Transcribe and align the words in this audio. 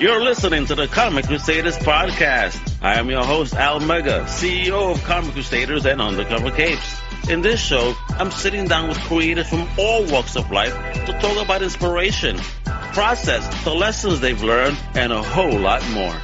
You're 0.00 0.22
listening 0.22 0.64
to 0.66 0.74
the 0.74 0.88
Comic 0.88 1.26
Crusaders 1.26 1.76
podcast. 1.78 2.78
I 2.80 2.98
am 2.98 3.10
your 3.10 3.24
host, 3.24 3.54
Al 3.54 3.78
Mega, 3.78 4.22
CEO 4.22 4.90
of 4.90 5.04
Comic 5.04 5.34
Crusaders 5.34 5.84
and 5.84 6.00
Undercover 6.00 6.50
Capes. 6.50 7.00
In 7.28 7.42
this 7.42 7.60
show, 7.60 7.94
I'm 8.08 8.30
sitting 8.30 8.66
down 8.66 8.88
with 8.88 8.98
creators 9.00 9.48
from 9.48 9.68
all 9.78 10.04
walks 10.06 10.34
of 10.34 10.50
life 10.50 10.72
to 11.04 11.12
talk 11.20 11.44
about 11.44 11.62
inspiration, 11.62 12.38
process, 12.64 13.64
the 13.64 13.74
lessons 13.74 14.20
they've 14.20 14.42
learned, 14.42 14.78
and 14.94 15.12
a 15.12 15.22
whole 15.22 15.58
lot 15.58 15.86
more. 15.90 16.14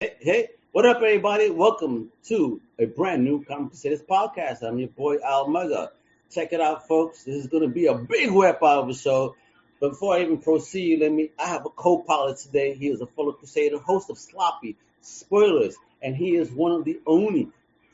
Hey, 0.00 0.16
hey, 0.20 0.48
what 0.72 0.86
up, 0.86 0.96
everybody? 0.96 1.50
Welcome 1.50 2.10
to 2.24 2.60
a 2.78 2.84
brand 2.84 3.24
new 3.24 3.44
Comic 3.44 3.70
Crusaders 3.70 4.02
podcast. 4.02 4.62
I'm 4.62 4.80
your 4.80 4.88
boy, 4.88 5.18
Al 5.24 5.48
Mega. 5.48 5.92
Check 6.30 6.52
it 6.52 6.60
out, 6.60 6.86
folks. 6.88 7.22
This 7.22 7.36
is 7.36 7.46
going 7.46 7.62
to 7.62 7.70
be 7.70 7.86
a 7.86 7.94
big 7.94 8.28
of 8.28 8.88
a 8.88 8.94
show. 8.94 9.34
But 9.80 9.90
before 9.90 10.16
I 10.16 10.22
even 10.22 10.38
proceed, 10.38 11.00
let 11.00 11.12
me. 11.12 11.30
I 11.38 11.46
have 11.46 11.66
a 11.66 11.70
co-pilot 11.70 12.38
today. 12.38 12.74
He 12.74 12.88
is 12.88 13.00
a 13.00 13.06
fellow 13.06 13.32
Crusader, 13.32 13.78
host 13.78 14.10
of 14.10 14.18
Sloppy 14.18 14.76
Spoilers, 15.00 15.76
and 16.02 16.16
he 16.16 16.36
is 16.36 16.50
one 16.50 16.72
of 16.72 16.84
the 16.84 17.00
only 17.06 17.48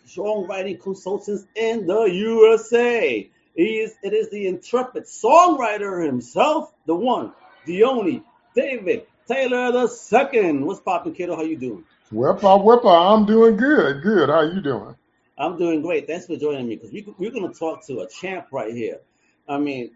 songwriting 0.06 0.80
consultants 0.80 1.44
in 1.54 1.86
the 1.86 2.04
USA. 2.04 3.28
He 3.54 3.64
is. 3.78 3.94
It 4.02 4.12
is 4.12 4.30
the 4.30 4.46
intrepid 4.46 5.04
songwriter 5.04 6.04
himself, 6.04 6.72
the 6.86 6.94
one, 6.94 7.32
the 7.66 7.84
only, 7.84 8.22
David 8.54 9.06
Taylor 9.26 9.72
the 9.72 9.88
second. 9.88 10.64
What's 10.64 10.80
poppin', 10.80 11.14
kiddo? 11.14 11.36
How 11.36 11.42
you 11.42 11.56
doing? 11.56 11.84
Whipper, 12.10 12.56
whipper. 12.58 12.88
I'm 12.88 13.26
doing 13.26 13.56
good. 13.56 14.02
Good. 14.02 14.28
How 14.28 14.42
you 14.42 14.60
doing? 14.60 14.94
I'm 15.36 15.58
doing 15.58 15.82
great. 15.82 16.06
Thanks 16.06 16.26
for 16.26 16.36
joining 16.36 16.68
me 16.68 16.76
because 16.76 16.92
we, 16.92 17.06
we're 17.18 17.30
going 17.30 17.50
to 17.52 17.58
talk 17.58 17.86
to 17.86 18.00
a 18.00 18.08
champ 18.08 18.48
right 18.52 18.72
here. 18.72 19.00
I 19.48 19.58
mean, 19.58 19.92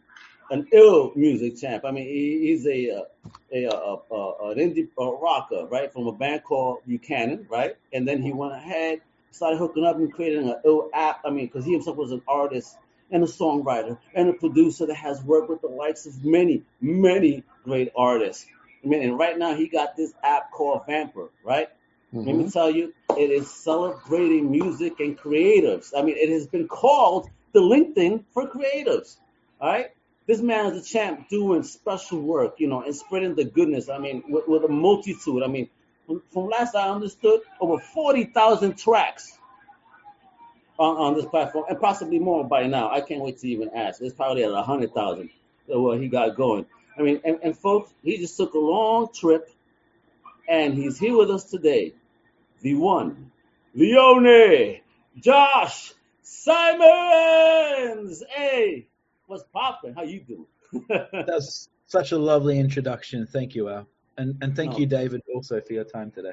an 0.50 0.66
ill 0.72 1.12
music 1.14 1.56
champ. 1.56 1.84
I 1.84 1.90
mean, 1.90 2.06
he, 2.06 2.48
he's 2.48 2.66
a, 2.66 3.04
a, 3.52 3.64
a, 3.66 3.96
a, 4.10 4.50
an 4.50 4.58
indie 4.58 4.88
rocker, 4.96 5.66
right, 5.66 5.92
from 5.92 6.06
a 6.06 6.12
band 6.12 6.44
called 6.44 6.78
Buchanan, 6.86 7.46
right? 7.50 7.76
And 7.92 8.06
then 8.06 8.22
he 8.22 8.32
went 8.32 8.54
ahead, 8.54 9.00
started 9.30 9.58
hooking 9.58 9.84
up 9.84 9.96
and 9.96 10.12
creating 10.12 10.48
an 10.48 10.56
ill 10.64 10.90
app. 10.92 11.20
I 11.24 11.30
mean, 11.30 11.46
because 11.46 11.64
he 11.64 11.72
himself 11.72 11.96
was 11.96 12.12
an 12.12 12.22
artist 12.26 12.76
and 13.10 13.22
a 13.22 13.26
songwriter 13.26 13.98
and 14.14 14.28
a 14.28 14.32
producer 14.32 14.86
that 14.86 14.96
has 14.96 15.22
worked 15.22 15.48
with 15.48 15.60
the 15.60 15.68
likes 15.68 16.06
of 16.06 16.24
many, 16.24 16.62
many 16.80 17.44
great 17.64 17.92
artists. 17.96 18.46
I 18.84 18.88
mean, 18.88 19.02
and 19.02 19.18
right 19.18 19.36
now 19.36 19.54
he 19.54 19.68
got 19.68 19.96
this 19.96 20.12
app 20.22 20.50
called 20.50 20.82
Vampr, 20.88 21.28
right? 21.44 21.68
Mm-hmm. 22.14 22.26
Let 22.26 22.26
me 22.26 22.44
mm-hmm. 22.44 22.50
tell 22.50 22.70
you, 22.70 22.94
it 23.16 23.30
is 23.30 23.50
celebrating 23.50 24.50
music 24.50 25.00
and 25.00 25.18
creatives. 25.18 25.92
I 25.96 26.02
mean, 26.02 26.16
it 26.16 26.30
has 26.30 26.46
been 26.46 26.68
called 26.68 27.28
the 27.52 27.60
LinkedIn 27.60 28.24
for 28.32 28.48
creatives. 28.48 29.16
All 29.60 29.68
right 29.68 29.90
this 30.28 30.40
man 30.42 30.66
is 30.66 30.82
a 30.82 30.84
champ 30.84 31.28
doing 31.30 31.62
special 31.62 32.20
work, 32.20 32.56
you 32.60 32.68
know, 32.68 32.82
and 32.82 32.94
spreading 32.94 33.34
the 33.34 33.44
goodness. 33.44 33.88
I 33.88 33.96
mean, 33.96 34.22
with, 34.28 34.46
with 34.46 34.62
a 34.62 34.68
multitude. 34.68 35.42
I 35.42 35.46
mean, 35.46 35.70
from, 36.06 36.48
last 36.48 36.76
I 36.76 36.90
understood, 36.90 37.40
over 37.62 37.82
40,000 37.82 38.76
tracks 38.76 39.38
on, 40.78 40.96
on 40.98 41.14
this 41.14 41.24
platform, 41.24 41.64
and 41.70 41.80
possibly 41.80 42.18
more 42.18 42.46
by 42.46 42.66
now. 42.66 42.90
I 42.90 43.00
can't 43.00 43.22
wait 43.22 43.38
to 43.38 43.48
even 43.48 43.70
ask. 43.74 44.02
It's 44.02 44.14
probably 44.14 44.44
at 44.44 44.52
100,000 44.52 45.30
uh, 45.74 45.80
what 45.80 45.98
he 45.98 46.08
got 46.08 46.36
going. 46.36 46.66
I 46.98 47.02
mean, 47.02 47.22
and, 47.24 47.38
and 47.42 47.56
folks, 47.56 47.90
he 48.02 48.18
just 48.18 48.36
took 48.36 48.52
a 48.52 48.58
long 48.58 49.08
trip, 49.14 49.50
and 50.46 50.74
he's 50.74 50.98
here 50.98 51.16
with 51.16 51.30
us 51.30 51.44
today. 51.44 51.94
The 52.60 52.74
one, 52.74 53.30
the 53.74 53.96
only, 53.96 54.82
Josh 55.18 55.94
Simons. 56.20 56.62
Hey, 58.28 58.88
what's 59.28 59.44
popping? 59.52 59.94
How 59.94 60.02
you 60.02 60.20
doing? 60.20 60.46
That's 61.12 61.68
such 61.86 62.12
a 62.12 62.18
lovely 62.18 62.58
introduction. 62.58 63.26
Thank 63.26 63.54
you, 63.54 63.68
Al. 63.68 63.86
And 64.16 64.36
and 64.42 64.56
thank 64.56 64.72
no. 64.72 64.78
you, 64.78 64.86
David, 64.86 65.22
also 65.32 65.60
for 65.60 65.72
your 65.72 65.84
time 65.84 66.10
today. 66.10 66.32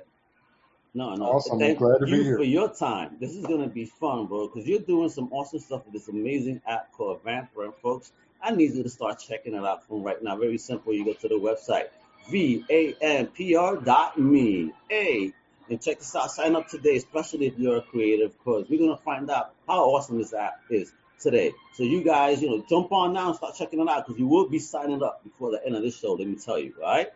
No, 0.93 1.13
no. 1.13 1.25
Awesome. 1.25 1.59
Thank 1.59 1.77
glad 1.77 1.99
to 1.99 2.07
you 2.07 2.17
be 2.17 2.23
here. 2.23 2.37
for 2.37 2.43
your 2.43 2.73
time. 2.73 3.17
This 3.19 3.35
is 3.35 3.45
gonna 3.45 3.67
be 3.67 3.85
fun, 3.85 4.25
bro, 4.25 4.47
because 4.47 4.67
you're 4.67 4.79
doing 4.79 5.09
some 5.09 5.31
awesome 5.31 5.59
stuff 5.59 5.83
with 5.85 5.93
this 5.93 6.07
amazing 6.07 6.61
app 6.67 6.91
called 6.93 7.23
Vampr. 7.23 7.65
And 7.65 7.75
folks, 7.75 8.11
I 8.41 8.51
need 8.51 8.73
you 8.73 8.83
to 8.83 8.89
start 8.89 9.19
checking 9.19 9.53
it 9.53 9.63
out 9.63 9.87
from 9.87 10.03
right 10.03 10.21
now. 10.23 10.37
Very 10.37 10.57
simple. 10.57 10.93
You 10.93 11.05
go 11.05 11.13
to 11.13 11.27
the 11.27 11.35
website 11.35 11.89
V-A-M-P-R 12.29 13.77
dot 13.77 14.17
me. 14.17 14.73
A 14.91 15.33
and 15.69 15.81
check 15.81 15.97
this 15.99 16.15
out. 16.15 16.31
Sign 16.31 16.55
up 16.55 16.67
today, 16.67 16.95
especially 16.95 17.47
if 17.47 17.57
you're 17.57 17.77
a 17.77 17.81
creative, 17.81 18.31
because 18.37 18.69
we're 18.69 18.79
gonna 18.79 18.97
find 18.97 19.29
out 19.29 19.53
how 19.67 19.85
awesome 19.85 20.17
this 20.17 20.33
app 20.33 20.61
is 20.69 20.91
today. 21.19 21.53
So 21.73 21.83
you 21.83 22.03
guys, 22.03 22.41
you 22.41 22.49
know, 22.49 22.65
jump 22.67 22.91
on 22.91 23.13
now 23.13 23.27
and 23.27 23.35
start 23.35 23.55
checking 23.55 23.79
it 23.79 23.87
out 23.87 24.05
because 24.05 24.19
you 24.19 24.27
will 24.27 24.49
be 24.49 24.59
signing 24.59 25.01
up 25.03 25.23
before 25.23 25.51
the 25.51 25.65
end 25.65 25.75
of 25.75 25.81
this 25.81 25.97
show. 25.97 26.13
Let 26.13 26.27
me 26.27 26.35
tell 26.35 26.59
you, 26.59 26.73
right? 26.81 27.07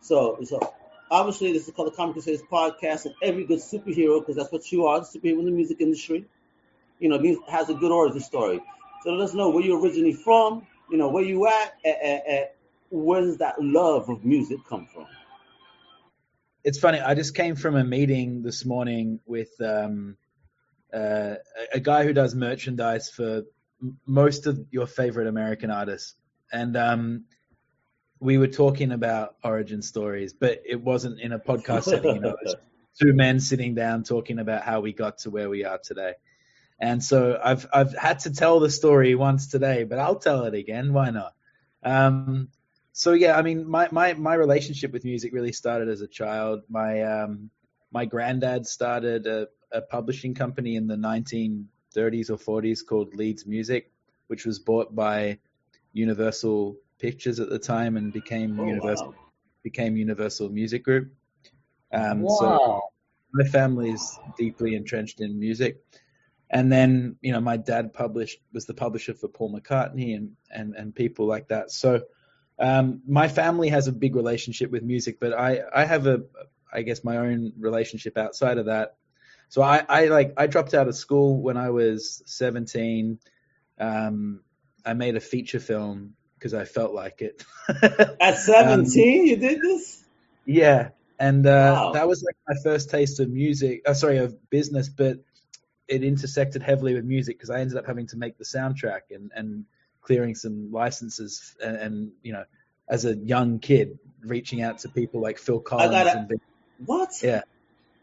So, 0.00 0.38
so 0.44 0.74
obviously 1.10 1.52
this 1.52 1.66
is 1.66 1.74
called 1.74 1.92
the 1.92 1.96
Comic 1.96 2.14
Crusaders 2.14 2.42
podcast, 2.50 3.06
and 3.06 3.14
every 3.22 3.44
good 3.44 3.58
superhero, 3.58 4.20
because 4.20 4.36
that's 4.36 4.52
what 4.52 4.70
you 4.70 4.86
are, 4.86 5.00
superhero 5.00 5.40
in 5.40 5.44
the 5.44 5.50
music 5.50 5.80
industry, 5.80 6.24
you 6.98 7.08
know, 7.08 7.42
has 7.48 7.68
a 7.68 7.74
good 7.74 7.90
origin 7.90 8.20
story. 8.20 8.62
So 9.02 9.10
let 9.10 9.24
us 9.24 9.34
know 9.34 9.50
where 9.50 9.64
you're 9.64 9.80
originally 9.80 10.12
from, 10.12 10.66
you 10.90 10.98
know, 10.98 11.08
where 11.08 11.24
you 11.24 11.46
at, 11.46 11.74
and, 11.84 12.22
and 12.26 12.46
where 12.90 13.22
does 13.22 13.38
that 13.38 13.62
love 13.62 14.08
of 14.08 14.24
music 14.24 14.58
come 14.68 14.86
from? 14.92 15.06
It's 16.62 16.78
funny. 16.78 17.00
I 17.00 17.14
just 17.14 17.34
came 17.34 17.56
from 17.56 17.76
a 17.76 17.84
meeting 17.84 18.42
this 18.42 18.66
morning 18.66 19.20
with 19.24 19.48
um, 19.62 20.18
uh, 20.92 21.36
a 21.72 21.80
guy 21.80 22.04
who 22.04 22.12
does 22.12 22.34
merchandise 22.34 23.08
for 23.10 23.42
most 24.06 24.46
of 24.46 24.66
your 24.70 24.86
favorite 24.86 25.26
American 25.26 25.70
artists, 25.70 26.14
and 26.52 26.76
um, 26.76 27.24
we 28.20 28.38
were 28.38 28.48
talking 28.48 28.92
about 28.92 29.36
origin 29.42 29.82
stories, 29.82 30.32
but 30.32 30.62
it 30.66 30.80
wasn't 30.80 31.20
in 31.20 31.32
a 31.32 31.38
podcast 31.38 31.84
setting. 31.84 32.16
You 32.16 32.20
know, 32.20 32.36
two 33.00 33.12
men 33.12 33.40
sitting 33.40 33.74
down 33.74 34.04
talking 34.04 34.38
about 34.38 34.62
how 34.62 34.80
we 34.80 34.92
got 34.92 35.18
to 35.18 35.30
where 35.30 35.48
we 35.48 35.64
are 35.64 35.78
today. 35.78 36.14
And 36.78 37.02
so 37.02 37.38
I've 37.42 37.66
I've 37.72 37.94
had 37.94 38.20
to 38.20 38.32
tell 38.32 38.60
the 38.60 38.70
story 38.70 39.14
once 39.14 39.48
today, 39.48 39.84
but 39.84 39.98
I'll 39.98 40.18
tell 40.18 40.44
it 40.44 40.54
again. 40.54 40.92
Why 40.92 41.10
not? 41.10 41.34
Um, 41.82 42.48
so 42.92 43.12
yeah, 43.12 43.36
I 43.36 43.42
mean, 43.42 43.68
my, 43.68 43.88
my 43.90 44.14
my 44.14 44.34
relationship 44.34 44.92
with 44.92 45.04
music 45.04 45.32
really 45.32 45.52
started 45.52 45.88
as 45.88 46.00
a 46.00 46.08
child. 46.08 46.62
My 46.68 47.02
um, 47.02 47.50
my 47.92 48.04
granddad 48.04 48.66
started 48.66 49.26
a, 49.26 49.48
a 49.72 49.80
publishing 49.80 50.34
company 50.34 50.76
in 50.76 50.86
the 50.86 50.96
1930s 50.96 52.30
or 52.30 52.62
40s 52.62 52.84
called 52.86 53.14
Leeds 53.14 53.46
Music, 53.46 53.90
which 54.28 54.44
was 54.44 54.58
bought 54.58 54.94
by 54.94 55.38
Universal 55.92 56.76
Pictures 56.98 57.40
at 57.40 57.48
the 57.48 57.58
time 57.58 57.96
and 57.96 58.12
became 58.12 58.60
oh, 58.60 58.66
Universal 58.66 59.08
wow. 59.08 59.14
became 59.62 59.96
Universal 59.96 60.50
Music 60.50 60.84
Group. 60.84 61.12
Um, 61.92 62.20
wow. 62.20 62.36
So 62.38 62.80
my 63.32 63.44
family 63.44 63.90
is 63.90 64.18
deeply 64.36 64.74
entrenched 64.74 65.20
in 65.20 65.38
music. 65.38 65.82
And 66.50 66.70
then, 66.70 67.16
you 67.22 67.32
know, 67.32 67.40
my 67.40 67.56
dad 67.56 67.92
published 67.92 68.40
was 68.52 68.66
the 68.66 68.74
publisher 68.74 69.14
for 69.14 69.28
Paul 69.28 69.54
McCartney 69.54 70.16
and 70.16 70.32
and 70.50 70.74
and 70.74 70.94
people 70.94 71.26
like 71.26 71.48
that. 71.48 71.70
So 71.70 72.02
um, 72.58 73.02
my 73.06 73.28
family 73.28 73.68
has 73.68 73.86
a 73.86 73.92
big 73.92 74.16
relationship 74.16 74.70
with 74.70 74.82
music, 74.82 75.18
but 75.20 75.32
I 75.32 75.60
I 75.74 75.84
have 75.84 76.06
a 76.06 76.22
I 76.72 76.82
guess 76.82 77.04
my 77.04 77.18
own 77.18 77.52
relationship 77.58 78.18
outside 78.18 78.58
of 78.58 78.66
that. 78.66 78.96
So 79.50 79.62
I, 79.62 79.84
I 79.88 80.06
like 80.06 80.34
I 80.36 80.46
dropped 80.46 80.74
out 80.74 80.86
of 80.86 80.94
school 80.94 81.42
when 81.42 81.56
I 81.56 81.70
was 81.70 82.22
17. 82.26 83.18
Um, 83.78 84.40
I 84.86 84.94
made 84.94 85.16
a 85.16 85.20
feature 85.20 85.58
film 85.58 86.14
because 86.38 86.54
I 86.54 86.64
felt 86.64 86.94
like 86.94 87.20
it. 87.20 87.44
At 88.20 88.38
17, 88.38 89.20
um, 89.20 89.26
you 89.26 89.36
did 89.36 89.60
this? 89.60 90.04
Yeah, 90.46 90.90
and 91.18 91.44
uh, 91.44 91.72
wow. 91.76 91.92
that 91.92 92.06
was 92.06 92.22
like 92.22 92.36
my 92.48 92.54
first 92.62 92.90
taste 92.90 93.18
of 93.18 93.28
music. 93.28 93.82
Uh, 93.84 93.92
sorry, 93.92 94.18
of 94.18 94.50
business, 94.50 94.88
but 94.88 95.18
it 95.88 96.04
intersected 96.04 96.62
heavily 96.62 96.94
with 96.94 97.04
music 97.04 97.36
because 97.36 97.50
I 97.50 97.58
ended 97.58 97.76
up 97.76 97.86
having 97.86 98.06
to 98.08 98.16
make 98.16 98.38
the 98.38 98.44
soundtrack 98.44 99.10
and 99.10 99.32
and 99.34 99.64
clearing 100.00 100.36
some 100.36 100.70
licenses 100.70 101.56
and, 101.62 101.76
and 101.76 102.12
you 102.22 102.32
know 102.32 102.44
as 102.88 103.04
a 103.04 103.16
young 103.16 103.58
kid 103.58 103.98
reaching 104.22 104.62
out 104.62 104.78
to 104.78 104.88
people 104.88 105.20
like 105.20 105.38
Phil 105.38 105.58
Collins 105.58 105.90
gotta, 105.90 106.18
and 106.18 106.40
what? 106.86 107.10
Yeah. 107.20 107.42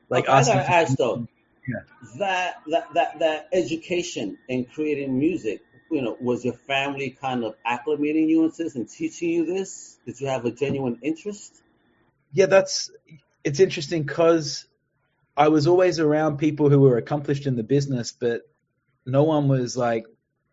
Like 0.09 0.27
I 0.27 0.43
gotta 0.43 0.69
ask 0.69 0.97
though, 0.97 1.27
yeah. 1.67 1.79
that 2.17 2.61
that 2.67 2.93
that 2.93 3.19
that 3.19 3.49
education 3.53 4.37
in 4.47 4.65
creating 4.65 5.17
music, 5.17 5.61
you 5.91 6.01
know, 6.01 6.17
was 6.19 6.43
your 6.45 6.53
family 6.53 7.09
kind 7.09 7.43
of 7.43 7.55
acclimating 7.65 8.27
you 8.27 8.45
into 8.45 8.63
this 8.63 8.75
and 8.75 8.89
teaching 8.89 9.29
you 9.29 9.45
this? 9.45 9.99
Did 10.05 10.19
you 10.21 10.27
have 10.27 10.45
a 10.45 10.51
genuine 10.51 10.99
interest? 11.01 11.61
Yeah, 12.31 12.47
that's 12.47 12.91
it's 13.43 13.59
interesting 13.59 14.03
because 14.03 14.67
I 15.35 15.49
was 15.49 15.67
always 15.67 15.99
around 15.99 16.37
people 16.37 16.69
who 16.69 16.79
were 16.81 16.97
accomplished 16.97 17.45
in 17.45 17.55
the 17.55 17.63
business, 17.63 18.11
but 18.11 18.41
no 19.05 19.23
one 19.23 19.47
was 19.47 19.77
like 19.77 20.05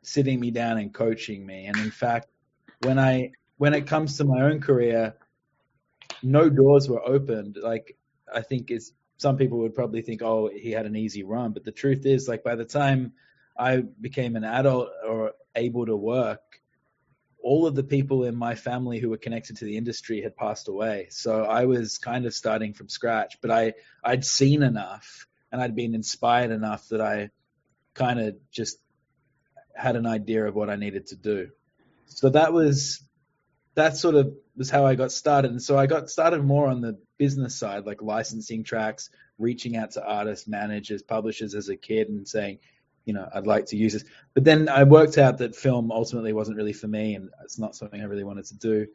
sitting 0.02 0.38
me 0.38 0.50
down 0.50 0.78
and 0.78 0.92
coaching 0.92 1.44
me. 1.44 1.66
And 1.66 1.76
in 1.78 1.90
fact, 1.90 2.28
when 2.82 2.98
I 2.98 3.32
when 3.56 3.74
it 3.74 3.86
comes 3.86 4.18
to 4.18 4.24
my 4.24 4.42
own 4.42 4.60
career, 4.60 5.14
no 6.22 6.48
doors 6.48 6.88
were 6.88 7.06
opened. 7.06 7.56
Like 7.60 7.96
I 8.32 8.42
think 8.42 8.70
it's 8.70 8.92
some 9.24 9.38
people 9.38 9.60
would 9.60 9.74
probably 9.74 10.02
think, 10.02 10.20
oh, 10.20 10.50
he 10.54 10.70
had 10.70 10.84
an 10.84 10.96
easy 10.96 11.22
run. 11.22 11.52
But 11.52 11.64
the 11.64 11.72
truth 11.72 12.04
is, 12.04 12.28
like, 12.28 12.44
by 12.44 12.56
the 12.56 12.66
time 12.66 13.14
I 13.56 13.78
became 13.78 14.36
an 14.36 14.44
adult 14.44 14.90
or 15.08 15.32
able 15.54 15.86
to 15.86 15.96
work, 15.96 16.42
all 17.42 17.66
of 17.66 17.74
the 17.74 17.84
people 17.84 18.24
in 18.24 18.36
my 18.36 18.54
family 18.54 18.98
who 18.98 19.08
were 19.08 19.16
connected 19.16 19.56
to 19.56 19.64
the 19.64 19.78
industry 19.78 20.20
had 20.20 20.36
passed 20.36 20.68
away. 20.68 21.06
So 21.08 21.42
I 21.42 21.64
was 21.64 21.96
kind 21.96 22.26
of 22.26 22.34
starting 22.34 22.74
from 22.74 22.90
scratch, 22.90 23.38
but 23.40 23.50
I, 23.50 23.72
I'd 24.04 24.26
seen 24.26 24.62
enough 24.62 25.26
and 25.50 25.58
I'd 25.62 25.74
been 25.74 25.94
inspired 25.94 26.50
enough 26.50 26.86
that 26.90 27.00
I 27.00 27.30
kind 27.94 28.20
of 28.20 28.36
just 28.50 28.76
had 29.74 29.96
an 29.96 30.06
idea 30.06 30.44
of 30.44 30.54
what 30.54 30.68
I 30.68 30.76
needed 30.76 31.06
to 31.08 31.16
do. 31.16 31.48
So 32.08 32.28
that 32.28 32.52
was, 32.52 33.02
that 33.74 33.96
sort 33.96 34.14
of 34.14 34.34
was 34.56 34.70
how 34.70 34.86
I 34.86 34.94
got 34.94 35.12
started. 35.12 35.50
And 35.50 35.62
so 35.62 35.76
I 35.76 35.86
got 35.86 36.10
started 36.10 36.44
more 36.44 36.68
on 36.68 36.80
the 36.80 36.98
business 37.18 37.56
side, 37.56 37.86
like 37.86 38.02
licensing 38.02 38.64
tracks, 38.64 39.10
reaching 39.38 39.76
out 39.76 39.92
to 39.92 40.04
artists, 40.04 40.46
managers, 40.46 41.02
publishers 41.02 41.54
as 41.54 41.68
a 41.68 41.76
kid 41.76 42.08
and 42.08 42.26
saying, 42.26 42.58
you 43.04 43.12
know, 43.12 43.28
I'd 43.34 43.46
like 43.46 43.66
to 43.66 43.76
use 43.76 43.92
this. 43.92 44.04
But 44.32 44.44
then 44.44 44.68
I 44.68 44.84
worked 44.84 45.18
out 45.18 45.38
that 45.38 45.56
film 45.56 45.90
ultimately 45.90 46.32
wasn't 46.32 46.56
really 46.56 46.72
for 46.72 46.86
me 46.86 47.14
and 47.14 47.30
it's 47.42 47.58
not 47.58 47.74
something 47.74 48.00
I 48.00 48.04
really 48.04 48.24
wanted 48.24 48.46
to 48.46 48.54
do. 48.54 48.86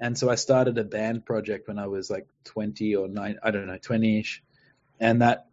And 0.00 0.16
so 0.16 0.30
I 0.30 0.36
started 0.36 0.78
a 0.78 0.84
band 0.84 1.26
project 1.26 1.68
when 1.68 1.78
I 1.78 1.86
was 1.86 2.10
like 2.10 2.26
20 2.44 2.96
or 2.96 3.08
9, 3.08 3.38
I 3.42 3.50
don't 3.50 3.66
know, 3.66 3.78
20 3.78 4.20
ish. 4.20 4.42
And 4.98 5.22
that 5.22 5.46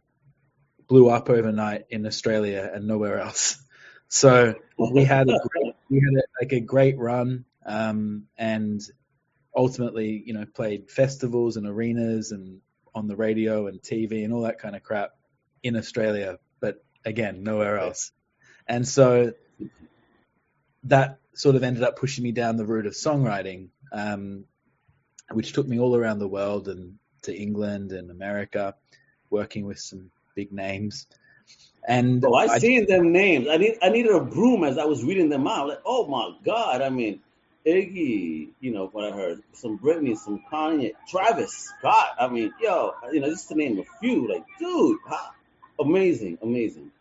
blew 0.87 1.09
up 1.09 1.29
overnight 1.29 1.85
in 1.89 2.05
Australia 2.05 2.69
and 2.73 2.87
nowhere 2.87 3.19
else. 3.19 3.61
So 4.11 4.55
we 4.75 5.03
had 5.03 5.29
a 5.29 5.39
we 5.87 5.97
had 5.99 6.15
a, 6.15 6.23
like 6.41 6.51
a 6.51 6.59
great 6.59 6.97
run, 6.97 7.45
um, 7.69 8.25
and 8.37 8.81
ultimately, 9.55 10.21
you 10.25 10.33
know, 10.33 10.45
played 10.45 10.91
festivals 10.91 11.55
and 11.55 11.65
arenas 11.65 12.31
and 12.31 12.59
on 12.93 13.07
the 13.07 13.15
radio 13.15 13.67
and 13.67 13.81
TV 13.81 14.25
and 14.25 14.33
all 14.33 14.41
that 14.41 14.59
kind 14.59 14.75
of 14.75 14.83
crap 14.83 15.11
in 15.63 15.77
Australia 15.77 16.37
but 16.59 16.83
again, 17.05 17.43
nowhere 17.43 17.79
else. 17.79 18.11
And 18.67 18.87
so 18.87 19.33
that 20.83 21.19
sort 21.33 21.55
of 21.55 21.63
ended 21.63 21.83
up 21.83 21.97
pushing 21.97 22.23
me 22.23 22.31
down 22.31 22.57
the 22.57 22.65
route 22.65 22.85
of 22.85 22.93
songwriting, 22.93 23.69
um, 23.91 24.45
which 25.31 25.53
took 25.53 25.67
me 25.67 25.79
all 25.79 25.95
around 25.95 26.19
the 26.19 26.27
world 26.27 26.67
and 26.67 26.95
to 27.23 27.35
England 27.35 27.91
and 27.91 28.11
America, 28.11 28.75
working 29.29 29.65
with 29.65 29.79
some 29.79 30.11
big 30.35 30.51
names. 30.51 31.07
And 31.87 32.23
oh, 32.25 32.33
I, 32.33 32.45
I 32.45 32.59
seen 32.59 32.85
them 32.87 33.11
names. 33.11 33.47
I 33.49 33.57
need 33.57 33.77
I 33.81 33.89
needed 33.89 34.11
a 34.11 34.19
broom 34.19 34.63
as 34.63 34.77
I 34.77 34.85
was 34.85 35.03
reading 35.03 35.29
them 35.29 35.47
out. 35.47 35.69
Like, 35.69 35.81
oh 35.85 36.07
my 36.07 36.35
God! 36.43 36.81
I 36.81 36.89
mean, 36.89 37.21
Iggy, 37.65 38.49
you 38.59 38.71
know 38.71 38.87
what 38.87 39.11
I 39.11 39.15
heard, 39.15 39.41
some 39.53 39.77
Britney, 39.77 40.17
some 40.17 40.43
Kanye, 40.51 40.93
Travis 41.07 41.51
Scott. 41.51 42.09
I 42.19 42.27
mean, 42.27 42.53
yo, 42.61 42.93
you 43.11 43.19
know, 43.19 43.29
just 43.29 43.49
to 43.49 43.55
name 43.55 43.79
a 43.79 43.83
few. 43.99 44.31
Like, 44.31 44.45
dude, 44.59 44.99
amazing, 45.79 46.37
amazing. 46.41 46.91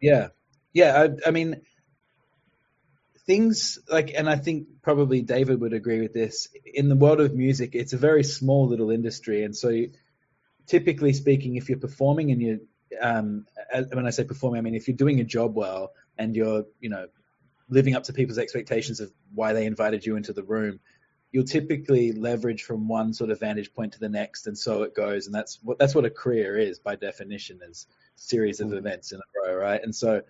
Yeah, 0.00 0.28
yeah. 0.72 1.02
I, 1.02 1.28
I 1.28 1.30
mean, 1.32 1.60
things 3.26 3.78
like, 3.90 4.12
and 4.16 4.30
I 4.30 4.36
think 4.36 4.68
probably 4.82 5.22
David 5.22 5.60
would 5.60 5.72
agree 5.72 6.00
with 6.00 6.12
this. 6.12 6.48
In 6.72 6.88
the 6.88 6.96
world 6.96 7.20
of 7.20 7.34
music, 7.34 7.74
it's 7.74 7.92
a 7.92 7.98
very 7.98 8.22
small 8.22 8.68
little 8.68 8.90
industry, 8.90 9.42
and 9.42 9.56
so 9.56 9.86
typically 10.66 11.12
speaking, 11.12 11.56
if 11.56 11.68
you're 11.68 11.78
performing 11.78 12.30
and 12.30 12.42
you're, 12.42 12.58
um, 13.00 13.46
when 13.92 14.06
I 14.06 14.10
say 14.10 14.24
performing, 14.24 14.58
I 14.58 14.62
mean 14.62 14.74
if 14.74 14.88
you're 14.88 14.96
doing 14.96 15.20
a 15.20 15.24
job 15.24 15.54
well 15.56 15.92
and 16.16 16.34
you're, 16.34 16.64
you 16.80 16.88
know, 16.88 17.08
living 17.68 17.94
up 17.94 18.04
to 18.04 18.12
people's 18.12 18.38
expectations 18.38 19.00
of 19.00 19.12
why 19.34 19.52
they 19.52 19.66
invited 19.66 20.04
you 20.06 20.16
into 20.16 20.32
the 20.32 20.42
room, 20.42 20.80
you'll 21.32 21.44
typically 21.44 22.12
leverage 22.12 22.62
from 22.62 22.88
one 22.88 23.12
sort 23.12 23.30
of 23.30 23.40
vantage 23.40 23.72
point 23.74 23.92
to 23.92 23.98
the 23.98 24.08
next, 24.08 24.46
and 24.46 24.56
so 24.56 24.82
it 24.82 24.94
goes. 24.94 25.26
And 25.26 25.34
that's 25.34 25.58
what 25.62 25.78
that's 25.78 25.94
what 25.94 26.04
a 26.04 26.10
career 26.10 26.56
is 26.56 26.78
by 26.78 26.96
definition, 26.96 27.60
is 27.68 27.86
series 28.14 28.60
of 28.60 28.68
mm. 28.68 28.78
events 28.78 29.12
in 29.12 29.18
a 29.18 29.48
row, 29.48 29.56
right? 29.56 29.80
And 29.82 29.94
so, 29.94 30.22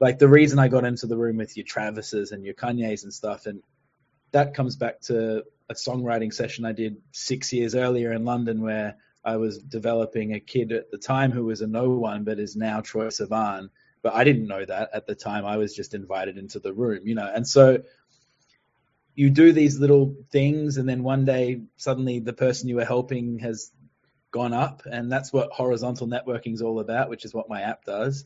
like 0.00 0.18
the 0.18 0.28
reason 0.28 0.58
I 0.58 0.68
got 0.68 0.84
into 0.84 1.06
the 1.06 1.16
room 1.16 1.36
with 1.36 1.56
your 1.56 1.66
Travises 1.66 2.32
and 2.32 2.44
your 2.44 2.54
Kanyes 2.54 3.04
and 3.04 3.12
stuff, 3.12 3.46
and 3.46 3.62
that 4.32 4.54
comes 4.54 4.76
back 4.76 5.00
to 5.02 5.44
a 5.68 5.74
songwriting 5.74 6.32
session 6.32 6.64
I 6.64 6.72
did 6.72 6.96
six 7.12 7.52
years 7.52 7.74
earlier 7.74 8.12
in 8.12 8.24
London, 8.24 8.62
where 8.62 8.96
I 9.24 9.36
was 9.36 9.58
developing 9.58 10.34
a 10.34 10.40
kid 10.40 10.72
at 10.72 10.90
the 10.90 10.98
time 10.98 11.30
who 11.30 11.44
was 11.44 11.60
a 11.60 11.66
no 11.66 11.90
one, 11.90 12.24
but 12.24 12.40
is 12.40 12.56
now 12.56 12.80
Troye 12.80 13.08
Sivan. 13.08 13.68
But 14.02 14.14
I 14.14 14.24
didn't 14.24 14.48
know 14.48 14.64
that 14.64 14.90
at 14.92 15.06
the 15.06 15.14
time. 15.14 15.46
I 15.46 15.56
was 15.56 15.74
just 15.74 15.94
invited 15.94 16.36
into 16.38 16.58
the 16.58 16.72
room, 16.72 17.00
you 17.04 17.14
know, 17.14 17.30
and 17.32 17.46
so 17.46 17.82
you 19.14 19.30
do 19.30 19.52
these 19.52 19.78
little 19.78 20.16
things 20.30 20.78
and 20.78 20.88
then 20.88 21.02
one 21.02 21.24
day 21.24 21.60
suddenly 21.76 22.18
the 22.18 22.32
person 22.32 22.68
you 22.68 22.76
were 22.76 22.84
helping 22.84 23.38
has 23.40 23.70
gone 24.30 24.54
up 24.54 24.82
and 24.90 25.12
that's 25.12 25.32
what 25.32 25.52
horizontal 25.52 26.06
networking 26.06 26.54
is 26.54 26.62
all 26.62 26.80
about 26.80 27.10
which 27.10 27.26
is 27.26 27.34
what 27.34 27.48
my 27.48 27.60
app 27.62 27.84
does. 27.84 28.24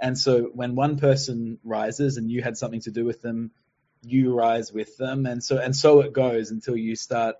And 0.00 0.18
so 0.18 0.50
when 0.52 0.74
one 0.74 0.98
person 0.98 1.58
rises 1.62 2.16
and 2.16 2.30
you 2.30 2.42
had 2.42 2.56
something 2.56 2.80
to 2.80 2.90
do 2.90 3.04
with 3.04 3.22
them 3.22 3.52
you 4.04 4.34
rise 4.34 4.72
with 4.72 4.96
them. 4.96 5.26
And 5.26 5.42
so 5.42 5.58
and 5.58 5.74
so 5.74 6.00
it 6.00 6.12
goes 6.12 6.50
until 6.50 6.76
you 6.76 6.96
start 6.96 7.36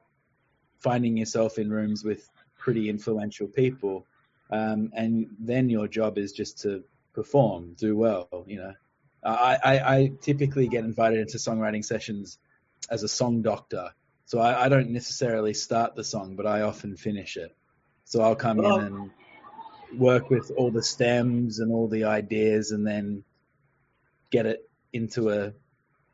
finding 0.79 1.17
yourself 1.17 1.59
in 1.59 1.71
rooms 1.71 2.05
with 2.05 2.29
pretty 2.59 2.89
influential 2.89 3.47
people. 3.47 4.07
Um, 4.51 4.91
and 4.95 5.29
then 5.39 5.69
your 5.69 5.89
job 5.89 6.19
is 6.19 6.33
just 6.33 6.61
to 6.63 6.85
perform 7.15 7.75
do 7.79 7.97
well 7.97 8.29
you 8.47 8.59
know 8.59 8.73
I, 9.25 9.59
I, 9.65 9.97
I 9.97 10.13
typically 10.21 10.69
get 10.69 10.85
invited 10.85 11.21
into 11.21 11.39
songwriting 11.39 11.85
sessions 11.85 12.39
as 12.91 13.03
a 13.03 13.09
song 13.09 13.43
doctor. 13.43 13.91
So 14.27 14.39
I, 14.39 14.65
I, 14.65 14.69
don't 14.69 14.91
necessarily 14.91 15.55
start 15.55 15.95
the 15.95 16.05
song, 16.05 16.37
but 16.37 16.47
I 16.47 16.63
often 16.63 16.97
finish 16.97 17.37
it. 17.37 17.55
So 18.05 18.21
I'll 18.21 18.37
come 18.37 18.59
in 18.59 18.81
and 18.81 19.11
work 19.97 20.31
with 20.31 20.51
all 20.57 20.71
the 20.71 20.83
stems 20.83 21.59
and 21.59 21.73
all 21.73 21.89
the 21.89 22.05
ideas, 22.05 22.71
and 22.71 22.87
then 22.87 23.25
get 24.31 24.47
it 24.47 24.69
into 24.93 25.31
a 25.31 25.53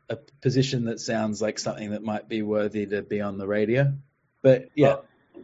a 0.09 0.17
position 0.41 0.85
that 0.85 0.99
sounds 0.99 1.41
like 1.41 1.57
something 1.57 1.91
that 1.91 2.03
might 2.03 2.27
be 2.27 2.41
worthy 2.41 2.85
to 2.85 3.01
be 3.01 3.21
on 3.21 3.37
the 3.37 3.47
radio. 3.47 3.93
But 4.41 4.69
yeah. 4.75 4.97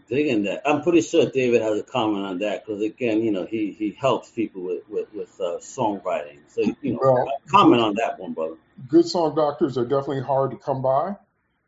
Digging 0.08 0.44
that. 0.44 0.62
I'm 0.66 0.82
pretty 0.82 1.02
sure 1.02 1.30
David 1.30 1.62
has 1.62 1.80
a 1.80 1.84
comment 1.84 2.26
on 2.26 2.40
that 2.40 2.66
because 2.66 2.82
again, 2.82 3.22
you 3.22 3.32
know, 3.32 3.46
he 3.46 3.72
he 3.72 3.92
helps 3.92 4.30
people 4.30 4.62
with 4.62 4.88
with, 4.90 5.14
with 5.14 5.40
uh, 5.40 5.58
songwriting. 5.60 6.40
So 6.48 6.62
you 6.82 6.94
know, 6.94 7.00
well, 7.02 7.32
comment 7.50 7.82
on 7.82 7.96
that 7.96 8.20
one, 8.20 8.34
brother. 8.34 8.56
Good 8.88 9.08
song 9.08 9.36
doctors 9.36 9.78
are 9.78 9.86
definitely 9.86 10.22
hard 10.22 10.52
to 10.52 10.58
come 10.58 10.82
by. 10.82 11.16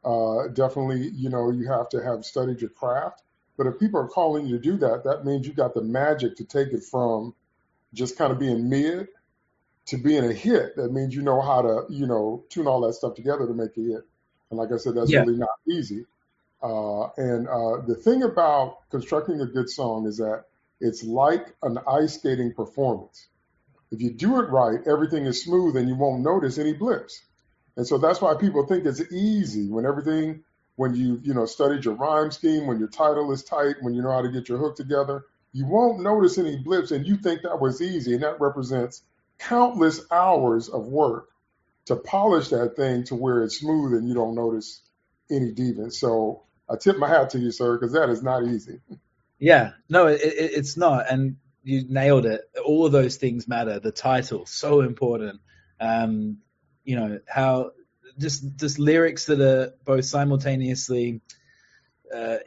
Uh, 0.03 0.47
definitely, 0.47 1.09
you 1.09 1.29
know, 1.29 1.51
you 1.51 1.67
have 1.67 1.89
to 1.89 2.01
have 2.03 2.23
studied 2.23 2.61
your 2.61 2.69
craft. 2.69 3.21
But 3.57 3.67
if 3.67 3.77
people 3.77 3.99
are 3.99 4.07
calling 4.07 4.45
you 4.45 4.57
to 4.57 4.63
do 4.63 4.77
that, 4.77 5.03
that 5.03 5.25
means 5.25 5.45
you 5.45 5.53
got 5.53 5.73
the 5.73 5.81
magic 5.81 6.37
to 6.37 6.45
take 6.45 6.69
it 6.69 6.83
from 6.83 7.35
just 7.93 8.17
kind 8.17 8.31
of 8.31 8.39
being 8.39 8.69
mid 8.69 9.09
to 9.87 9.97
being 9.97 10.23
a 10.23 10.33
hit. 10.33 10.77
That 10.77 10.93
means 10.93 11.13
you 11.13 11.21
know 11.21 11.41
how 11.41 11.61
to, 11.63 11.83
you 11.89 12.07
know, 12.07 12.45
tune 12.49 12.67
all 12.67 12.79
that 12.81 12.93
stuff 12.93 13.15
together 13.15 13.45
to 13.47 13.53
make 13.53 13.75
a 13.75 13.81
hit. 13.81 14.07
And 14.49 14.57
like 14.57 14.71
I 14.71 14.77
said, 14.77 14.95
that's 14.95 15.11
yeah. 15.11 15.21
really 15.21 15.37
not 15.37 15.49
easy. 15.67 16.05
Uh, 16.61 17.07
and 17.17 17.47
uh, 17.47 17.81
the 17.87 17.95
thing 17.95 18.23
about 18.23 18.89
constructing 18.89 19.39
a 19.41 19.45
good 19.45 19.69
song 19.69 20.05
is 20.05 20.17
that 20.17 20.45
it's 20.81 21.03
like 21.03 21.45
an 21.63 21.77
ice 21.87 22.15
skating 22.15 22.53
performance. 22.53 23.27
If 23.91 24.01
you 24.01 24.11
do 24.11 24.39
it 24.39 24.49
right, 24.49 24.79
everything 24.85 25.25
is 25.25 25.43
smooth 25.43 25.75
and 25.75 25.87
you 25.87 25.95
won't 25.95 26.21
notice 26.21 26.57
any 26.57 26.73
blips. 26.73 27.21
And 27.75 27.87
so 27.87 27.97
that's 27.97 28.21
why 28.21 28.35
people 28.35 28.65
think 28.65 28.85
it's 28.85 29.01
easy 29.11 29.69
when 29.69 29.85
everything, 29.85 30.43
when 30.75 30.95
you, 30.95 31.19
you 31.23 31.33
know, 31.33 31.45
studied 31.45 31.85
your 31.85 31.95
rhyme 31.95 32.31
scheme, 32.31 32.67
when 32.67 32.79
your 32.79 32.89
title 32.89 33.31
is 33.31 33.43
tight, 33.43 33.75
when 33.81 33.93
you 33.93 34.01
know 34.01 34.11
how 34.11 34.21
to 34.21 34.29
get 34.29 34.49
your 34.49 34.57
hook 34.57 34.75
together, 34.75 35.25
you 35.53 35.65
won't 35.65 36.01
notice 36.01 36.37
any 36.37 36.57
blips 36.57 36.91
and 36.91 37.07
you 37.07 37.17
think 37.17 37.41
that 37.41 37.59
was 37.59 37.81
easy. 37.81 38.13
And 38.13 38.23
that 38.23 38.39
represents 38.39 39.01
countless 39.39 40.01
hours 40.11 40.69
of 40.69 40.85
work 40.87 41.29
to 41.85 41.95
polish 41.95 42.49
that 42.49 42.75
thing 42.75 43.05
to 43.05 43.15
where 43.15 43.43
it's 43.43 43.59
smooth 43.59 43.93
and 43.93 44.07
you 44.07 44.13
don't 44.13 44.35
notice 44.35 44.81
any 45.31 45.51
deviance. 45.51 45.93
So 45.93 46.43
I 46.69 46.75
tip 46.75 46.97
my 46.97 47.07
hat 47.07 47.31
to 47.31 47.39
you, 47.39 47.51
sir, 47.51 47.77
because 47.77 47.93
that 47.93 48.09
is 48.09 48.21
not 48.21 48.45
easy. 48.45 48.79
Yeah, 49.39 49.71
no, 49.89 50.07
it, 50.07 50.21
it, 50.21 50.51
it's 50.53 50.77
not, 50.77 51.09
and 51.09 51.37
you 51.63 51.85
nailed 51.87 52.25
it. 52.25 52.41
All 52.63 52.85
of 52.85 52.91
those 52.91 53.17
things 53.17 53.47
matter. 53.47 53.79
The 53.79 53.91
title, 53.91 54.45
so 54.45 54.81
important. 54.81 55.41
Um, 55.79 56.39
you 56.83 56.95
know 56.95 57.19
how 57.27 57.71
just 58.17 58.57
just 58.57 58.79
lyrics 58.79 59.25
that 59.25 59.39
are 59.39 59.73
both 59.85 60.05
simultaneously 60.05 61.21
uh, 62.13 62.37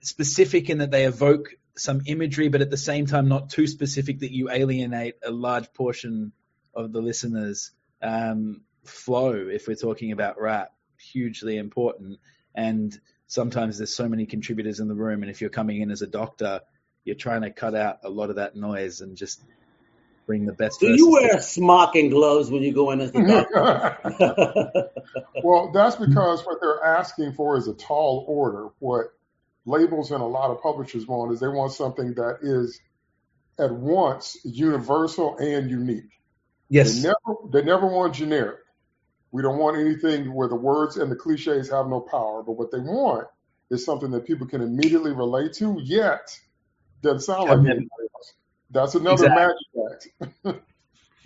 specific 0.00 0.70
in 0.70 0.78
that 0.78 0.90
they 0.90 1.04
evoke 1.04 1.50
some 1.76 2.02
imagery, 2.06 2.48
but 2.48 2.60
at 2.60 2.70
the 2.70 2.76
same 2.76 3.06
time 3.06 3.28
not 3.28 3.50
too 3.50 3.66
specific 3.66 4.20
that 4.20 4.32
you 4.32 4.50
alienate 4.50 5.14
a 5.24 5.30
large 5.30 5.72
portion 5.72 6.32
of 6.74 6.92
the 6.92 7.00
listeners. 7.00 7.72
Um, 8.00 8.62
flow, 8.84 9.48
if 9.50 9.68
we're 9.68 9.74
talking 9.74 10.12
about 10.12 10.40
rap, 10.40 10.72
hugely 10.98 11.56
important. 11.56 12.18
And 12.54 12.98
sometimes 13.28 13.78
there's 13.78 13.94
so 13.94 14.08
many 14.08 14.26
contributors 14.26 14.80
in 14.80 14.88
the 14.88 14.94
room, 14.94 15.22
and 15.22 15.30
if 15.30 15.40
you're 15.40 15.50
coming 15.50 15.80
in 15.80 15.90
as 15.92 16.02
a 16.02 16.06
doctor, 16.06 16.60
you're 17.04 17.14
trying 17.14 17.42
to 17.42 17.50
cut 17.50 17.74
out 17.74 17.98
a 18.02 18.10
lot 18.10 18.30
of 18.30 18.36
that 18.36 18.56
noise 18.56 19.00
and 19.00 19.16
just 19.16 19.40
bring 20.26 20.44
the 20.44 20.52
best. 20.52 20.80
Do 20.80 20.94
you 20.94 21.10
wear 21.10 21.40
smock 21.40 21.94
and 21.94 22.10
gloves 22.10 22.50
when 22.50 22.62
you 22.62 22.72
go 22.72 22.90
in 22.90 23.00
as 23.00 23.12
the 23.12 23.22
doctor? 23.22 24.90
well, 25.44 25.70
that's 25.72 25.96
because 25.96 26.44
what 26.44 26.58
they're 26.60 26.84
asking 26.84 27.32
for 27.34 27.56
is 27.56 27.68
a 27.68 27.74
tall 27.74 28.24
order. 28.26 28.68
What 28.78 29.06
labels 29.64 30.10
and 30.10 30.22
a 30.22 30.26
lot 30.26 30.50
of 30.50 30.60
publishers 30.60 31.06
want 31.06 31.32
is 31.32 31.40
they 31.40 31.48
want 31.48 31.72
something 31.72 32.14
that 32.14 32.38
is 32.42 32.80
at 33.58 33.72
once 33.72 34.36
universal 34.44 35.36
and 35.38 35.70
unique. 35.70 36.20
Yes. 36.68 36.94
They 36.94 37.08
never, 37.08 37.38
they 37.50 37.62
never 37.62 37.86
want 37.86 38.14
generic. 38.14 38.58
We 39.30 39.42
don't 39.42 39.58
want 39.58 39.76
anything 39.76 40.32
where 40.32 40.48
the 40.48 40.56
words 40.56 40.96
and 40.96 41.10
the 41.10 41.16
cliches 41.16 41.70
have 41.70 41.86
no 41.86 42.00
power, 42.00 42.42
but 42.42 42.52
what 42.52 42.70
they 42.70 42.78
want 42.78 43.28
is 43.70 43.84
something 43.84 44.10
that 44.12 44.26
people 44.26 44.46
can 44.46 44.62
immediately 44.62 45.12
relate 45.12 45.52
to, 45.54 45.78
yet 45.82 46.38
doesn't 47.02 47.20
sound 47.20 47.48
like 47.48 47.58
anybody 47.58 47.86
else. 48.14 48.34
That's 48.70 48.94
another 48.94 49.26
exactly. 49.26 50.10
magic 50.20 50.34
act. 50.46 50.60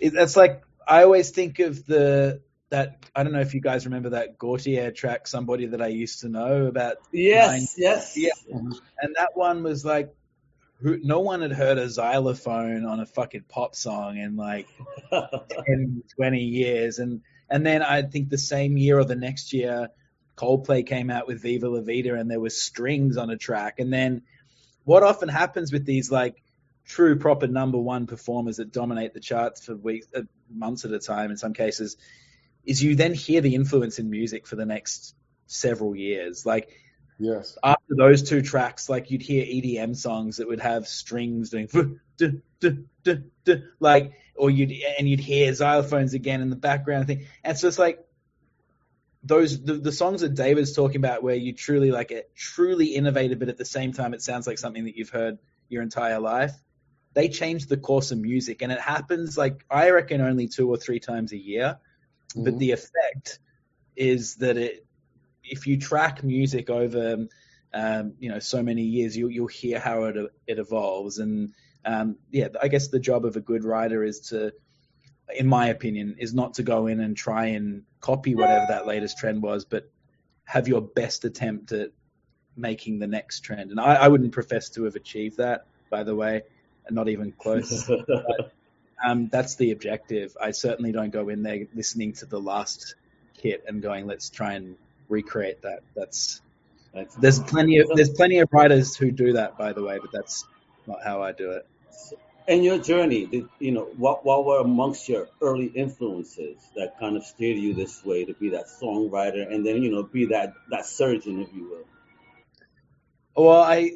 That's 0.13 0.35
like 0.35 0.63
I 0.87 1.03
always 1.03 1.29
think 1.31 1.59
of 1.59 1.85
the 1.85 2.41
that 2.69 3.05
I 3.15 3.23
don't 3.23 3.31
know 3.31 3.39
if 3.39 3.53
you 3.53 3.61
guys 3.61 3.85
remember 3.85 4.09
that 4.09 4.37
Gotye 4.37 4.93
track, 4.93 5.27
somebody 5.27 5.67
that 5.67 5.81
I 5.81 5.87
used 5.87 6.21
to 6.21 6.29
know 6.29 6.65
about. 6.65 6.97
Yes, 7.11 7.47
nine, 7.47 7.67
yes, 7.77 8.17
yeah, 8.17 8.31
and 8.49 9.15
that 9.15 9.29
one 9.35 9.63
was 9.63 9.85
like 9.85 10.13
who, 10.83 10.99
no 11.01 11.21
one 11.21 11.41
had 11.41 11.53
heard 11.53 11.77
a 11.77 11.89
xylophone 11.89 12.85
on 12.85 12.99
a 12.99 13.05
fucking 13.05 13.45
pop 13.47 13.73
song 13.75 14.17
in 14.17 14.35
like 14.35 14.67
10, 15.09 16.03
20 16.15 16.39
years. 16.39 16.99
And, 16.99 17.21
and 17.49 17.65
then 17.65 17.81
I 17.81 18.01
think 18.03 18.29
the 18.29 18.37
same 18.37 18.77
year 18.77 18.99
or 18.99 19.05
the 19.05 19.15
next 19.15 19.53
year, 19.53 19.89
Coldplay 20.35 20.85
came 20.85 21.09
out 21.09 21.27
with 21.27 21.41
Viva 21.41 21.69
La 21.69 21.81
Vida 21.81 22.15
and 22.15 22.29
there 22.29 22.39
was 22.39 22.61
strings 22.61 23.17
on 23.17 23.29
a 23.29 23.37
track. 23.37 23.79
And 23.79 23.93
then 23.93 24.23
what 24.83 25.03
often 25.03 25.29
happens 25.29 25.71
with 25.71 25.85
these 25.85 26.11
like 26.11 26.41
true 26.85 27.17
proper 27.17 27.47
number 27.47 27.77
one 27.77 28.07
performers 28.07 28.57
that 28.57 28.71
dominate 28.71 29.13
the 29.13 29.19
charts 29.19 29.65
for 29.65 29.75
weeks, 29.75 30.07
uh, 30.15 30.21
months 30.49 30.85
at 30.85 30.91
a 30.91 30.99
time 30.99 31.31
in 31.31 31.37
some 31.37 31.53
cases, 31.53 31.97
is 32.65 32.81
you 32.81 32.95
then 32.95 33.13
hear 33.13 33.41
the 33.41 33.55
influence 33.55 33.99
in 33.99 34.09
music 34.09 34.47
for 34.47 34.55
the 34.55 34.65
next 34.65 35.15
several 35.45 35.95
years. 35.95 36.45
Like 36.45 36.69
Yes. 37.19 37.57
After 37.63 37.95
those 37.95 38.23
two 38.23 38.41
tracks, 38.41 38.89
like 38.89 39.11
you'd 39.11 39.21
hear 39.21 39.45
EDM 39.45 39.95
songs 39.95 40.37
that 40.37 40.47
would 40.47 40.59
have 40.59 40.87
strings 40.87 41.51
doing 41.51 41.67
duh, 42.17 42.29
duh, 42.59 43.15
duh, 43.45 43.55
like, 43.79 44.13
or 44.35 44.49
you'd 44.49 44.71
and 44.97 45.07
you'd 45.07 45.19
hear 45.19 45.51
xylophones 45.51 46.13
again 46.13 46.41
in 46.41 46.49
the 46.49 46.55
background 46.55 47.07
thing, 47.07 47.27
and 47.43 47.57
so 47.57 47.67
it's 47.67 47.79
like 47.79 48.03
those 49.23 49.63
the, 49.63 49.73
the 49.73 49.91
songs 49.91 50.21
that 50.21 50.33
David's 50.33 50.73
talking 50.73 50.97
about, 50.97 51.23
where 51.23 51.35
you 51.35 51.53
truly 51.53 51.91
like 51.91 52.11
it, 52.11 52.31
truly 52.35 52.87
innovative, 52.87 53.39
but 53.39 53.49
at 53.49 53.57
the 53.57 53.65
same 53.65 53.93
time 53.93 54.13
it 54.13 54.21
sounds 54.21 54.47
like 54.47 54.57
something 54.57 54.85
that 54.85 54.97
you've 54.97 55.09
heard 55.09 55.37
your 55.69 55.81
entire 55.81 56.19
life. 56.19 56.53
They 57.13 57.29
change 57.29 57.67
the 57.67 57.77
course 57.77 58.11
of 58.11 58.17
music, 58.17 58.61
and 58.61 58.71
it 58.71 58.79
happens 58.79 59.37
like 59.37 59.65
I 59.69 59.91
reckon 59.91 60.21
only 60.21 60.47
two 60.47 60.69
or 60.69 60.77
three 60.77 60.99
times 60.99 61.31
a 61.31 61.37
year, 61.37 61.77
mm-hmm. 62.29 62.43
but 62.43 62.57
the 62.59 62.71
effect 62.71 63.39
is 63.95 64.35
that 64.35 64.57
it 64.57 64.85
if 65.43 65.67
you 65.67 65.77
track 65.77 66.23
music 66.23 66.69
over 66.69 67.27
um, 67.73 68.13
you 68.19 68.29
know 68.29 68.39
so 68.39 68.61
many 68.61 68.83
years, 68.83 69.15
you'll 69.17 69.31
you'll 69.31 69.47
hear 69.47 69.79
how 69.79 70.03
it 70.05 70.17
it 70.47 70.59
evolves. 70.59 71.19
And 71.19 71.53
um, 71.85 72.17
yeah, 72.31 72.47
I 72.61 72.67
guess 72.67 72.87
the 72.87 72.99
job 72.99 73.25
of 73.25 73.35
a 73.35 73.41
good 73.41 73.63
writer 73.63 74.03
is 74.03 74.19
to, 74.29 74.53
in 75.35 75.47
my 75.47 75.67
opinion, 75.67 76.15
is 76.19 76.33
not 76.33 76.55
to 76.55 76.63
go 76.63 76.87
in 76.87 76.99
and 76.99 77.15
try 77.15 77.47
and 77.47 77.83
copy 77.99 78.35
whatever 78.35 78.65
that 78.69 78.85
latest 78.85 79.17
trend 79.17 79.41
was, 79.41 79.65
but 79.65 79.89
have 80.45 80.67
your 80.67 80.81
best 80.81 81.25
attempt 81.25 81.71
at 81.71 81.91
making 82.55 82.99
the 82.99 83.07
next 83.07 83.41
trend. 83.41 83.71
And 83.71 83.79
I, 83.79 83.95
I 83.95 84.07
wouldn't 84.07 84.31
profess 84.31 84.69
to 84.71 84.83
have 84.83 84.95
achieved 84.95 85.37
that, 85.37 85.65
by 85.89 86.03
the 86.03 86.15
way, 86.15 86.43
and 86.85 86.95
not 86.95 87.09
even 87.09 87.31
close. 87.31 87.89
but, 88.07 88.53
um, 89.03 89.27
that's 89.29 89.55
the 89.55 89.71
objective. 89.71 90.35
I 90.41 90.51
certainly 90.51 90.91
don't 90.91 91.11
go 91.11 91.29
in 91.29 91.43
there 91.43 91.65
listening 91.73 92.13
to 92.13 92.25
the 92.25 92.39
last 92.39 92.95
hit 93.37 93.63
and 93.67 93.81
going, 93.81 94.05
let's 94.05 94.29
try 94.29 94.53
and 94.53 94.75
recreate 95.09 95.61
that. 95.63 95.81
That's, 95.95 96.41
that's 96.93 97.15
there's 97.15 97.39
plenty 97.39 97.79
of 97.79 97.89
there's 97.95 98.11
plenty 98.11 98.39
of 98.39 98.49
writers 98.51 98.95
who 98.95 99.11
do 99.11 99.33
that, 99.33 99.57
by 99.57 99.73
the 99.73 99.83
way, 99.83 99.97
but 99.99 100.11
that's 100.11 100.45
not 100.85 100.99
how 101.03 101.23
I 101.23 101.31
do 101.31 101.51
it. 101.51 101.65
In 102.45 102.61
your 102.61 102.77
journey, 102.77 103.25
did, 103.25 103.47
you 103.59 103.71
know, 103.71 103.85
what 103.97 104.25
what 104.25 104.45
were 104.45 104.59
amongst 104.59 105.07
your 105.07 105.29
early 105.41 105.67
influences 105.67 106.57
that 106.75 106.99
kind 106.99 107.15
of 107.15 107.23
steered 107.23 107.57
you 107.57 107.73
this 107.73 108.03
way 108.03 108.25
to 108.25 108.33
be 108.33 108.49
that 108.49 108.65
songwriter, 108.65 109.49
and 109.49 109.65
then 109.65 109.81
you 109.81 109.89
know, 109.91 110.03
be 110.03 110.25
that 110.25 110.53
that 110.69 110.85
surgeon, 110.85 111.41
if 111.41 111.53
you 111.53 111.69
will? 111.69 113.45
Well, 113.45 113.61
I, 113.61 113.93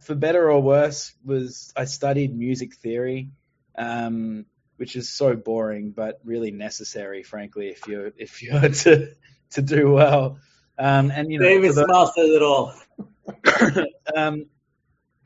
for 0.00 0.16
better 0.16 0.50
or 0.50 0.60
worse, 0.60 1.14
was 1.24 1.72
I 1.76 1.84
studied 1.84 2.36
music 2.36 2.74
theory. 2.74 3.30
Um, 3.76 4.46
which 4.78 4.94
is 4.94 5.10
so 5.10 5.34
boring, 5.34 5.90
but 5.90 6.20
really 6.24 6.52
necessary, 6.52 7.22
frankly, 7.22 7.68
if 7.68 7.86
you're 7.86 8.12
if 8.16 8.42
you're 8.42 8.60
to 8.68 9.12
to 9.50 9.62
do 9.62 9.92
well. 9.92 10.38
Um, 10.78 11.10
and 11.10 11.30
you 11.30 11.38
know, 11.38 11.44
David 11.44 11.74
Small 11.74 12.06
says 12.06 12.30
it 12.30 12.42
all. 12.42 12.74
um, 14.16 14.46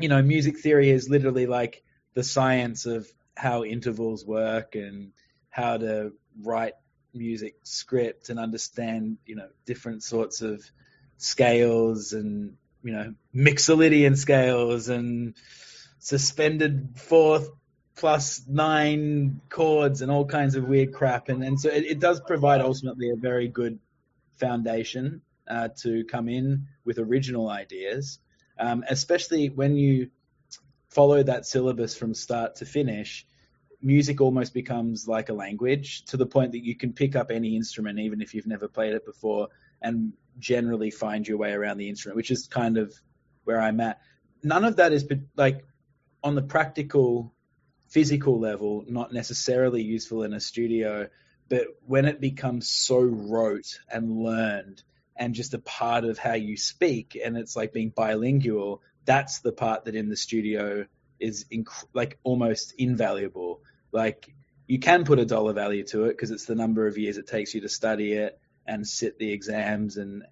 you 0.01 0.09
know, 0.09 0.21
music 0.23 0.59
theory 0.59 0.91
is 0.91 1.09
literally 1.09 1.47
like 1.47 1.85
the 2.15 2.23
science 2.23 2.87
of 2.87 3.07
how 3.37 3.65
intervals 3.65 4.25
work 4.25 4.75
and 4.75 5.13
how 5.51 5.77
to 5.77 6.13
write 6.43 6.75
music 7.15 7.57
script 7.65 8.29
and 8.29 8.39
understand, 8.39 9.19
you 9.27 9.37
know, 9.37 9.49
different 9.67 10.03
sorts 10.03 10.41
of 10.41 10.63
scales 11.19 12.13
and, 12.13 12.57
you 12.83 12.93
know, 12.93 13.15
Mixolydian 13.35 14.17
scales 14.17 14.89
and 14.89 15.35
suspended 15.99 16.91
fourth 16.97 17.51
plus 17.95 18.43
nine 18.49 19.41
chords 19.49 20.03
and 20.03 20.11
all 20.11 20.25
kinds 20.25 20.57
of 20.57 20.65
weird 20.65 20.93
crap. 20.93 21.29
And, 21.29 21.45
and 21.45 21.61
so 21.61 21.69
it, 21.69 21.85
it 21.85 21.99
does 22.01 22.21
provide 22.21 22.61
ultimately 22.61 23.11
a 23.11 23.17
very 23.17 23.49
good 23.49 23.79
foundation 24.37 25.21
uh, 25.49 25.69
to 25.83 26.05
come 26.05 26.29
in 26.29 26.67
with 26.85 26.99
original 26.99 27.49
ideas, 27.49 28.19
um, 28.59 28.85
especially 28.89 29.49
when 29.49 29.77
you 29.77 30.11
follow 30.95 31.23
that 31.23 31.47
syllabus 31.47 31.97
from 31.97 32.15
start 32.15 32.57
to 32.57 32.65
finish. 32.65 33.27
Music 33.81 34.21
almost 34.21 34.55
becomes 34.55 35.09
like 35.09 35.29
a 35.29 35.35
language 35.35 36.05
to 36.07 36.17
the 36.17 36.27
point 36.27 36.53
that 36.53 36.65
you 36.65 36.77
can 36.77 36.93
pick 36.93 37.17
up 37.17 37.31
any 37.31 37.57
instrument, 37.57 37.99
even 37.99 38.21
if 38.21 38.35
you've 38.35 38.47
never 38.47 38.69
played 38.69 38.95
it 38.95 39.05
before, 39.05 39.49
and 39.81 40.13
generally 40.39 40.91
find 40.91 41.27
your 41.27 41.39
way 41.39 41.53
around 41.53 41.79
the 41.79 41.89
instrument, 41.89 42.17
which 42.17 42.31
is 42.31 42.47
kind 42.47 42.79
of 42.79 42.95
where 43.45 43.61
I'm 43.61 43.81
at. 43.81 44.01
None 44.43 44.65
of 44.65 44.77
that 44.77 44.93
is 44.93 45.07
like 45.37 45.65
on 46.23 46.35
the 46.35 46.43
practical, 46.43 47.35
physical 47.89 48.39
level, 48.39 48.85
not 48.87 49.13
necessarily 49.13 49.83
useful 49.83 50.23
in 50.23 50.33
a 50.33 50.41
studio 50.41 51.09
but 51.53 51.67
when 51.85 52.07
it 52.07 52.19
becomes 52.19 52.67
so 52.67 52.99
rote 52.99 53.79
and 53.87 54.11
learned 54.11 54.83
and 55.15 55.35
just 55.35 55.53
a 55.53 55.59
part 55.59 56.05
of 56.05 56.17
how 56.17 56.33
you 56.33 56.57
speak, 56.57 57.21
and 57.23 57.37
it's 57.37 57.55
like 57.55 57.75
being 57.75 57.91
bilingual, 57.91 58.81
that's 59.05 59.41
the 59.41 59.53
part 59.53 59.85
that 59.85 59.95
in 59.95 60.09
the 60.09 60.17
studio 60.17 60.87
is 61.21 61.47
inc- 61.53 61.85
like 61.93 62.19
almost 62.23 62.75
invaluable. 62.79 63.63
Like 63.93 64.35
you 64.67 64.79
can 64.79 65.05
put 65.05 65.19
a 65.19 65.25
dollar 65.27 65.53
value 65.53 65.85
to 65.85 66.05
it 66.05 66.11
because 66.11 66.31
it's 66.31 66.47
the 66.47 66.55
number 66.55 66.87
of 66.87 66.99
years 66.99 67.17
it 67.17 67.27
takes 67.27 67.55
you 67.55 67.61
to 67.63 67.69
study 67.69 68.13
it 68.13 68.39
and 68.67 68.87
sit 68.87 69.19
the 69.19 69.33
exams 69.33 69.97
and 69.97 70.23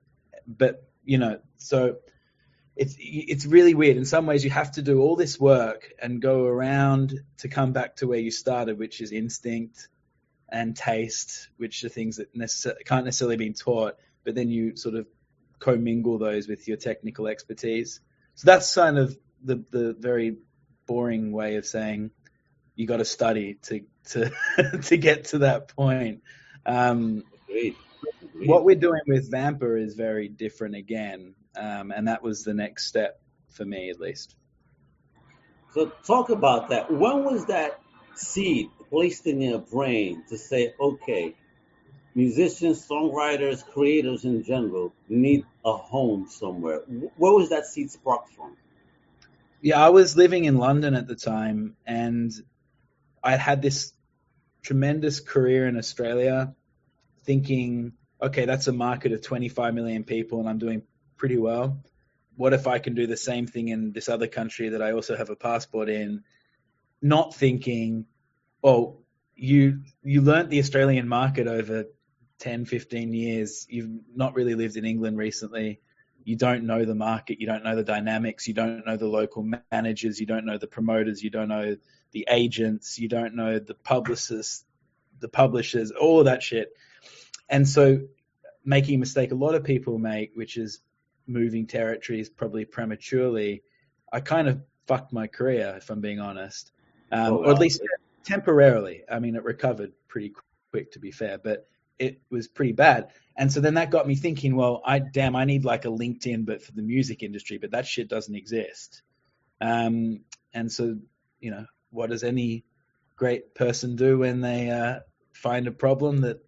but 0.46 0.88
you 1.04 1.18
know 1.18 1.40
so 1.56 1.96
it's 2.76 2.94
it's 2.98 3.44
really 3.44 3.74
weird 3.74 3.96
in 3.96 4.04
some 4.04 4.26
ways 4.26 4.44
you 4.44 4.50
have 4.50 4.70
to 4.70 4.82
do 4.82 5.00
all 5.00 5.16
this 5.16 5.38
work 5.38 5.92
and 6.00 6.22
go 6.22 6.44
around 6.44 7.20
to 7.38 7.48
come 7.48 7.72
back 7.72 7.96
to 7.96 8.06
where 8.06 8.20
you 8.20 8.30
started 8.30 8.78
which 8.78 9.00
is 9.00 9.10
instinct 9.10 9.88
and 10.50 10.76
taste, 10.76 11.48
which 11.56 11.84
are 11.84 11.88
things 11.88 12.16
that 12.16 12.34
necess- 12.34 12.74
can't 12.84 13.04
necessarily 13.04 13.36
be 13.36 13.52
taught, 13.52 13.96
but 14.24 14.34
then 14.34 14.50
you 14.50 14.76
sort 14.76 14.94
of 14.94 15.06
commingle 15.58 16.18
those 16.18 16.48
with 16.48 16.66
your 16.66 16.76
technical 16.76 17.26
expertise. 17.26 18.00
So 18.40 18.46
that's 18.46 18.74
kind 18.74 18.96
of 18.96 19.18
the, 19.44 19.62
the 19.70 19.92
very 19.98 20.38
boring 20.86 21.30
way 21.30 21.56
of 21.56 21.66
saying 21.66 22.10
you 22.74 22.86
got 22.86 22.96
to 22.96 23.04
study 23.04 23.58
to 23.64 23.82
to 24.12 24.32
to 24.84 24.96
get 24.96 25.24
to 25.26 25.40
that 25.40 25.68
point. 25.68 26.22
Um, 26.64 27.24
Agreed. 27.50 27.76
Agreed. 28.22 28.48
What 28.48 28.64
we're 28.64 28.76
doing 28.76 29.02
with 29.06 29.30
Vampr 29.30 29.78
is 29.78 29.94
very 29.94 30.28
different 30.28 30.74
again, 30.74 31.34
um, 31.54 31.90
and 31.90 32.08
that 32.08 32.22
was 32.22 32.42
the 32.42 32.54
next 32.54 32.86
step 32.86 33.20
for 33.50 33.66
me, 33.66 33.90
at 33.90 34.00
least. 34.00 34.36
So 35.74 35.92
talk 36.06 36.30
about 36.30 36.70
that. 36.70 36.90
When 36.90 37.24
was 37.24 37.44
that 37.48 37.78
seed 38.14 38.70
placed 38.88 39.26
in 39.26 39.42
your 39.42 39.58
brain 39.58 40.24
to 40.30 40.38
say, 40.38 40.72
okay, 40.80 41.34
musicians, 42.14 42.86
songwriters, 42.86 43.64
creators 43.64 44.24
in 44.24 44.42
general 44.42 44.92
need 45.08 45.44
a 45.64 45.72
home 45.72 46.26
somewhere? 46.28 46.80
Where 47.16 47.32
was 47.32 47.50
that 47.50 47.66
seed 47.66 47.90
sparked 47.90 48.32
from? 48.32 48.56
Yeah, 49.62 49.84
I 49.84 49.90
was 49.90 50.16
living 50.16 50.44
in 50.44 50.56
London 50.56 50.94
at 50.94 51.06
the 51.06 51.14
time, 51.14 51.76
and 51.86 52.32
I 53.22 53.36
had 53.36 53.60
this 53.60 53.92
tremendous 54.62 55.20
career 55.20 55.66
in 55.66 55.76
Australia, 55.76 56.54
thinking, 57.24 57.92
okay, 58.20 58.46
that's 58.46 58.68
a 58.68 58.72
market 58.72 59.12
of 59.12 59.22
25 59.22 59.74
million 59.74 60.04
people, 60.04 60.40
and 60.40 60.48
I'm 60.48 60.58
doing 60.58 60.82
pretty 61.16 61.36
well. 61.36 61.82
What 62.36 62.54
if 62.54 62.66
I 62.66 62.78
can 62.78 62.94
do 62.94 63.06
the 63.06 63.16
same 63.16 63.46
thing 63.46 63.68
in 63.68 63.92
this 63.92 64.08
other 64.08 64.26
country 64.26 64.70
that 64.70 64.80
I 64.80 64.92
also 64.92 65.16
have 65.16 65.28
a 65.28 65.36
passport 65.36 65.90
in? 65.90 66.24
Not 67.02 67.34
thinking, 67.34 68.06
well, 68.62 68.98
you 69.36 69.82
you 70.02 70.20
learnt 70.20 70.50
the 70.50 70.58
Australian 70.58 71.08
market 71.08 71.46
over 71.46 71.84
10, 72.40 72.64
15 72.64 73.12
years. 73.12 73.66
You've 73.68 73.90
not 74.14 74.34
really 74.34 74.54
lived 74.54 74.76
in 74.76 74.84
England 74.84 75.16
recently. 75.16 75.80
You 76.24 76.36
don't 76.36 76.64
know 76.64 76.84
the 76.84 76.94
market. 76.94 77.40
You 77.40 77.46
don't 77.46 77.64
know 77.64 77.76
the 77.76 77.84
dynamics. 77.84 78.48
You 78.48 78.54
don't 78.54 78.84
know 78.86 78.96
the 78.96 79.06
local 79.06 79.48
managers. 79.70 80.18
You 80.20 80.26
don't 80.26 80.44
know 80.44 80.58
the 80.58 80.66
promoters. 80.66 81.22
You 81.22 81.30
don't 81.30 81.48
know 81.48 81.76
the 82.12 82.26
agents. 82.28 82.98
You 82.98 83.08
don't 83.08 83.34
know 83.34 83.58
the 83.58 83.74
publicists, 83.74 84.64
the 85.20 85.28
publishers, 85.28 85.92
all 85.92 86.18
of 86.18 86.24
that 86.26 86.42
shit. 86.42 86.72
and 87.48 87.68
so 87.68 88.00
making 88.64 88.94
a 88.96 88.98
mistake 88.98 89.32
a 89.32 89.34
lot 89.34 89.54
of 89.54 89.64
people 89.64 89.98
make, 89.98 90.32
which 90.34 90.56
is 90.56 90.80
moving 91.26 91.66
territories 91.66 92.28
probably 92.28 92.64
prematurely, 92.64 93.62
I 94.12 94.20
kind 94.20 94.48
of 94.48 94.60
fucked 94.86 95.12
my 95.12 95.26
career, 95.26 95.74
if 95.76 95.90
I'm 95.90 96.00
being 96.00 96.20
honest, 96.20 96.72
um, 97.12 97.32
Oh, 97.32 97.36
or 97.44 97.52
at 97.52 97.58
least 97.58 97.80
temporarily. 98.24 99.02
I 99.10 99.18
mean, 99.18 99.34
it 99.36 99.44
recovered 99.44 99.92
pretty 100.08 100.32
quick, 100.70 100.92
to 100.92 100.98
be 100.98 101.10
fair, 101.10 101.38
but 101.38 101.68
it 102.00 102.22
was 102.30 102.48
pretty 102.48 102.72
bad. 102.72 103.10
And 103.36 103.52
so 103.52 103.60
then 103.60 103.74
that 103.74 103.90
got 103.90 104.08
me 104.08 104.16
thinking, 104.16 104.56
well, 104.56 104.82
I 104.84 104.98
damn, 104.98 105.36
I 105.36 105.44
need 105.44 105.64
like 105.64 105.84
a 105.84 105.88
LinkedIn, 105.88 106.46
but 106.46 106.62
for 106.62 106.72
the 106.72 106.82
music 106.82 107.22
industry, 107.22 107.58
but 107.58 107.70
that 107.72 107.86
shit 107.86 108.08
doesn't 108.08 108.34
exist. 108.34 109.02
Um, 109.60 110.20
and 110.52 110.72
so, 110.72 110.96
you 111.40 111.50
know, 111.50 111.66
what 111.90 112.10
does 112.10 112.24
any 112.24 112.64
great 113.16 113.54
person 113.54 113.96
do 113.96 114.18
when 114.18 114.40
they 114.40 114.70
uh, 114.70 115.00
find 115.32 115.68
a 115.68 115.72
problem 115.72 116.22
that 116.22 116.40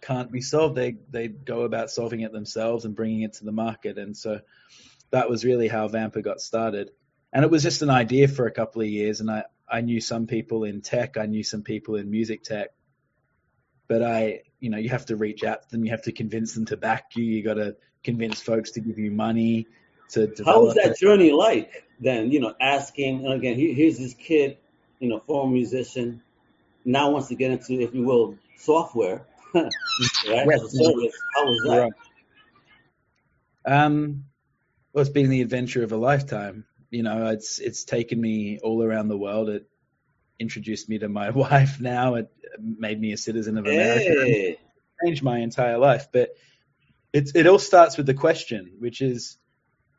can't 0.00 0.32
be 0.32 0.40
solved? 0.40 0.74
They 0.74 0.96
they 1.10 1.28
go 1.28 1.62
about 1.62 1.90
solving 1.90 2.20
it 2.20 2.32
themselves 2.32 2.84
and 2.84 2.96
bringing 2.96 3.22
it 3.22 3.34
to 3.34 3.44
the 3.44 3.52
market. 3.52 3.98
And 3.98 4.16
so 4.16 4.40
that 5.10 5.28
was 5.28 5.44
really 5.44 5.68
how 5.68 5.88
Vampr 5.88 6.22
got 6.22 6.40
started. 6.40 6.90
And 7.32 7.44
it 7.44 7.50
was 7.50 7.62
just 7.62 7.82
an 7.82 7.90
idea 7.90 8.26
for 8.26 8.46
a 8.46 8.52
couple 8.52 8.80
of 8.80 8.88
years. 8.88 9.20
And 9.20 9.30
I 9.30 9.44
I 9.70 9.82
knew 9.82 10.00
some 10.00 10.26
people 10.26 10.64
in 10.64 10.80
tech, 10.80 11.18
I 11.18 11.26
knew 11.26 11.42
some 11.42 11.62
people 11.62 11.96
in 11.96 12.10
music 12.10 12.42
tech, 12.42 12.70
but 13.88 14.02
I 14.02 14.42
you 14.60 14.70
know 14.70 14.78
you 14.78 14.90
have 14.90 15.06
to 15.06 15.16
reach 15.16 15.42
out 15.44 15.62
to 15.62 15.70
them, 15.70 15.84
you 15.84 15.90
have 15.90 16.02
to 16.02 16.12
convince 16.12 16.54
them 16.54 16.66
to 16.66 16.76
back 16.76 17.16
you, 17.16 17.24
you 17.24 17.42
got 17.42 17.54
to 17.54 17.76
convince 18.04 18.40
folks 18.40 18.72
to 18.72 18.80
give 18.80 18.98
you 18.98 19.10
money 19.10 19.66
to 20.10 20.26
develop. 20.26 20.46
How 20.46 20.64
was 20.64 20.76
it. 20.76 20.84
that 20.84 20.98
journey 20.98 21.32
like 21.32 21.84
then? 22.00 22.30
You 22.30 22.40
know, 22.40 22.54
asking, 22.60 23.24
and 23.24 23.34
again, 23.34 23.56
here's 23.56 23.98
this 23.98 24.14
kid, 24.14 24.58
you 25.00 25.08
know, 25.08 25.20
former 25.20 25.52
musician, 25.52 26.22
now 26.84 27.10
wants 27.10 27.28
to 27.28 27.34
get 27.34 27.50
into, 27.50 27.80
if 27.80 27.94
you 27.94 28.04
will, 28.04 28.36
software, 28.56 29.26
right? 29.54 29.68
As 30.52 30.72
service. 30.72 31.14
How 31.34 31.44
was 31.44 31.62
that? 31.64 31.80
Right. 31.80 31.92
Um, 33.84 34.24
well, 34.92 35.02
it's 35.02 35.10
been 35.10 35.28
the 35.28 35.42
adventure 35.42 35.82
of 35.82 35.92
a 35.92 35.96
lifetime. 35.96 36.64
You 36.90 37.02
know, 37.02 37.26
it's 37.26 37.58
it's 37.58 37.84
taken 37.84 38.20
me 38.20 38.58
all 38.62 38.82
around 38.82 39.08
the 39.08 39.18
world. 39.18 39.50
It 39.50 39.68
introduced 40.38 40.88
me 40.88 40.98
to 40.98 41.08
my 41.08 41.30
wife. 41.44 41.80
Now 41.80 42.14
it 42.14 42.30
made 42.58 43.00
me 43.00 43.12
a 43.12 43.16
citizen 43.16 43.58
of 43.58 43.66
America. 43.66 44.24
Hey, 44.24 44.58
changed 45.04 45.22
my 45.22 45.38
entire 45.38 45.78
life. 45.78 46.08
But 46.12 46.30
it's 47.12 47.32
it 47.34 47.46
all 47.46 47.58
starts 47.58 47.96
with 47.96 48.06
the 48.06 48.14
question, 48.14 48.72
which 48.78 49.00
is, 49.00 49.36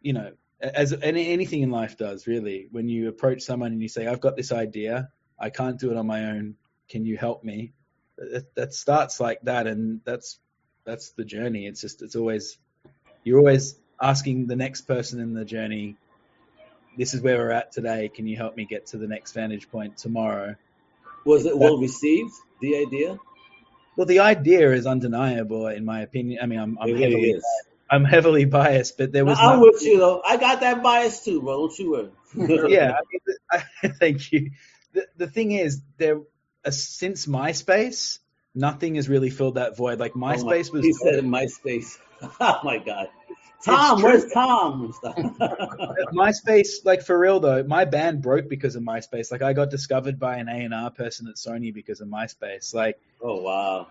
you 0.02 0.14
know, 0.14 0.32
as 0.62 0.94
any, 0.94 1.32
anything 1.32 1.62
in 1.62 1.72
life 1.72 1.98
does, 1.98 2.28
really. 2.28 2.68
When 2.72 2.90
you 2.90 3.10
approach 3.10 3.42
someone 3.42 3.72
and 3.72 3.82
you 3.82 3.88
say, 3.88 4.08
"I've 4.08 4.22
got 4.22 4.36
this 4.36 4.52
idea. 4.52 5.10
I 5.40 5.50
can't 5.50 5.80
do 5.80 5.92
it 5.92 5.98
on 5.98 6.06
my 6.06 6.26
own. 6.26 6.56
Can 6.90 7.06
you 7.06 7.18
help 7.18 7.44
me?" 7.44 7.74
That, 8.18 8.54
that 8.56 8.74
starts 8.74 9.20
like 9.20 9.42
that, 9.44 9.68
and 9.68 10.02
that's 10.04 10.40
that's 10.86 11.12
the 11.12 11.24
journey. 11.24 11.68
It's 11.68 11.82
just 11.82 12.02
it's 12.02 12.16
always 12.16 12.58
you're 13.24 13.40
always 13.40 13.76
asking 14.02 14.48
the 14.48 14.56
next 14.56 14.82
person 14.82 15.20
in 15.20 15.34
the 15.34 15.46
journey. 15.46 15.96
This 16.98 17.14
is 17.14 17.22
where 17.22 17.38
we're 17.38 17.52
at 17.52 17.72
today. 17.72 18.10
Can 18.10 18.28
you 18.28 18.36
help 18.36 18.58
me 18.58 18.66
get 18.66 18.88
to 18.88 18.98
the 18.98 19.08
next 19.08 19.32
vantage 19.32 19.70
point 19.70 19.98
tomorrow? 19.98 20.56
Was 21.26 21.46
it 21.46 21.58
well 21.58 21.78
received, 21.78 22.34
the 22.62 22.78
idea? 22.78 23.18
Well, 23.96 24.06
the 24.06 24.20
idea 24.20 24.72
is 24.72 24.86
undeniable, 24.86 25.68
in 25.68 25.84
my 25.84 26.02
opinion. 26.02 26.40
I 26.42 26.46
mean, 26.46 26.60
I'm, 26.60 26.78
I'm 26.80 26.96
heavily 26.96 27.32
is. 27.32 27.44
I'm 27.92 28.06
heavily 28.06 28.46
biased, 28.46 28.98
but 28.98 29.12
there 29.12 29.26
was 29.26 29.38
I'm 29.40 29.60
no- 29.60 29.66
with 29.66 29.82
you 29.82 29.98
though. 29.98 30.22
I 30.26 30.38
got 30.38 30.62
that 30.62 30.84
bias 30.84 31.24
too, 31.24 31.42
bro. 31.42 31.68
Don't 31.68 31.80
you 31.80 31.92
worry. 31.92 32.72
yeah, 32.74 32.92
I 32.98 33.02
mean, 33.12 33.64
I, 33.84 33.88
thank 34.00 34.32
you. 34.32 34.52
The, 34.94 35.08
the 35.18 35.28
thing 35.28 35.52
is, 35.52 35.82
there 35.98 36.22
uh, 36.64 36.72
since 36.72 37.26
MySpace, 37.26 38.20
nothing 38.54 38.96
has 38.96 39.10
really 39.10 39.30
filled 39.30 39.56
that 39.56 39.76
void. 39.76 40.00
Like 40.00 40.14
Oh 40.16 40.20
my- 40.20 40.36
MySpace 40.36 40.72
was 40.72 40.86
He 40.86 40.94
said 40.94 41.16
in 41.16 41.30
MySpace. 41.30 41.98
oh 42.22 42.60
my 42.64 42.78
god. 42.78 43.08
Tom, 43.64 44.02
where's 44.02 44.32
Tom? 44.32 44.94
MySpace, 46.14 46.86
like 46.86 47.02
for 47.02 47.18
real 47.20 47.40
though, 47.40 47.64
my 47.64 47.86
band 47.86 48.22
broke 48.22 48.48
because 48.48 48.76
of 48.76 48.84
MySpace. 48.84 49.32
Like 49.32 49.42
I 49.42 49.54
got 49.54 49.70
discovered 49.70 50.18
by 50.18 50.38
an 50.38 50.48
A 50.48 50.64
and 50.64 50.74
R 50.74 50.90
person 50.90 51.28
at 51.28 51.36
Sony 51.36 51.74
because 51.74 52.00
of 52.00 52.08
MySpace. 52.08 52.74
Like, 52.74 53.00
oh 53.22 53.42
wow. 53.42 53.88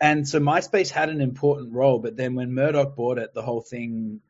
and 0.00 0.26
so 0.26 0.40
MySpace 0.40 0.90
had 0.90 1.10
an 1.10 1.20
important 1.20 1.72
role, 1.72 2.00
but 2.00 2.16
then 2.16 2.34
when 2.34 2.52
Murdoch 2.52 2.96
bought 2.96 3.18
it, 3.18 3.32
the 3.34 3.42
whole 3.42 3.60
thing 3.60 4.20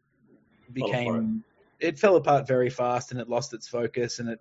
became 0.73 1.45
it 1.81 1.99
fell 1.99 2.17
apart 2.17 2.47
very 2.47 2.71
fast, 2.71 3.11
and 3.11 3.21
it 3.21 3.29
lost 3.29 3.53
its 3.55 3.69
focus, 3.69 4.19
and 4.19 4.29
it 4.29 4.41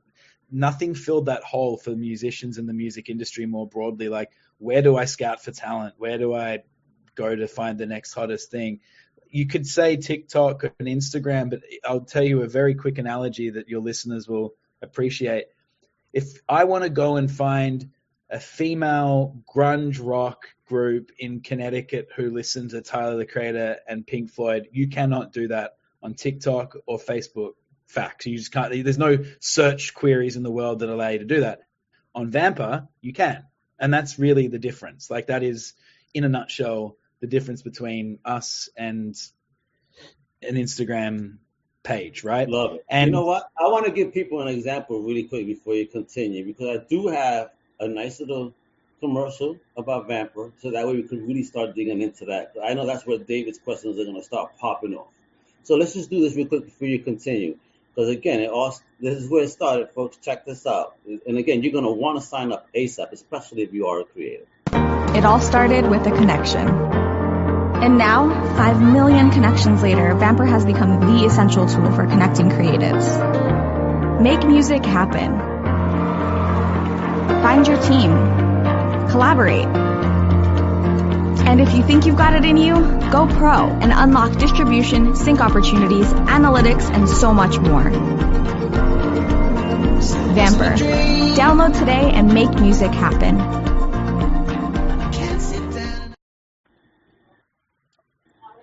nothing 0.51 0.93
filled 0.93 1.25
that 1.25 1.43
hole 1.43 1.77
for 1.77 1.91
musicians 1.91 2.57
and 2.57 2.69
the 2.69 2.73
music 2.73 3.09
industry 3.09 3.45
more 3.45 3.67
broadly. 3.67 4.09
Like, 4.09 4.31
where 4.59 4.81
do 4.81 4.95
I 4.97 5.05
scout 5.05 5.43
for 5.43 5.51
talent? 5.51 5.95
Where 5.97 6.17
do 6.17 6.33
I 6.33 6.59
go 7.15 7.35
to 7.35 7.47
find 7.47 7.77
the 7.77 7.85
next 7.85 8.13
hottest 8.13 8.51
thing? 8.51 8.79
You 9.33 9.47
could 9.47 9.65
say 9.65 9.97
TikTok 9.97 10.63
and 10.77 10.87
Instagram, 10.87 11.49
but 11.49 11.61
I'll 11.83 12.01
tell 12.01 12.23
you 12.23 12.43
a 12.43 12.47
very 12.47 12.75
quick 12.75 12.99
analogy 12.99 13.49
that 13.49 13.67
your 13.67 13.81
listeners 13.81 14.27
will 14.27 14.53
appreciate. 14.79 15.45
If 16.13 16.39
I 16.47 16.65
want 16.65 16.83
to 16.83 16.91
go 16.91 17.17
and 17.17 17.31
find 17.31 17.89
a 18.29 18.39
female 18.39 19.41
grunge 19.51 19.99
rock 19.99 20.45
group 20.67 21.09
in 21.17 21.41
Connecticut 21.41 22.09
who 22.15 22.29
listen 22.29 22.69
to 22.69 22.81
Tyler 22.81 23.17
the 23.17 23.25
Creator 23.25 23.77
and 23.87 24.05
Pink 24.05 24.29
Floyd, 24.29 24.67
you 24.71 24.87
cannot 24.87 25.33
do 25.33 25.47
that 25.47 25.77
on 26.03 26.13
TikTok 26.13 26.77
or 26.85 26.99
Facebook. 26.99 27.53
Facts. 27.87 28.27
You 28.27 28.37
just 28.37 28.51
can't. 28.51 28.71
There's 28.83 28.99
no 28.99 29.23
search 29.39 29.95
queries 29.95 30.35
in 30.35 30.43
the 30.43 30.51
world 30.51 30.79
that 30.79 30.89
allow 30.89 31.09
you 31.09 31.19
to 31.19 31.25
do 31.25 31.41
that. 31.41 31.61
On 32.15 32.31
Vampr, 32.31 32.87
you 33.01 33.13
can, 33.13 33.45
and 33.79 33.93
that's 33.93 34.17
really 34.17 34.47
the 34.47 34.57
difference. 34.59 35.11
Like 35.11 35.27
that 35.27 35.43
is, 35.43 35.73
in 36.13 36.23
a 36.23 36.29
nutshell, 36.29 36.97
the 37.23 37.27
difference 37.27 37.61
between 37.61 38.19
us 38.25 38.67
and 38.75 39.15
an 40.41 40.55
Instagram 40.55 41.37
page, 41.81 42.25
right? 42.25 42.49
Love 42.49 42.73
it. 42.73 42.85
And- 42.89 43.07
you 43.07 43.11
know 43.13 43.23
what? 43.23 43.49
I 43.57 43.69
want 43.69 43.85
to 43.85 43.93
give 43.93 44.13
people 44.13 44.41
an 44.41 44.49
example 44.49 45.01
really 45.01 45.23
quick 45.23 45.45
before 45.45 45.73
you 45.73 45.87
continue 45.87 46.45
because 46.45 46.67
I 46.77 46.83
do 46.83 47.07
have 47.07 47.51
a 47.79 47.87
nice 47.87 48.19
little 48.19 48.53
commercial 48.99 49.55
about 49.77 50.09
Vampr, 50.09 50.51
so 50.61 50.71
that 50.71 50.85
way 50.85 50.95
we 50.95 51.03
can 51.03 51.25
really 51.25 51.43
start 51.43 51.75
digging 51.75 52.01
into 52.01 52.25
that. 52.25 52.55
I 52.61 52.73
know 52.73 52.85
that's 52.85 53.07
where 53.07 53.17
David's 53.17 53.57
questions 53.57 53.97
are 53.97 54.03
going 54.03 54.17
to 54.17 54.23
start 54.23 54.57
popping 54.57 54.93
off. 54.93 55.07
So 55.63 55.75
let's 55.75 55.93
just 55.93 56.09
do 56.09 56.19
this 56.19 56.35
real 56.35 56.47
quick 56.47 56.65
before 56.65 56.89
you 56.89 56.99
continue, 56.99 57.57
because 57.95 58.09
again, 58.09 58.41
it 58.41 58.49
all 58.49 58.75
this 58.99 59.15
is 59.15 59.29
where 59.29 59.43
it 59.43 59.49
started, 59.49 59.91
folks. 59.91 60.17
Check 60.17 60.45
this 60.45 60.67
out, 60.67 60.97
and 61.25 61.37
again, 61.37 61.63
you're 61.63 61.71
going 61.71 61.85
to 61.85 61.91
want 61.91 62.19
to 62.19 62.25
sign 62.25 62.51
up 62.51 62.67
ASAP, 62.75 63.13
especially 63.13 63.61
if 63.61 63.73
you 63.73 63.87
are 63.87 64.01
a 64.01 64.03
creator. 64.03 64.45
It 65.15 65.23
all 65.23 65.39
started 65.39 65.89
with 65.89 66.05
a 66.05 66.11
connection. 66.11 67.02
And 67.83 67.97
now, 67.97 68.29
5 68.55 68.81
million 68.81 69.29
connections 69.29 69.83
later, 69.83 70.15
Vampr 70.15 70.47
has 70.47 70.63
become 70.63 71.01
the 71.01 71.25
essential 71.25 71.67
tool 71.67 71.91
for 71.91 72.07
connecting 72.07 72.49
creatives. 72.49 74.21
Make 74.21 74.47
music 74.47 74.85
happen. 74.85 75.37
Find 77.43 77.67
your 77.67 77.75
team. 77.81 78.11
Collaborate. 79.09 79.65
And 81.45 81.59
if 81.59 81.73
you 81.73 81.83
think 81.83 82.05
you've 82.05 82.15
got 82.15 82.33
it 82.35 82.45
in 82.45 82.55
you, 82.55 82.73
go 83.11 83.27
pro 83.27 83.67
and 83.67 83.91
unlock 83.93 84.39
distribution, 84.39 85.17
sync 85.17 85.41
opportunities, 85.41 86.07
analytics, 86.07 86.89
and 86.89 87.09
so 87.09 87.33
much 87.33 87.59
more. 87.59 87.83
Vampr. 90.31 90.77
Download 91.35 91.77
today 91.77 92.11
and 92.13 92.33
make 92.33 92.57
music 92.61 92.91
happen. 92.91 93.72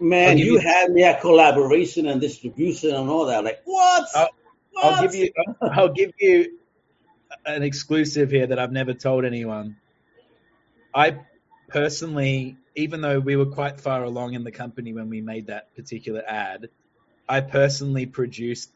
Man, 0.01 0.39
you 0.39 0.45
you- 0.55 0.59
had 0.59 0.91
me 0.91 1.05
at 1.05 1.21
collaboration 1.21 2.07
and 2.07 2.21
distribution 2.21 2.95
and 2.95 3.09
all 3.09 3.27
that. 3.27 3.45
Like 3.45 3.61
what? 3.65 4.09
I'll- 4.15 4.29
what? 4.73 4.85
I'll 4.85 5.03
give 5.03 5.15
you 5.15 5.33
I'll 5.63 5.89
give 5.93 6.13
you 6.19 6.59
an 7.45 7.63
exclusive 7.63 8.31
here 8.31 8.47
that 8.47 8.59
I've 8.59 8.73
never 8.73 8.95
told 8.95 9.25
anyone. 9.25 9.77
I 10.95 11.19
personally, 11.69 12.57
even 12.75 13.01
though 13.01 13.21
we 13.21 13.37
were 13.37 13.47
quite 13.47 13.81
far 13.81 14.03
along 14.05 14.35
in 14.35 14.45
the 14.45 14.51
company 14.51 14.93
when 14.93 15.09
we 15.09 15.21
made 15.21 15.47
that 15.49 15.75
particular 15.77 16.23
ad, 16.27 16.69
I 17.29 17.41
personally 17.41 18.07
produced 18.07 18.71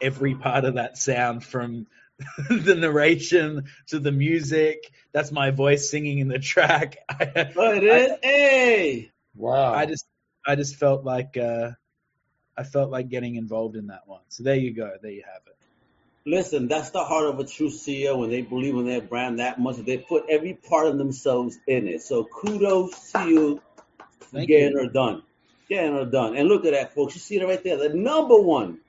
every 0.00 0.34
part 0.34 0.64
of 0.64 0.74
that 0.74 0.96
sound 0.96 1.44
from 1.44 1.86
the 2.50 2.74
narration 2.74 3.64
to 3.88 3.98
the 3.98 4.12
music. 4.12 4.90
That's 5.12 5.32
my 5.32 5.50
voice 5.50 5.90
singing 5.90 6.18
in 6.18 6.28
the 6.28 6.38
track. 6.38 6.96
I, 7.08 7.52
Oh, 7.56 7.72
it 7.72 7.84
is. 7.84 8.12
hey. 8.22 9.10
Wow. 9.34 9.72
I 9.74 9.86
just 9.86 10.06
I 10.50 10.56
just 10.56 10.74
felt 10.74 11.04
like 11.04 11.36
uh, 11.36 11.70
I 12.56 12.64
felt 12.64 12.90
like 12.90 13.08
getting 13.08 13.36
involved 13.36 13.76
in 13.76 13.86
that 13.86 14.02
one. 14.06 14.22
So 14.28 14.42
there 14.42 14.56
you 14.56 14.74
go. 14.74 14.90
There 15.00 15.12
you 15.12 15.22
have 15.22 15.42
it. 15.46 15.56
Listen, 16.26 16.66
that's 16.66 16.90
the 16.90 17.04
heart 17.04 17.26
of 17.26 17.38
a 17.38 17.44
true 17.44 17.68
CEO 17.68 18.18
when 18.18 18.30
they 18.30 18.42
believe 18.42 18.74
in 18.74 18.84
their 18.84 19.00
brand 19.00 19.38
that 19.38 19.60
much. 19.60 19.76
They 19.76 19.96
put 19.96 20.24
every 20.28 20.54
part 20.54 20.88
of 20.88 20.98
themselves 20.98 21.56
in 21.68 21.86
it. 21.86 22.02
So 22.02 22.24
kudos 22.24 23.12
to 23.12 23.28
you 23.28 23.62
for 24.18 24.38
Thank 24.38 24.48
getting 24.48 24.72
you. 24.72 24.78
her 24.78 24.88
done. 24.88 25.22
Getting 25.68 25.94
her 25.94 26.04
done. 26.04 26.36
And 26.36 26.48
look 26.48 26.64
at 26.64 26.72
that, 26.72 26.94
folks. 26.96 27.14
You 27.14 27.20
see 27.20 27.36
it 27.36 27.46
right 27.46 27.62
there. 27.62 27.76
The 27.76 27.90
number 27.90 28.36
one, 28.36 28.80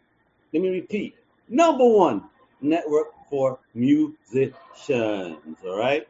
let 0.54 0.63
me 0.63 0.69
repeat, 0.69 1.15
number 1.47 1.88
one 1.88 2.24
network 2.60 3.10
for 3.30 3.60
musicians. 3.76 4.17
All 4.89 5.78
right. 5.78 6.08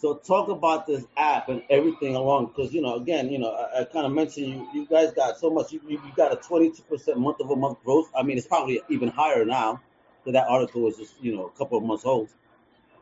So 0.00 0.14
talk 0.14 0.48
about 0.48 0.86
this 0.86 1.04
app 1.18 1.50
and 1.50 1.62
everything 1.68 2.16
along, 2.16 2.46
because 2.46 2.72
you 2.72 2.80
know, 2.80 2.94
again, 2.94 3.28
you 3.28 3.38
know, 3.38 3.50
I, 3.50 3.82
I 3.82 3.84
kind 3.84 4.06
of 4.06 4.12
mentioned 4.12 4.46
you, 4.46 4.66
you 4.72 4.86
guys 4.86 5.12
got 5.12 5.38
so 5.38 5.50
much. 5.50 5.72
You, 5.72 5.80
you 5.86 6.00
got 6.16 6.32
a 6.32 6.36
22% 6.36 7.16
month 7.16 7.36
over 7.40 7.54
month 7.54 7.84
growth. 7.84 8.10
I 8.16 8.22
mean, 8.22 8.38
it's 8.38 8.46
probably 8.46 8.80
even 8.88 9.08
higher 9.08 9.44
now. 9.44 9.82
So 10.24 10.32
that 10.32 10.46
article 10.48 10.82
was 10.82 10.96
just 10.96 11.14
you 11.20 11.36
know 11.36 11.46
a 11.46 11.58
couple 11.58 11.76
of 11.76 11.84
months 11.84 12.06
old. 12.06 12.28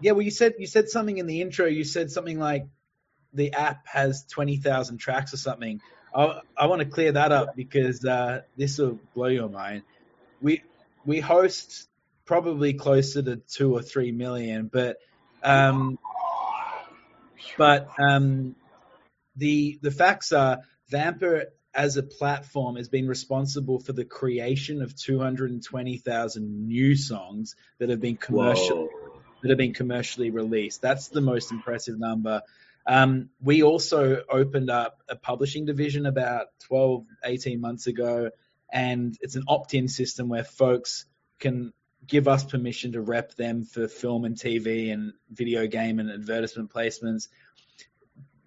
Yeah, 0.00 0.12
well, 0.12 0.22
you 0.22 0.32
said 0.32 0.54
you 0.58 0.66
said 0.66 0.88
something 0.88 1.18
in 1.18 1.26
the 1.26 1.40
intro. 1.40 1.66
You 1.66 1.84
said 1.84 2.10
something 2.10 2.38
like 2.38 2.66
the 3.32 3.52
app 3.52 3.86
has 3.86 4.24
20,000 4.24 4.98
tracks 4.98 5.34
or 5.34 5.36
something. 5.36 5.80
I, 6.14 6.40
I 6.56 6.66
want 6.66 6.80
to 6.80 6.88
clear 6.88 7.12
that 7.12 7.30
up 7.30 7.54
because 7.54 8.04
uh, 8.04 8.40
this 8.56 8.78
will 8.78 8.98
blow 9.14 9.26
your 9.26 9.48
mind. 9.48 9.82
We 10.40 10.62
we 11.04 11.20
host 11.20 11.88
probably 12.24 12.74
closer 12.74 13.22
to 13.22 13.36
two 13.36 13.74
or 13.76 13.82
three 13.82 14.10
million, 14.10 14.68
but 14.72 14.96
um, 15.44 15.98
but 17.56 17.88
um, 17.98 18.54
the 19.36 19.78
the 19.82 19.90
facts 19.90 20.32
are 20.32 20.60
Vampr 20.90 21.46
as 21.74 21.96
a 21.96 22.02
platform 22.02 22.76
has 22.76 22.88
been 22.88 23.06
responsible 23.06 23.78
for 23.78 23.92
the 23.92 24.04
creation 24.04 24.82
of 24.82 24.96
220,000 24.96 26.66
new 26.66 26.96
songs 26.96 27.54
that 27.78 27.88
have 27.90 28.00
been 28.00 28.16
commercial 28.16 28.88
that 29.42 29.50
have 29.50 29.58
been 29.58 29.74
commercially 29.74 30.30
released. 30.30 30.82
That's 30.82 31.08
the 31.08 31.20
most 31.20 31.52
impressive 31.52 31.98
number. 31.98 32.42
Um, 32.86 33.28
we 33.40 33.62
also 33.62 34.22
opened 34.28 34.70
up 34.70 35.02
a 35.08 35.14
publishing 35.14 35.66
division 35.66 36.06
about 36.06 36.46
12, 36.66 37.04
18 37.24 37.60
months 37.60 37.86
ago, 37.86 38.30
and 38.72 39.16
it's 39.20 39.36
an 39.36 39.44
opt-in 39.46 39.88
system 39.88 40.28
where 40.28 40.42
folks 40.42 41.06
can 41.38 41.72
give 42.06 42.28
us 42.28 42.44
permission 42.44 42.92
to 42.92 43.00
rep 43.00 43.34
them 43.34 43.64
for 43.64 43.88
film 43.88 44.24
and 44.24 44.36
TV 44.36 44.92
and 44.92 45.12
video 45.30 45.66
game 45.66 45.98
and 45.98 46.10
advertisement 46.10 46.72
placements. 46.72 47.28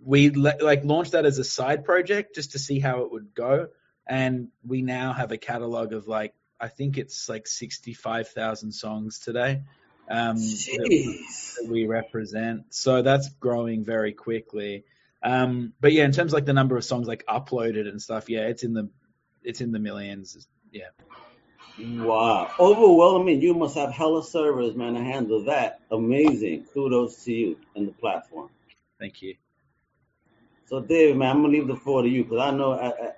We 0.03 0.29
like 0.31 0.83
launched 0.83 1.11
that 1.11 1.25
as 1.25 1.37
a 1.37 1.43
side 1.43 1.85
project 1.85 2.35
just 2.35 2.53
to 2.53 2.59
see 2.59 2.79
how 2.79 3.01
it 3.01 3.11
would 3.11 3.35
go, 3.35 3.67
and 4.07 4.47
we 4.65 4.81
now 4.81 5.13
have 5.13 5.31
a 5.31 5.37
catalog 5.37 5.93
of 5.93 6.07
like 6.07 6.33
I 6.59 6.69
think 6.69 6.97
it's 6.97 7.29
like 7.29 7.47
sixty-five 7.47 8.29
thousand 8.29 8.71
songs 8.71 9.19
today 9.19 9.61
um, 10.09 10.35
that, 10.37 11.25
that, 11.59 11.69
we 11.69 11.85
represent. 11.87 12.73
So 12.73 13.01
that's 13.01 13.29
growing 13.29 13.83
very 13.83 14.13
quickly. 14.13 14.85
Um, 15.23 15.73
but 15.79 15.93
yeah, 15.93 16.05
in 16.05 16.11
terms 16.11 16.31
of 16.31 16.33
like 16.33 16.45
the 16.45 16.53
number 16.53 16.77
of 16.77 16.83
songs 16.83 17.07
like 17.07 17.25
uploaded 17.27 17.87
and 17.87 18.01
stuff, 18.01 18.29
yeah, 18.29 18.41
it's 18.41 18.63
in 18.63 18.73
the 18.73 18.89
it's 19.43 19.61
in 19.61 19.71
the 19.71 19.79
millions. 19.79 20.47
Yeah. 20.71 20.89
Wow. 21.79 22.51
Overwhelming. 22.59 23.41
You 23.41 23.53
must 23.53 23.75
have 23.75 23.91
hella 23.91 24.23
servers, 24.23 24.75
man, 24.75 24.93
to 24.93 25.03
handle 25.03 25.45
that. 25.45 25.79
Amazing. 25.91 26.65
Kudos 26.73 27.23
to 27.25 27.33
you 27.33 27.57
and 27.75 27.87
the 27.87 27.91
platform. 27.93 28.49
Thank 28.99 29.21
you. 29.21 29.35
So, 30.67 30.79
David, 30.79 31.17
man, 31.17 31.31
I'm 31.31 31.41
gonna 31.41 31.53
leave 31.53 31.67
the 31.67 31.75
floor 31.75 32.01
to 32.01 32.07
you 32.07 32.23
because 32.23 32.39
I 32.39 32.51
know 32.51 32.71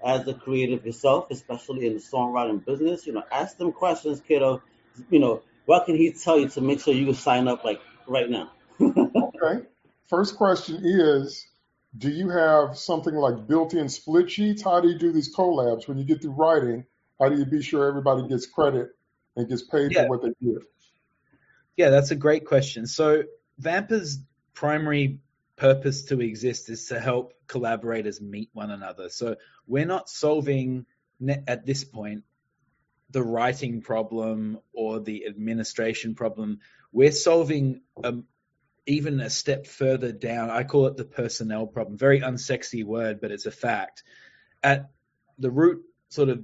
as 0.03 0.27
a 0.27 0.33
creative 0.33 0.85
yourself, 0.85 1.27
especially 1.29 1.85
in 1.85 1.93
the 1.93 1.99
songwriting 1.99 2.65
business, 2.65 3.05
you 3.05 3.13
know, 3.13 3.23
ask 3.31 3.57
them 3.57 3.71
questions, 3.71 4.21
kiddo. 4.27 4.63
You 5.11 5.19
know, 5.19 5.43
what 5.65 5.85
can 5.85 5.95
he 5.95 6.11
tell 6.13 6.39
you 6.39 6.49
to 6.49 6.61
make 6.61 6.81
sure 6.81 6.93
you 6.93 7.13
sign 7.13 7.47
up 7.47 7.63
like 7.63 7.79
right 8.07 8.29
now? 8.29 8.51
okay. 8.81 9.65
First 10.09 10.35
question 10.35 10.81
is, 10.83 11.45
do 11.95 12.09
you 12.09 12.29
have 12.29 12.77
something 12.77 13.13
like 13.13 13.47
built-in 13.47 13.87
split 13.87 14.31
sheets? 14.31 14.63
How 14.63 14.81
do 14.81 14.89
you 14.89 14.97
do 14.97 15.11
these 15.11 15.35
collabs 15.35 15.87
when 15.87 15.99
you 15.99 16.05
get 16.05 16.21
through 16.21 16.31
writing? 16.31 16.85
How 17.19 17.29
do 17.29 17.37
you 17.37 17.45
be 17.45 17.61
sure 17.61 17.87
everybody 17.87 18.27
gets 18.27 18.45
credit 18.45 18.89
and 19.35 19.47
gets 19.47 19.63
paid 19.63 19.91
yeah. 19.91 20.03
for 20.03 20.09
what 20.09 20.21
they 20.21 20.33
give? 20.41 20.65
Yeah, 21.77 21.89
that's 21.89 22.11
a 22.11 22.15
great 22.15 22.45
question. 22.45 22.85
So 22.85 23.23
Vampr's 23.61 24.19
primary 24.53 25.19
purpose 25.55 26.05
to 26.05 26.21
exist 26.21 26.69
is 26.69 26.87
to 26.87 26.99
help 26.99 27.33
collaborators 27.47 28.21
meet 28.21 28.49
one 28.53 28.71
another. 28.71 29.09
So 29.09 29.35
we're 29.67 29.85
not 29.85 30.09
solving 30.09 30.85
at 31.47 31.65
this 31.65 31.83
point 31.83 32.23
the 33.11 33.23
writing 33.23 33.81
problem 33.81 34.59
or 34.73 34.99
the 34.99 35.25
administration 35.27 36.15
problem. 36.15 36.59
We're 36.91 37.11
solving 37.11 37.81
a, 38.03 38.09
um, 38.09 38.25
even 38.85 39.21
a 39.21 39.29
step 39.29 39.65
further 39.65 40.11
down. 40.11 40.49
I 40.49 40.63
call 40.63 40.87
it 40.87 40.97
the 40.97 41.05
personnel 41.05 41.67
problem. 41.67 41.97
Very 41.97 42.19
unsexy 42.19 42.83
word, 42.83 43.21
but 43.21 43.31
it's 43.31 43.45
a 43.45 43.51
fact. 43.51 44.03
At 44.61 44.89
the 45.37 45.51
root 45.51 45.83
sort 46.09 46.29
of 46.29 46.43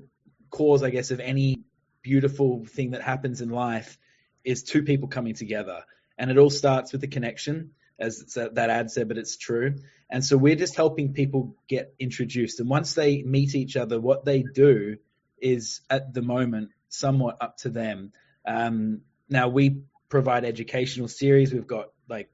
cause, 0.49 0.83
I 0.83 0.89
guess, 0.89 1.11
of 1.11 1.19
any 1.19 1.63
beautiful 2.01 2.65
thing 2.65 2.91
that 2.91 3.01
happens 3.01 3.41
in 3.41 3.49
life 3.49 3.97
is 4.43 4.63
two 4.63 4.83
people 4.83 5.07
coming 5.07 5.33
together. 5.33 5.83
And 6.17 6.31
it 6.31 6.37
all 6.37 6.49
starts 6.49 6.91
with 6.91 7.01
the 7.01 7.07
connection, 7.07 7.71
as 7.99 8.33
that 8.35 8.69
ad 8.69 8.91
said, 8.91 9.07
but 9.07 9.17
it's 9.17 9.37
true. 9.37 9.75
And 10.09 10.23
so 10.23 10.37
we're 10.37 10.55
just 10.55 10.75
helping 10.75 11.13
people 11.13 11.55
get 11.67 11.93
introduced. 11.99 12.59
And 12.59 12.69
once 12.69 12.93
they 12.93 13.21
meet 13.21 13.55
each 13.55 13.75
other, 13.75 13.99
what 13.99 14.25
they 14.25 14.43
do 14.43 14.97
is 15.41 15.81
at 15.89 16.13
the 16.13 16.21
moment 16.21 16.71
somewhat 16.89 17.37
up 17.41 17.57
to 17.57 17.69
them. 17.69 18.11
Um, 18.45 19.01
now 19.29 19.47
we 19.49 19.83
provide 20.09 20.43
educational 20.43 21.07
series. 21.07 21.53
We've 21.53 21.67
got 21.67 21.89
like 22.09 22.29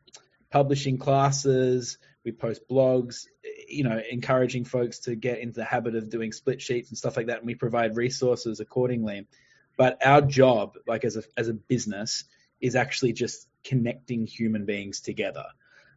publishing 0.49 0.97
classes. 0.97 1.97
We 2.23 2.31
post 2.31 2.67
blogs 2.69 3.27
you 3.67 3.83
know, 3.83 4.01
encouraging 4.09 4.65
folks 4.65 4.99
to 4.99 5.15
get 5.15 5.39
into 5.39 5.59
the 5.59 5.65
habit 5.65 5.95
of 5.95 6.09
doing 6.09 6.31
split 6.31 6.61
sheets 6.61 6.89
and 6.89 6.97
stuff 6.97 7.17
like 7.17 7.27
that, 7.27 7.39
and 7.39 7.47
we 7.47 7.55
provide 7.55 7.95
resources 7.95 8.59
accordingly. 8.59 9.27
But 9.77 10.05
our 10.05 10.21
job, 10.21 10.77
like 10.87 11.03
as 11.03 11.17
a 11.17 11.23
as 11.37 11.47
a 11.47 11.53
business, 11.53 12.23
is 12.61 12.75
actually 12.75 13.13
just 13.13 13.47
connecting 13.63 14.25
human 14.25 14.65
beings 14.65 15.01
together. 15.01 15.45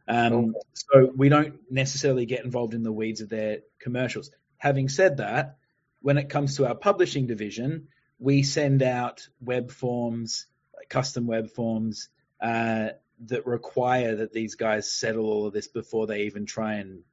Um, 0.07 0.55
so 0.73 1.11
we 1.15 1.29
don't 1.29 1.59
necessarily 1.69 2.25
get 2.25 2.43
involved 2.43 2.73
in 2.73 2.83
the 2.83 2.91
weeds 2.91 3.21
of 3.21 3.29
their 3.29 3.59
commercials. 3.79 4.31
Having 4.57 4.89
said 4.89 5.17
that, 5.17 5.57
when 6.01 6.17
it 6.17 6.29
comes 6.29 6.57
to 6.57 6.67
our 6.67 6.75
publishing 6.75 7.27
division, 7.27 7.87
we 8.17 8.43
send 8.43 8.81
out 8.81 9.27
web 9.39 9.71
forms, 9.71 10.47
custom 10.89 11.27
web 11.27 11.51
forms 11.51 12.09
uh, 12.41 12.89
that 13.25 13.45
require 13.45 14.15
that 14.15 14.33
these 14.33 14.55
guys 14.55 14.91
settle 14.91 15.25
all 15.25 15.45
of 15.45 15.53
this 15.53 15.67
before 15.67 16.07
they 16.07 16.23
even 16.23 16.45
try 16.45 16.75
and 16.75 17.03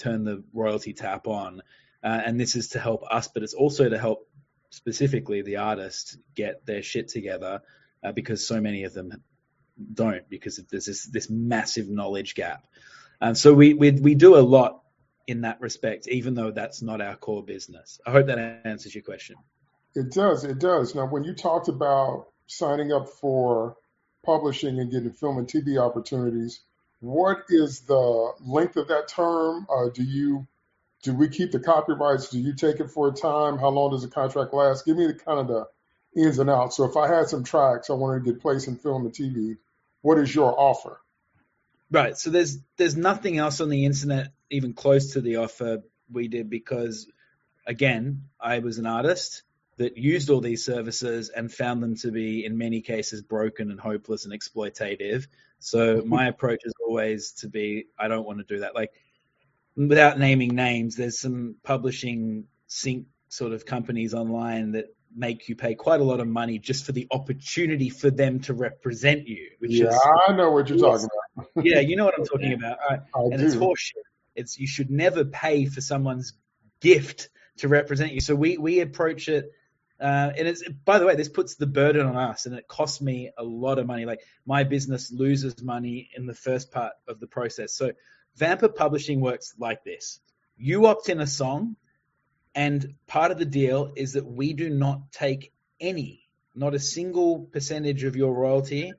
turn 0.00 0.24
the 0.24 0.42
royalty 0.52 0.92
tap 0.92 1.26
on. 1.26 1.62
Uh, 2.02 2.20
and 2.24 2.40
this 2.40 2.56
is 2.56 2.70
to 2.70 2.78
help 2.78 3.04
us, 3.10 3.28
but 3.28 3.42
it's 3.42 3.54
also 3.54 3.88
to 3.88 3.98
help 3.98 4.28
specifically 4.70 5.42
the 5.42 5.56
artist 5.56 6.16
get 6.34 6.64
their 6.64 6.82
shit 6.82 7.08
together 7.08 7.60
uh, 8.02 8.12
because 8.12 8.46
so 8.46 8.60
many 8.60 8.84
of 8.84 8.94
them 8.94 9.22
don't 9.92 10.28
because 10.28 10.56
there's 10.70 10.86
this, 10.86 11.04
this 11.04 11.28
massive 11.28 11.88
knowledge 11.88 12.34
gap. 12.34 12.64
And 13.20 13.36
so 13.36 13.52
we, 13.52 13.74
we, 13.74 13.90
we 13.90 14.14
do 14.14 14.36
a 14.36 14.40
lot 14.40 14.82
in 15.26 15.42
that 15.42 15.60
respect, 15.60 16.08
even 16.08 16.34
though 16.34 16.50
that's 16.50 16.82
not 16.82 17.00
our 17.00 17.16
core 17.16 17.44
business. 17.44 18.00
I 18.06 18.12
hope 18.12 18.26
that 18.26 18.62
answers 18.64 18.94
your 18.94 19.04
question. 19.04 19.36
It 19.94 20.12
does. 20.12 20.44
It 20.44 20.58
does. 20.58 20.94
Now, 20.94 21.06
when 21.06 21.24
you 21.24 21.34
talked 21.34 21.68
about 21.68 22.26
signing 22.46 22.92
up 22.92 23.08
for 23.08 23.76
publishing 24.24 24.78
and 24.78 24.90
getting 24.90 25.12
film 25.12 25.38
and 25.38 25.46
TV 25.46 25.78
opportunities, 25.78 26.60
what 27.00 27.44
is 27.48 27.80
the 27.80 28.32
length 28.40 28.76
of 28.76 28.88
that 28.88 29.08
term? 29.08 29.66
Uh, 29.68 29.88
do 29.92 30.02
you 30.02 30.46
do 31.02 31.14
we 31.14 31.28
keep 31.28 31.50
the 31.50 31.60
copyrights? 31.60 32.28
Do 32.28 32.38
you 32.38 32.54
take 32.54 32.78
it 32.78 32.90
for 32.90 33.08
a 33.08 33.12
time? 33.12 33.58
How 33.58 33.70
long 33.70 33.90
does 33.90 34.02
the 34.02 34.08
contract 34.08 34.52
last? 34.52 34.84
Give 34.84 34.96
me 34.96 35.06
the 35.06 35.14
kind 35.14 35.40
of 35.40 35.48
the 35.48 35.66
ins 36.14 36.38
and 36.38 36.50
outs. 36.50 36.76
So 36.76 36.84
if 36.84 36.96
I 36.96 37.08
had 37.08 37.28
some 37.28 37.44
tracks 37.44 37.88
I 37.88 37.94
wanted 37.94 38.24
to 38.24 38.32
get 38.32 38.42
placed 38.42 38.68
in 38.68 38.76
film 38.76 39.06
and 39.06 39.14
TV, 39.14 39.56
what 40.02 40.18
is 40.18 40.34
your 40.34 40.54
offer? 40.58 41.00
Right. 41.90 42.16
So 42.16 42.30
there's 42.30 42.58
there's 42.76 42.96
nothing 42.96 43.38
else 43.38 43.60
on 43.60 43.70
the 43.70 43.84
internet 43.86 44.32
even 44.50 44.74
close 44.74 45.14
to 45.14 45.20
the 45.20 45.36
offer 45.36 45.82
we 46.12 46.28
did 46.28 46.50
because 46.50 47.08
again, 47.66 48.24
I 48.40 48.58
was 48.58 48.78
an 48.78 48.86
artist 48.86 49.42
that 49.76 49.96
used 49.96 50.28
all 50.28 50.40
these 50.40 50.64
services 50.64 51.30
and 51.30 51.50
found 51.50 51.82
them 51.82 51.96
to 51.96 52.10
be, 52.10 52.44
in 52.44 52.58
many 52.58 52.82
cases, 52.82 53.22
broken 53.22 53.70
and 53.70 53.80
hopeless 53.80 54.26
and 54.26 54.34
exploitative. 54.34 55.26
So 55.60 56.02
my 56.04 56.26
approach 56.34 56.60
is 56.64 56.72
always 56.84 57.32
to 57.32 57.48
be, 57.48 57.86
I 57.98 58.08
don't 58.08 58.26
want 58.26 58.38
to 58.38 58.44
do 58.44 58.60
that. 58.60 58.74
Like, 58.74 58.90
without 59.76 60.18
naming 60.18 60.54
names, 60.54 60.96
there's 60.96 61.20
some 61.20 61.56
publishing 61.62 62.44
sync 62.66 63.06
sort 63.28 63.52
of 63.52 63.64
companies 63.64 64.12
online 64.12 64.72
that 64.72 64.86
make 65.14 65.48
you 65.48 65.56
pay 65.56 65.74
quite 65.74 66.00
a 66.00 66.04
lot 66.04 66.20
of 66.20 66.28
money 66.28 66.58
just 66.58 66.84
for 66.84 66.92
the 66.92 67.06
opportunity 67.10 67.88
for 67.88 68.10
them 68.10 68.40
to 68.40 68.54
represent 68.54 69.26
you. 69.26 69.50
Which 69.58 69.72
yeah, 69.72 69.88
is, 69.88 70.00
I 70.28 70.32
know 70.32 70.50
what 70.50 70.68
you're 70.68 70.78
talking 70.78 71.08
about. 71.36 71.48
yeah, 71.64 71.80
you 71.80 71.96
know 71.96 72.04
what 72.04 72.14
I'm 72.18 72.26
talking 72.26 72.52
about. 72.52 72.78
Right. 72.88 73.00
and 73.14 73.38
do. 73.38 73.46
it's 73.46 73.54
horseshit. 73.54 74.02
It's 74.34 74.58
you 74.58 74.66
should 74.66 74.90
never 74.90 75.24
pay 75.24 75.66
for 75.66 75.80
someone's 75.80 76.34
gift 76.80 77.28
to 77.58 77.68
represent 77.68 78.12
you. 78.12 78.20
So 78.20 78.34
we 78.34 78.58
we 78.58 78.80
approach 78.80 79.28
it 79.28 79.52
uh, 80.00 80.32
and 80.36 80.48
it's 80.48 80.66
by 80.84 80.98
the 80.98 81.06
way, 81.06 81.14
this 81.14 81.28
puts 81.28 81.56
the 81.56 81.66
burden 81.66 82.06
on 82.06 82.16
us, 82.16 82.46
and 82.46 82.54
it 82.54 82.66
costs 82.66 83.02
me 83.02 83.30
a 83.36 83.44
lot 83.44 83.78
of 83.78 83.86
money. 83.86 84.06
Like 84.06 84.20
my 84.46 84.64
business 84.64 85.12
loses 85.12 85.62
money 85.62 86.08
in 86.16 86.26
the 86.26 86.34
first 86.34 86.70
part 86.70 86.92
of 87.06 87.20
the 87.20 87.26
process. 87.26 87.74
So 87.74 87.92
Vampr 88.38 88.74
Publishing 88.74 89.20
works 89.20 89.54
like 89.58 89.84
this: 89.84 90.20
you 90.56 90.86
opt 90.86 91.10
in 91.10 91.20
a 91.20 91.26
song, 91.26 91.76
and 92.54 92.94
part 93.06 93.30
of 93.30 93.38
the 93.38 93.44
deal 93.44 93.92
is 93.94 94.14
that 94.14 94.26
we 94.26 94.54
do 94.54 94.70
not 94.70 95.12
take 95.12 95.52
any, 95.78 96.26
not 96.54 96.74
a 96.74 96.78
single 96.78 97.40
percentage 97.40 98.04
of 98.04 98.16
your 98.16 98.32
royalty 98.32 98.94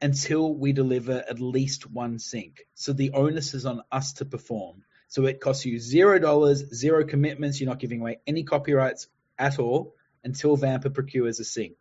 until 0.00 0.54
we 0.54 0.72
deliver 0.72 1.24
at 1.28 1.40
least 1.40 1.90
one 1.90 2.18
sync. 2.18 2.66
So 2.74 2.94
the 2.94 3.10
onus 3.10 3.52
is 3.52 3.66
on 3.66 3.82
us 3.92 4.14
to 4.14 4.24
perform. 4.24 4.84
So 5.08 5.26
it 5.26 5.40
costs 5.40 5.66
you 5.66 5.78
zero 5.78 6.18
dollars, 6.18 6.64
zero 6.72 7.04
commitments. 7.04 7.60
You're 7.60 7.68
not 7.68 7.80
giving 7.80 8.00
away 8.00 8.20
any 8.26 8.44
copyrights 8.44 9.08
at 9.38 9.58
all 9.58 9.94
until 10.24 10.56
Vampr 10.56 10.92
procures 10.92 11.40
a 11.40 11.44
sync. 11.44 11.74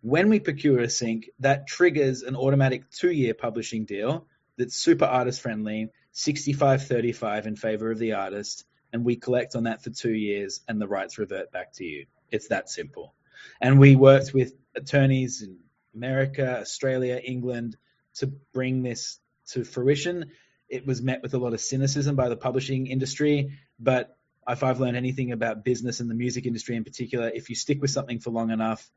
When 0.00 0.28
we 0.28 0.40
procure 0.40 0.80
a 0.80 0.90
sync, 0.90 1.30
that 1.40 1.66
triggers 1.66 2.22
an 2.22 2.34
automatic 2.34 2.90
two-year 2.90 3.34
publishing 3.34 3.84
deal 3.84 4.26
that's 4.58 4.76
super 4.76 5.04
artist 5.04 5.40
friendly, 5.40 5.90
65-35 6.14 7.46
in 7.46 7.56
favor 7.56 7.90
of 7.90 7.98
the 7.98 8.14
artist, 8.14 8.64
and 8.92 9.04
we 9.04 9.16
collect 9.16 9.56
on 9.56 9.64
that 9.64 9.82
for 9.82 9.90
two 9.90 10.12
years 10.12 10.60
and 10.68 10.80
the 10.80 10.88
rights 10.88 11.18
revert 11.18 11.52
back 11.52 11.72
to 11.74 11.84
you. 11.84 12.06
It's 12.30 12.48
that 12.48 12.68
simple. 12.68 13.14
And 13.60 13.78
we 13.78 13.96
worked 13.96 14.34
with 14.34 14.54
attorneys 14.74 15.42
in 15.42 15.58
America, 15.94 16.60
Australia, 16.60 17.20
England 17.22 17.76
to 18.16 18.26
bring 18.52 18.82
this 18.82 19.18
to 19.48 19.64
fruition. 19.64 20.32
It 20.68 20.86
was 20.86 21.02
met 21.02 21.22
with 21.22 21.34
a 21.34 21.38
lot 21.38 21.52
of 21.52 21.60
cynicism 21.60 22.16
by 22.16 22.28
the 22.28 22.36
publishing 22.36 22.86
industry, 22.86 23.52
but 23.78 24.16
if 24.48 24.62
I've 24.62 24.80
learned 24.80 24.96
anything 24.96 25.32
about 25.32 25.64
business 25.64 26.00
and 26.00 26.10
the 26.10 26.14
music 26.14 26.46
industry 26.46 26.76
in 26.76 26.84
particular, 26.84 27.28
if 27.28 27.48
you 27.48 27.54
stick 27.54 27.80
with 27.80 27.90
something 27.90 28.18
for 28.18 28.30
long 28.30 28.50
enough, 28.50 28.90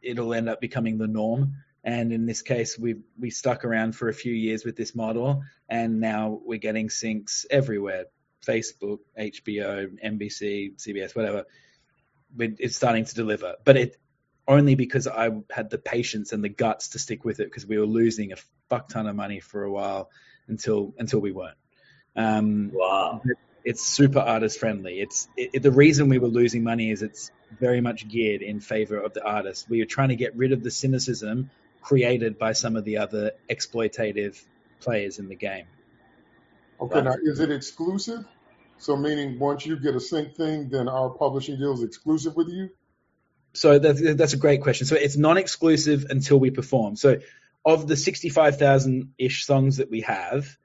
it'll 0.00 0.34
end 0.34 0.48
up 0.48 0.60
becoming 0.60 0.98
the 0.98 1.06
norm. 1.06 1.56
And 1.84 2.12
in 2.12 2.26
this 2.26 2.42
case, 2.42 2.78
we 2.78 2.96
we 3.18 3.30
stuck 3.30 3.64
around 3.64 3.96
for 3.96 4.08
a 4.08 4.14
few 4.14 4.32
years 4.32 4.64
with 4.64 4.76
this 4.76 4.94
model, 4.94 5.42
and 5.68 6.00
now 6.00 6.40
we're 6.44 6.58
getting 6.58 6.88
syncs 6.88 7.44
everywhere: 7.50 8.06
Facebook, 8.46 8.98
HBO, 9.18 9.90
NBC, 10.04 10.76
CBS, 10.76 11.16
whatever. 11.16 11.44
It's 12.38 12.76
starting 12.76 13.04
to 13.04 13.14
deliver, 13.14 13.56
but 13.64 13.76
it 13.76 13.96
only 14.46 14.74
because 14.74 15.06
I 15.06 15.30
had 15.50 15.70
the 15.70 15.78
patience 15.78 16.32
and 16.32 16.42
the 16.42 16.48
guts 16.48 16.90
to 16.90 16.98
stick 16.98 17.24
with 17.24 17.40
it 17.40 17.44
because 17.44 17.66
we 17.66 17.78
were 17.78 17.86
losing 17.86 18.32
a 18.32 18.36
fuck 18.68 18.88
ton 18.88 19.06
of 19.06 19.16
money 19.16 19.40
for 19.40 19.64
a 19.64 19.70
while 19.70 20.10
until 20.48 20.94
until 20.98 21.20
we 21.20 21.32
weren't. 21.32 21.58
Um, 22.14 22.70
wow. 22.72 23.22
It's 23.64 23.82
super 23.82 24.18
artist 24.18 24.58
friendly. 24.58 25.00
It's 25.00 25.28
it, 25.36 25.62
the 25.62 25.70
reason 25.70 26.08
we 26.08 26.18
were 26.18 26.28
losing 26.28 26.64
money 26.64 26.90
is 26.90 27.02
it's 27.02 27.30
very 27.58 27.80
much 27.80 28.08
geared 28.08 28.42
in 28.42 28.60
favor 28.60 28.98
of 28.98 29.14
the 29.14 29.24
artist. 29.24 29.68
We 29.70 29.80
are 29.82 29.86
trying 29.86 30.08
to 30.08 30.16
get 30.16 30.36
rid 30.36 30.52
of 30.52 30.62
the 30.62 30.70
cynicism 30.70 31.50
created 31.80 32.38
by 32.38 32.52
some 32.52 32.76
of 32.76 32.84
the 32.84 32.98
other 32.98 33.32
exploitative 33.50 34.42
players 34.80 35.18
in 35.18 35.28
the 35.28 35.34
game. 35.34 35.66
Okay, 36.80 37.02
now 37.02 37.14
is 37.22 37.38
it 37.40 37.50
exclusive? 37.50 38.24
So 38.78 38.96
meaning 38.96 39.38
once 39.38 39.64
you 39.64 39.78
get 39.78 39.94
a 39.94 40.00
sync 40.00 40.34
thing, 40.34 40.68
then 40.68 40.88
our 40.88 41.10
publishing 41.10 41.56
deal 41.56 41.72
is 41.72 41.82
exclusive 41.82 42.34
with 42.34 42.48
you? 42.48 42.70
So 43.52 43.78
that's, 43.78 44.00
that's 44.16 44.32
a 44.32 44.38
great 44.38 44.62
question. 44.62 44.86
So 44.86 44.96
it's 44.96 45.16
non-exclusive 45.16 46.06
until 46.08 46.40
we 46.40 46.50
perform. 46.50 46.96
So 46.96 47.18
of 47.64 47.86
the 47.86 47.96
65,000 47.96 49.14
ish 49.18 49.44
songs 49.44 49.76
that 49.76 49.90
we 49.90 50.00
have, 50.00 50.56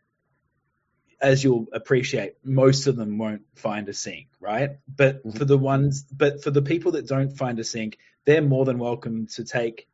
as 1.19 1.43
you'll 1.43 1.67
appreciate, 1.73 2.35
most 2.43 2.87
of 2.87 2.95
them 2.95 3.17
won't 3.17 3.43
find 3.55 3.89
a 3.89 3.93
sync, 3.93 4.27
right? 4.39 4.77
But 4.87 5.25
mm-hmm. 5.25 5.37
for 5.37 5.45
the 5.45 5.57
ones, 5.57 6.03
but 6.03 6.43
for 6.43 6.51
the 6.51 6.61
people 6.61 6.93
that 6.93 7.07
don't 7.07 7.35
find 7.35 7.59
a 7.59 7.63
sync, 7.63 7.97
they're 8.25 8.41
more 8.41 8.65
than 8.65 8.77
welcome 8.77 9.27
to 9.35 9.43
take 9.43 9.87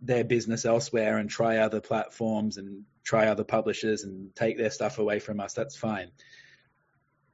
their 0.00 0.24
business 0.24 0.64
elsewhere 0.64 1.18
and 1.18 1.28
try 1.28 1.58
other 1.58 1.80
platforms 1.80 2.56
and 2.56 2.84
try 3.04 3.26
other 3.26 3.44
publishers 3.44 4.04
and 4.04 4.34
take 4.34 4.56
their 4.56 4.70
stuff 4.70 4.98
away 4.98 5.18
from 5.18 5.40
us. 5.40 5.52
That's 5.52 5.76
fine. 5.76 6.10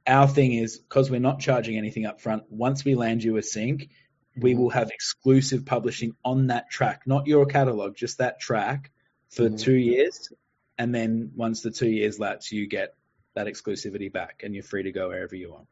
Our 0.05 0.27
thing 0.27 0.53
is 0.53 0.77
because 0.77 1.09
we're 1.09 1.19
not 1.19 1.39
charging 1.39 1.77
anything 1.77 2.05
up 2.05 2.19
front, 2.19 2.43
once 2.49 2.83
we 2.83 2.95
land 2.95 3.23
you 3.23 3.37
a 3.37 3.43
sync, 3.43 3.89
we 4.35 4.51
mm-hmm. 4.51 4.61
will 4.61 4.69
have 4.69 4.89
exclusive 4.89 5.65
publishing 5.65 6.13
on 6.23 6.47
that 6.47 6.69
track, 6.69 7.03
not 7.05 7.27
your 7.27 7.45
catalog, 7.45 7.95
just 7.95 8.17
that 8.17 8.39
track 8.39 8.91
for 9.29 9.43
mm-hmm. 9.43 9.55
two 9.55 9.75
years. 9.75 10.31
And 10.77 10.93
then 10.93 11.31
once 11.35 11.61
the 11.61 11.71
two 11.71 11.89
years 11.89 12.19
lapse, 12.19 12.51
you 12.51 12.67
get 12.67 12.96
that 13.37 13.47
exclusivity 13.47 14.11
back 14.11 14.41
and 14.43 14.53
you're 14.55 14.63
free 14.63 14.83
to 14.83 14.91
go 14.91 15.09
wherever 15.09 15.35
you 15.35 15.51
want. 15.51 15.67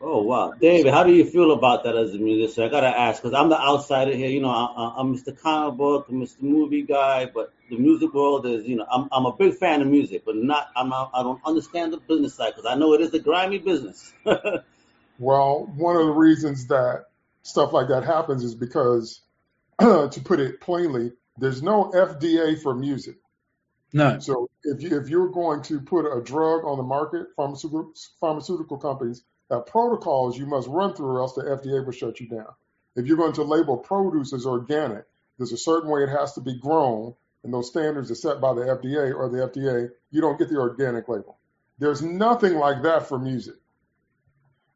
Oh 0.00 0.22
wow, 0.22 0.52
David, 0.60 0.92
how 0.92 1.04
do 1.04 1.12
you 1.12 1.24
feel 1.24 1.52
about 1.52 1.84
that 1.84 1.96
as 1.96 2.12
a 2.12 2.18
musician? 2.18 2.64
I 2.64 2.68
gotta 2.68 2.88
ask 2.88 3.22
because 3.22 3.32
I'm 3.32 3.48
the 3.48 3.58
outsider 3.58 4.14
here. 4.14 4.28
You 4.28 4.42
know, 4.42 4.50
I, 4.50 5.00
am 5.00 5.16
Mr. 5.16 5.38
Comic 5.40 5.78
Book, 5.78 6.06
I'm 6.10 6.20
Mr. 6.20 6.42
Movie 6.42 6.82
guy, 6.82 7.26
but 7.26 7.54
the 7.70 7.78
music 7.78 8.12
world 8.12 8.44
is, 8.44 8.66
you 8.66 8.76
know, 8.76 8.86
I'm 8.90 9.08
I'm 9.12 9.24
a 9.24 9.32
big 9.32 9.54
fan 9.54 9.80
of 9.80 9.86
music, 9.86 10.24
but 10.26 10.36
not 10.36 10.68
I'm 10.76 10.90
not, 10.90 11.10
I 11.14 11.22
don't 11.22 11.40
understand 11.46 11.92
the 11.92 11.98
business 11.98 12.34
side 12.34 12.52
because 12.54 12.66
I 12.66 12.74
know 12.74 12.92
it 12.92 13.00
is 13.00 13.14
a 13.14 13.18
grimy 13.18 13.58
business. 13.58 14.12
well, 15.18 15.72
one 15.76 15.96
of 15.96 16.06
the 16.06 16.12
reasons 16.12 16.66
that 16.66 17.04
stuff 17.42 17.72
like 17.72 17.88
that 17.88 18.04
happens 18.04 18.42
is 18.42 18.54
because, 18.54 19.22
to 19.80 20.20
put 20.24 20.40
it 20.40 20.60
plainly, 20.60 21.12
there's 21.38 21.62
no 21.62 21.90
FDA 21.94 22.60
for 22.60 22.74
music. 22.74 23.16
No. 23.94 24.18
So 24.18 24.50
if 24.64 24.82
you 24.82 25.00
if 25.00 25.08
you're 25.08 25.28
going 25.28 25.62
to 25.62 25.80
put 25.80 26.04
a 26.04 26.20
drug 26.20 26.64
on 26.64 26.76
the 26.76 26.82
market, 26.82 27.28
pharmaceutical 27.36 27.92
pharmaceutical 28.20 28.76
companies 28.76 29.22
have 29.50 29.66
protocols 29.66 30.36
you 30.36 30.46
must 30.46 30.68
run 30.68 30.94
through, 30.94 31.06
or 31.06 31.20
else 31.20 31.34
the 31.34 31.42
FDA 31.42 31.84
will 31.84 31.92
shut 31.92 32.18
you 32.18 32.28
down. 32.28 32.48
If 32.96 33.06
you're 33.06 33.16
going 33.16 33.34
to 33.34 33.44
label 33.44 33.76
produce 33.76 34.32
as 34.32 34.46
organic, 34.46 35.04
there's 35.38 35.52
a 35.52 35.56
certain 35.56 35.88
way 35.88 36.02
it 36.02 36.08
has 36.08 36.32
to 36.34 36.40
be 36.40 36.58
grown, 36.58 37.14
and 37.44 37.54
those 37.54 37.68
standards 37.68 38.10
are 38.10 38.16
set 38.16 38.40
by 38.40 38.52
the 38.52 38.62
FDA 38.62 39.14
or 39.14 39.28
the 39.28 39.48
FDA. 39.48 39.90
You 40.10 40.20
don't 40.20 40.38
get 40.38 40.48
the 40.48 40.58
organic 40.58 41.08
label. 41.08 41.38
There's 41.78 42.02
nothing 42.02 42.54
like 42.56 42.82
that 42.82 43.08
for 43.08 43.18
music. 43.18 43.54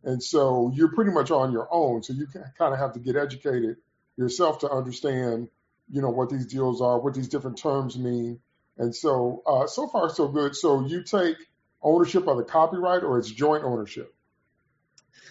And 0.05 0.23
so 0.23 0.71
you're 0.75 0.93
pretty 0.93 1.11
much 1.11 1.33
on 1.33 1.51
your 1.51 1.69
own. 1.73 2.05
So 2.05 2.13
you 2.13 2.27
kind 2.27 2.73
of 2.73 2.79
have 2.79 2.93
to 2.93 3.01
get 3.01 3.17
educated 3.17 3.77
yourself 4.17 4.61
to 4.61 4.71
understand, 4.71 5.49
you 5.91 6.03
know, 6.03 6.11
what 6.11 6.31
these 6.31 6.47
deals 6.47 6.81
are, 6.81 7.01
what 7.01 7.15
these 7.15 7.29
different 7.29 7.59
terms 7.59 7.99
mean. 7.99 8.41
And 8.79 8.95
so, 8.95 9.43
uh, 9.47 9.67
so 9.67 9.89
far, 9.89 10.09
so 10.09 10.29
good. 10.29 10.55
So 10.55 10.87
you 10.87 11.03
take 11.03 11.37
ownership 11.83 12.27
of 12.27 12.37
the 12.37 12.45
copyright 12.45 13.03
or 13.03 13.19
it's 13.19 13.31
joint 13.31 13.65
ownership? 13.65 14.15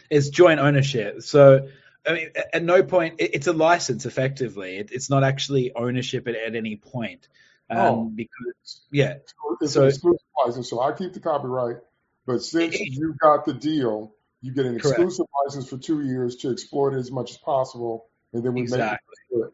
It's 0.09 0.29
joint 0.29 0.59
ownership. 0.59 1.21
So, 1.23 1.69
I 2.05 2.13
mean, 2.13 2.29
at 2.53 2.63
no 2.63 2.83
point, 2.83 3.15
it's 3.19 3.47
a 3.47 3.53
license 3.53 4.05
effectively. 4.05 4.77
it's 4.77 5.09
not 5.09 5.23
actually 5.23 5.73
ownership 5.75 6.27
at, 6.27 6.35
at 6.35 6.55
any 6.55 6.75
point. 6.75 7.27
Um, 7.69 7.79
oh. 7.79 8.11
Because, 8.13 8.81
yeah. 8.91 9.15
So 9.25 9.57
it's 9.61 9.73
so, 9.73 9.81
an 9.83 9.87
exclusive 9.89 10.25
license. 10.45 10.69
So 10.69 10.81
I 10.81 10.91
keep 10.93 11.13
the 11.13 11.19
copyright. 11.19 11.77
But 12.25 12.43
since 12.43 12.75
it, 12.75 12.89
you 12.89 13.15
got 13.21 13.45
the 13.45 13.53
deal, 13.53 14.13
you 14.41 14.53
get 14.53 14.65
an 14.65 14.75
exclusive 14.75 15.25
Correct. 15.25 15.55
license 15.55 15.69
for 15.69 15.77
two 15.77 16.05
years 16.05 16.35
to 16.37 16.51
exploit 16.51 16.93
it 16.93 16.97
as 16.97 17.11
much 17.11 17.31
as 17.31 17.37
possible, 17.37 18.07
and 18.33 18.43
then 18.43 18.53
we 18.53 18.61
exactly. 18.61 18.97
make 19.31 19.45
it 19.45 19.53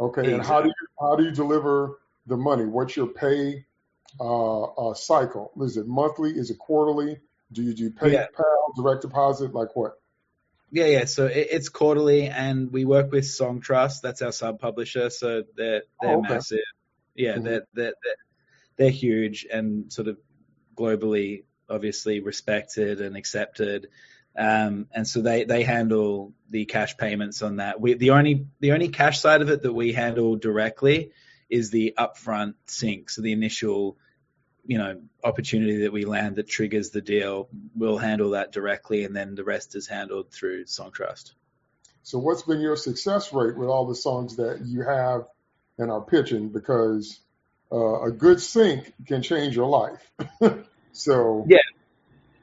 Okay, 0.00 0.22
exactly. 0.22 0.34
and 0.34 0.46
how 0.46 0.62
do 0.62 0.68
you 0.68 0.74
how 0.98 1.16
do 1.16 1.24
you 1.24 1.30
deliver 1.30 1.99
the 2.30 2.38
money? 2.38 2.64
What's 2.64 2.96
your 2.96 3.08
pay 3.08 3.66
uh, 4.18 4.62
uh, 4.62 4.94
cycle? 4.94 5.52
Is 5.60 5.76
it 5.76 5.86
monthly? 5.86 6.30
Is 6.30 6.50
it 6.50 6.58
quarterly? 6.58 7.18
Do 7.52 7.62
you 7.62 7.74
do 7.74 7.90
PayPal, 7.90 8.12
yeah. 8.12 8.26
direct 8.76 9.02
deposit? 9.02 9.52
Like 9.52 9.76
what? 9.76 10.00
Yeah, 10.70 10.86
yeah. 10.86 11.04
So 11.04 11.26
it, 11.26 11.48
it's 11.50 11.68
quarterly, 11.68 12.28
and 12.28 12.72
we 12.72 12.84
work 12.84 13.12
with 13.12 13.24
Songtrust. 13.24 14.00
That's 14.00 14.22
our 14.22 14.32
sub 14.32 14.60
publisher. 14.60 15.10
So 15.10 15.42
they're 15.56 15.82
they're 16.00 16.14
oh, 16.14 16.20
okay. 16.20 16.34
massive. 16.34 16.58
Yeah, 17.14 17.34
mm-hmm. 17.34 17.44
they're, 17.44 17.66
they're 17.74 17.94
they're 18.02 18.16
they're 18.76 18.90
huge 18.90 19.46
and 19.52 19.92
sort 19.92 20.08
of 20.08 20.16
globally, 20.74 21.44
obviously 21.68 22.20
respected 22.20 23.00
and 23.00 23.16
accepted. 23.16 23.88
Um, 24.38 24.86
and 24.92 25.06
so 25.06 25.22
they, 25.22 25.44
they 25.44 25.64
handle 25.64 26.32
the 26.48 26.64
cash 26.64 26.96
payments 26.96 27.42
on 27.42 27.56
that. 27.56 27.80
We, 27.80 27.94
the 27.94 28.10
only 28.10 28.46
the 28.60 28.72
only 28.72 28.88
cash 28.88 29.20
side 29.20 29.42
of 29.42 29.50
it 29.50 29.62
that 29.62 29.72
we 29.72 29.92
handle 29.92 30.36
directly 30.36 31.10
is 31.50 31.70
the 31.70 31.94
upfront 31.98 32.54
sync. 32.66 33.10
So 33.10 33.22
the 33.22 33.32
initial, 33.32 33.96
you 34.64 34.78
know, 34.78 35.00
opportunity 35.24 35.82
that 35.82 35.92
we 35.92 36.04
land 36.04 36.36
that 36.36 36.48
triggers 36.48 36.90
the 36.90 37.00
deal, 37.00 37.48
we'll 37.74 37.98
handle 37.98 38.30
that 38.30 38.52
directly, 38.52 39.04
and 39.04 39.14
then 39.14 39.34
the 39.34 39.44
rest 39.44 39.74
is 39.74 39.86
handled 39.86 40.30
through 40.30 40.64
Songtrust. 40.64 41.32
So 42.02 42.18
what's 42.18 42.42
been 42.42 42.60
your 42.60 42.76
success 42.76 43.32
rate 43.32 43.56
with 43.56 43.68
all 43.68 43.86
the 43.86 43.94
songs 43.94 44.36
that 44.36 44.60
you 44.64 44.82
have 44.82 45.26
and 45.78 45.90
are 45.90 46.00
pitching? 46.00 46.48
Because 46.48 47.20
uh, 47.70 48.02
a 48.02 48.10
good 48.10 48.40
sync 48.40 48.92
can 49.06 49.22
change 49.22 49.54
your 49.54 49.68
life. 49.68 50.10
so 50.92 51.44
yeah, 51.48 51.58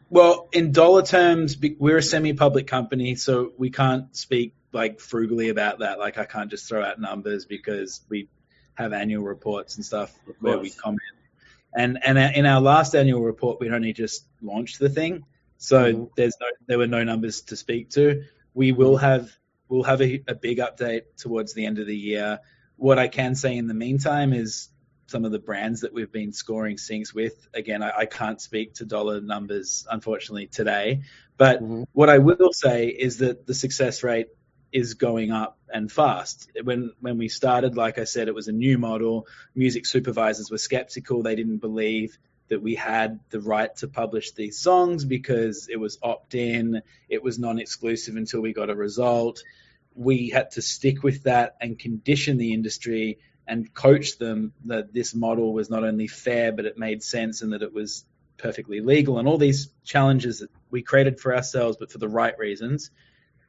well, 0.09 0.47
in 0.53 0.71
dollar 0.71 1.01
terms, 1.01 1.57
we're 1.79 1.97
a 1.97 2.03
semi-public 2.03 2.67
company, 2.67 3.15
so 3.15 3.51
we 3.57 3.69
can't 3.69 4.15
speak 4.15 4.53
like 4.71 4.99
frugally 4.99 5.49
about 5.49 5.79
that. 5.79 5.99
Like 5.99 6.17
I 6.17 6.25
can't 6.25 6.49
just 6.49 6.67
throw 6.67 6.83
out 6.83 6.99
numbers 6.99 7.45
because 7.45 8.01
we 8.09 8.29
have 8.77 8.93
annual 8.93 9.23
reports 9.23 9.75
and 9.75 9.83
stuff 9.83 10.13
where 10.39 10.57
we 10.57 10.69
comment. 10.69 11.01
And 11.75 11.99
and 12.03 12.17
in 12.17 12.45
our 12.45 12.61
last 12.61 12.95
annual 12.95 13.21
report, 13.21 13.59
we'd 13.59 13.73
only 13.73 13.93
just 13.93 14.25
launched 14.41 14.79
the 14.79 14.89
thing, 14.89 15.25
so 15.57 15.93
mm-hmm. 15.93 16.03
there's 16.15 16.35
no 16.39 16.47
there 16.67 16.77
were 16.77 16.87
no 16.87 17.03
numbers 17.03 17.41
to 17.41 17.55
speak 17.55 17.89
to. 17.91 18.23
We 18.53 18.71
will 18.71 18.95
mm-hmm. 18.95 19.05
have 19.05 19.31
we'll 19.67 19.83
have 19.83 20.01
a, 20.01 20.23
a 20.27 20.35
big 20.35 20.59
update 20.59 21.03
towards 21.17 21.53
the 21.53 21.65
end 21.65 21.79
of 21.79 21.87
the 21.87 21.95
year. 21.95 22.39
What 22.77 22.99
I 22.99 23.07
can 23.07 23.35
say 23.35 23.57
in 23.57 23.67
the 23.67 23.73
meantime 23.73 24.31
is 24.33 24.69
some 25.07 25.25
of 25.25 25.31
the 25.31 25.39
brands 25.39 25.81
that 25.81 25.93
we've 25.93 26.11
been 26.11 26.31
scoring 26.33 26.77
syncs 26.77 27.13
with. 27.13 27.47
Again, 27.53 27.81
I, 27.81 27.91
I 27.99 28.05
can't 28.05 28.41
speak 28.41 28.75
to 28.75 28.85
dollar 28.85 29.21
numbers, 29.21 29.87
unfortunately, 29.89 30.47
today. 30.47 31.01
But 31.37 31.61
mm-hmm. 31.61 31.83
what 31.93 32.09
I 32.09 32.19
will 32.19 32.51
say 32.51 32.87
is 32.87 33.17
that 33.17 33.45
the 33.47 33.53
success 33.53 34.03
rate 34.03 34.27
is 34.71 34.95
going 34.95 35.31
up 35.31 35.57
and 35.73 35.91
fast. 35.91 36.49
When 36.63 36.91
when 36.99 37.17
we 37.17 37.29
started, 37.29 37.75
like 37.75 37.97
I 37.97 38.03
said, 38.03 38.27
it 38.27 38.35
was 38.35 38.47
a 38.47 38.53
new 38.53 38.77
model. 38.77 39.27
Music 39.55 39.85
supervisors 39.85 40.51
were 40.51 40.57
skeptical. 40.57 41.23
They 41.23 41.35
didn't 41.35 41.57
believe 41.57 42.17
that 42.49 42.61
we 42.61 42.75
had 42.75 43.19
the 43.29 43.41
right 43.41 43.75
to 43.77 43.87
publish 43.87 44.31
these 44.31 44.59
songs 44.59 45.03
because 45.03 45.67
it 45.69 45.77
was 45.77 45.97
opt 46.01 46.35
in, 46.35 46.81
it 47.09 47.21
was 47.21 47.37
non 47.39 47.59
exclusive 47.59 48.15
until 48.15 48.41
we 48.41 48.53
got 48.53 48.69
a 48.69 48.75
result. 48.75 49.43
We 49.95 50.29
had 50.29 50.51
to 50.51 50.61
stick 50.61 51.03
with 51.03 51.23
that 51.23 51.57
and 51.59 51.77
condition 51.77 52.37
the 52.37 52.53
industry 52.53 53.19
and 53.47 53.73
coach 53.73 54.17
them 54.17 54.53
that 54.65 54.93
this 54.93 55.15
model 55.15 55.53
was 55.53 55.69
not 55.69 55.83
only 55.83 56.07
fair, 56.07 56.51
but 56.51 56.65
it 56.65 56.77
made 56.77 57.01
sense 57.01 57.41
and 57.41 57.53
that 57.53 57.61
it 57.61 57.73
was 57.73 58.05
perfectly 58.37 58.81
legal 58.81 59.17
and 59.17 59.27
all 59.27 59.37
these 59.37 59.69
challenges 59.83 60.39
that 60.39 60.51
we 60.69 60.83
created 60.83 61.19
for 61.19 61.35
ourselves, 61.35 61.77
but 61.77 61.91
for 61.91 61.97
the 61.97 62.09
right 62.09 62.37
reasons. 62.37 62.91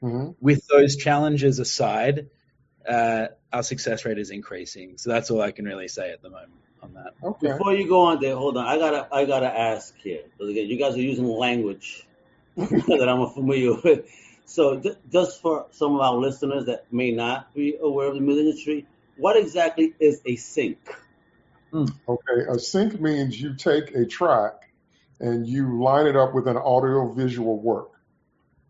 Mm-hmm. 0.03 0.31
With 0.41 0.67
those 0.69 0.97
challenges 0.97 1.59
aside, 1.59 2.29
uh, 2.89 3.29
our 3.53 3.63
success 3.63 4.05
rate 4.05 4.19
is 4.19 4.31
increasing. 4.31 4.99
So 4.99 5.11
that's 5.11 5.31
all 5.31 5.41
I 5.41 5.51
can 5.51 5.65
really 5.65 5.89
say 5.89 6.13
at 6.13 6.23
the 6.23 6.31
moment 6.31 6.53
on 6.83 6.95
that. 6.95 7.13
Okay. 7.23 7.53
Before 7.53 7.75
you 7.75 7.89
go 7.89 8.03
on 8.03 8.21
there, 8.21 8.37
hold 8.37 8.57
on. 8.57 8.67
I 8.67 8.79
gotta 8.79 9.09
I 9.13 9.25
gotta 9.25 9.47
ask 9.47 9.95
here 9.99 10.23
because 10.25 10.51
again, 10.51 10.69
you 10.69 10.79
guys 10.79 10.95
are 10.95 11.01
using 11.01 11.27
language 11.27 12.07
that 12.57 13.09
I'm 13.09 13.29
familiar 13.31 13.75
with. 13.75 14.09
So 14.45 14.79
th- 14.81 14.97
just 15.13 15.43
for 15.43 15.67
some 15.73 15.95
of 15.95 16.01
our 16.01 16.15
listeners 16.15 16.67
that 16.67 16.93
may 16.93 17.13
not 17.13 17.53
be 17.55 17.77
aware 17.81 18.09
of 18.09 18.15
the 18.15 18.21
music 18.21 18.47
industry, 18.47 18.87
what 19.17 19.37
exactly 19.37 19.95
is 20.01 20.23
a 20.25 20.37
sync? 20.37 20.79
Mm. 21.73 21.93
Okay, 22.09 22.51
a 22.51 22.59
sync 22.59 23.01
means 23.01 23.39
you 23.39 23.55
take 23.55 23.95
a 23.95 24.07
track 24.07 24.71
and 25.21 25.47
you 25.47 25.83
line 25.83 26.07
it 26.07 26.17
up 26.17 26.35
with 26.35 26.49
an 26.49 26.57
audio 26.57 27.13
visual 27.13 27.59
work. 27.59 27.91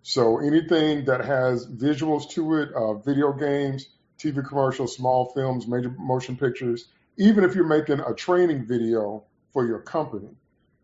So 0.09 0.39
anything 0.39 1.05
that 1.05 1.23
has 1.23 1.67
visuals 1.67 2.31
to 2.31 2.55
it, 2.55 2.73
uh, 2.73 2.95
video 2.95 3.31
games, 3.31 3.91
TV 4.19 4.43
commercials, 4.43 4.97
small 4.97 5.27
films, 5.35 5.67
major 5.67 5.95
motion 5.99 6.35
pictures, 6.35 6.87
even 7.19 7.45
if 7.45 7.55
you're 7.55 7.67
making 7.67 8.01
a 8.01 8.15
training 8.15 8.65
video 8.65 9.25
for 9.53 9.67
your 9.67 9.81
company, 9.81 10.31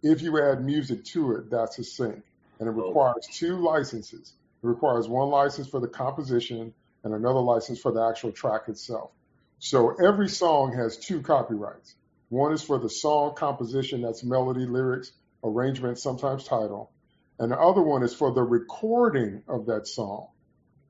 if 0.03 0.21
you 0.21 0.39
add 0.43 0.63
music 0.63 1.07
to 1.07 1.37
it, 1.37 1.49
that's 1.49 1.79
a 1.79 1.85
sync. 1.85 2.23
And 2.61 2.69
it 2.69 2.73
requires 2.73 3.27
two 3.33 3.57
licenses. 3.57 4.35
It 4.63 4.67
requires 4.67 5.09
one 5.09 5.31
license 5.31 5.69
for 5.69 5.81
the 5.81 5.89
composition 5.89 6.75
and 7.03 7.15
another 7.15 7.41
license 7.41 7.81
for 7.81 7.93
the 7.93 8.07
actual 8.07 8.31
track 8.31 8.69
itself. 8.69 9.11
So 9.59 9.95
every 10.05 10.29
song 10.29 10.75
has 10.75 10.99
two 10.99 11.23
copyrights. 11.23 11.95
One 12.29 12.53
is 12.53 12.63
for 12.63 12.79
the 12.79 12.91
song 12.91 13.37
composition, 13.37 14.03
that's 14.03 14.23
melody, 14.23 14.67
lyrics, 14.67 15.13
arrangement, 15.43 15.99
sometimes 15.99 16.45
title. 16.45 16.91
And 17.39 17.51
the 17.51 17.59
other 17.59 17.83
one 17.83 18.03
is 18.03 18.15
for 18.15 18.33
the 18.33 18.43
recording 18.43 19.43
of 19.49 19.67
that 19.67 19.87
song. 19.89 20.29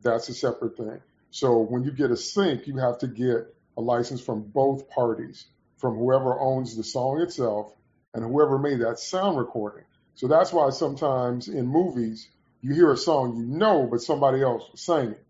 That's 0.02 0.28
a 0.28 0.34
separate 0.34 0.76
thing. 0.76 1.00
So 1.30 1.58
when 1.58 1.82
you 1.82 1.90
get 1.90 2.10
a 2.10 2.16
sync, 2.16 2.66
you 2.66 2.76
have 2.76 2.98
to 2.98 3.06
get 3.06 3.54
a 3.76 3.80
license 3.80 4.20
from 4.20 4.42
both 4.42 4.88
parties, 4.90 5.46
from 5.78 5.96
whoever 5.96 6.38
owns 6.38 6.76
the 6.76 6.84
song 6.84 7.20
itself 7.20 7.74
and 8.12 8.24
whoever 8.24 8.58
made 8.58 8.80
that 8.80 8.98
sound 8.98 9.38
recording. 9.38 9.84
So 10.14 10.28
that's 10.28 10.52
why 10.52 10.70
sometimes 10.70 11.48
in 11.48 11.66
movies, 11.66 12.28
you 12.60 12.72
hear 12.74 12.92
a 12.92 12.96
song 12.96 13.36
you 13.36 13.44
know, 13.44 13.88
but 13.90 14.00
somebody 14.00 14.42
else 14.42 14.64
sang 14.76 15.10
it. 15.10 15.24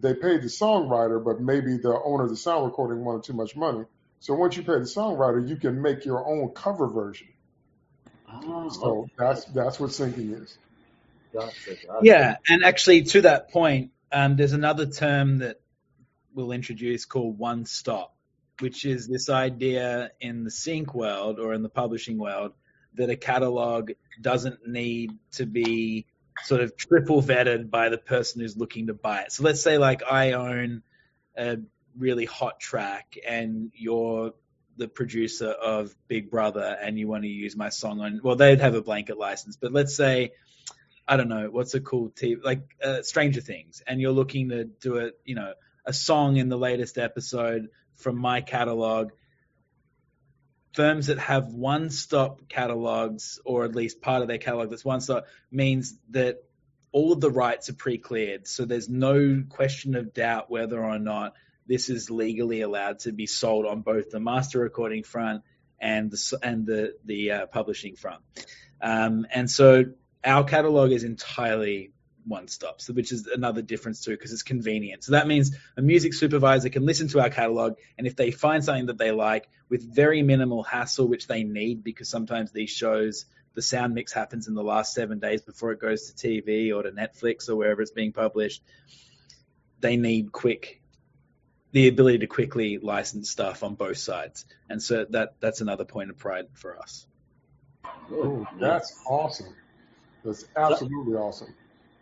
They 0.00 0.14
paid 0.14 0.42
the 0.42 0.48
songwriter, 0.48 1.22
but 1.22 1.40
maybe 1.40 1.76
the 1.76 2.00
owner 2.02 2.24
of 2.24 2.30
the 2.30 2.36
sound 2.36 2.64
recording 2.64 3.04
wanted 3.04 3.24
too 3.24 3.34
much 3.34 3.54
money. 3.54 3.84
So 4.20 4.34
once 4.34 4.56
you 4.56 4.62
pay 4.62 4.74
the 4.74 4.80
songwriter, 4.80 5.46
you 5.46 5.56
can 5.56 5.82
make 5.82 6.04
your 6.04 6.26
own 6.26 6.50
cover 6.54 6.88
version. 6.88 7.28
Oh, 8.34 8.68
so 8.68 8.98
okay. 8.98 9.12
that's 9.18 9.44
that's 9.46 9.80
what 9.80 9.90
syncing 9.90 10.42
is. 10.42 10.56
Gotcha, 11.32 11.76
gotcha. 11.86 11.98
Yeah, 12.02 12.36
and 12.48 12.64
actually 12.64 13.02
to 13.04 13.22
that 13.22 13.50
point, 13.50 13.92
um, 14.10 14.36
there's 14.36 14.52
another 14.52 14.86
term 14.86 15.38
that 15.38 15.60
we'll 16.34 16.52
introduce 16.52 17.04
called 17.04 17.38
one 17.38 17.64
stop, 17.64 18.14
which 18.60 18.84
is 18.84 19.08
this 19.08 19.28
idea 19.28 20.10
in 20.20 20.44
the 20.44 20.50
sync 20.50 20.94
world 20.94 21.38
or 21.38 21.54
in 21.54 21.62
the 21.62 21.68
publishing 21.68 22.18
world 22.18 22.52
that 22.94 23.10
a 23.10 23.16
catalog 23.16 23.92
doesn't 24.20 24.66
need 24.66 25.12
to 25.32 25.46
be 25.46 26.06
sort 26.44 26.60
of 26.60 26.76
triple 26.76 27.22
vetted 27.22 27.70
by 27.70 27.88
the 27.88 27.98
person 27.98 28.40
who's 28.40 28.56
looking 28.56 28.88
to 28.88 28.94
buy 28.94 29.22
it. 29.22 29.32
So 29.32 29.44
let's 29.44 29.62
say 29.62 29.78
like 29.78 30.02
I 30.02 30.32
own 30.32 30.82
a 31.36 31.58
really 31.96 32.24
hot 32.24 32.60
track 32.60 33.16
and 33.26 33.70
you're 33.74 34.34
the 34.76 34.88
producer 34.88 35.50
of 35.50 35.94
Big 36.08 36.30
Brother 36.30 36.76
and 36.80 36.98
you 36.98 37.08
want 37.08 37.24
to 37.24 37.28
use 37.28 37.56
my 37.56 37.68
song 37.68 38.00
on, 38.00 38.20
well, 38.22 38.36
they'd 38.36 38.60
have 38.60 38.74
a 38.74 38.82
blanket 38.82 39.18
license, 39.18 39.56
but 39.56 39.72
let's 39.72 39.94
say, 39.94 40.32
I 41.06 41.16
don't 41.16 41.28
know, 41.28 41.48
what's 41.50 41.74
a 41.74 41.80
cool 41.80 42.10
TV, 42.10 42.42
like 42.42 42.62
uh, 42.82 43.02
Stranger 43.02 43.40
Things, 43.40 43.82
and 43.86 44.00
you're 44.00 44.12
looking 44.12 44.50
to 44.50 44.64
do 44.64 44.98
a, 44.98 45.10
you 45.24 45.34
know, 45.34 45.52
a 45.84 45.92
song 45.92 46.36
in 46.36 46.48
the 46.48 46.56
latest 46.56 46.96
episode 46.98 47.68
from 47.96 48.18
my 48.18 48.40
catalog. 48.40 49.10
Firms 50.74 51.08
that 51.08 51.18
have 51.18 51.48
one 51.48 51.90
stop 51.90 52.48
catalogs, 52.48 53.40
or 53.44 53.64
at 53.64 53.74
least 53.74 54.00
part 54.00 54.22
of 54.22 54.28
their 54.28 54.38
catalog 54.38 54.70
that's 54.70 54.84
one 54.84 55.00
stop, 55.00 55.26
means 55.50 55.98
that 56.10 56.44
all 56.92 57.12
of 57.12 57.20
the 57.20 57.30
rights 57.30 57.68
are 57.68 57.74
pre 57.74 57.98
cleared. 57.98 58.46
So 58.46 58.64
there's 58.64 58.88
no 58.88 59.42
question 59.48 59.96
of 59.96 60.14
doubt 60.14 60.50
whether 60.50 60.82
or 60.82 60.98
not 60.98 61.34
this 61.72 61.88
is 61.88 62.10
legally 62.10 62.60
allowed 62.60 62.98
to 62.98 63.12
be 63.12 63.26
sold 63.26 63.64
on 63.64 63.80
both 63.80 64.10
the 64.10 64.20
master 64.20 64.58
recording 64.58 65.02
front 65.02 65.42
and 65.80 66.10
the 66.10 66.38
and 66.42 66.66
the 66.66 66.94
the 67.06 67.30
uh, 67.30 67.46
publishing 67.46 67.96
front. 67.96 68.20
Um, 68.82 69.26
and 69.32 69.50
so 69.50 69.86
our 70.22 70.44
catalog 70.44 70.92
is 70.92 71.02
entirely 71.02 71.92
one 72.26 72.46
stop, 72.48 72.82
so 72.82 72.92
which 72.92 73.10
is 73.10 73.26
another 73.26 73.62
difference 73.62 74.04
too, 74.04 74.10
because 74.10 74.34
it's 74.34 74.42
convenient. 74.42 75.02
So 75.02 75.12
that 75.12 75.26
means 75.26 75.56
a 75.74 75.80
music 75.80 76.12
supervisor 76.12 76.68
can 76.68 76.84
listen 76.84 77.08
to 77.08 77.20
our 77.20 77.30
catalog, 77.30 77.78
and 77.96 78.06
if 78.06 78.16
they 78.16 78.32
find 78.32 78.62
something 78.62 78.86
that 78.86 78.98
they 78.98 79.10
like 79.10 79.48
with 79.70 79.82
very 79.82 80.20
minimal 80.20 80.62
hassle, 80.62 81.08
which 81.08 81.26
they 81.26 81.42
need, 81.42 81.82
because 81.82 82.06
sometimes 82.10 82.52
these 82.52 82.68
shows 82.68 83.24
the 83.54 83.62
sound 83.62 83.94
mix 83.94 84.12
happens 84.12 84.46
in 84.46 84.52
the 84.52 84.62
last 84.62 84.92
seven 84.92 85.20
days 85.20 85.40
before 85.40 85.72
it 85.72 85.80
goes 85.80 86.12
to 86.12 86.28
TV 86.28 86.70
or 86.76 86.82
to 86.82 86.90
Netflix 86.90 87.48
or 87.48 87.56
wherever 87.56 87.80
it's 87.80 87.92
being 87.92 88.12
published. 88.12 88.62
They 89.80 89.96
need 89.96 90.32
quick 90.32 90.81
the 91.72 91.88
ability 91.88 92.18
to 92.18 92.26
quickly 92.26 92.78
license 92.78 93.30
stuff 93.30 93.62
on 93.62 93.74
both 93.74 93.96
sides, 93.96 94.44
and 94.68 94.82
so 94.82 95.06
that 95.10 95.34
that's 95.40 95.60
another 95.60 95.84
point 95.84 96.10
of 96.10 96.18
pride 96.18 96.46
for 96.52 96.78
us. 96.78 97.06
Oh, 98.10 98.46
that's 98.60 99.02
awesome! 99.06 99.54
That's 100.24 100.44
absolutely 100.56 101.14
awesome. 101.14 101.54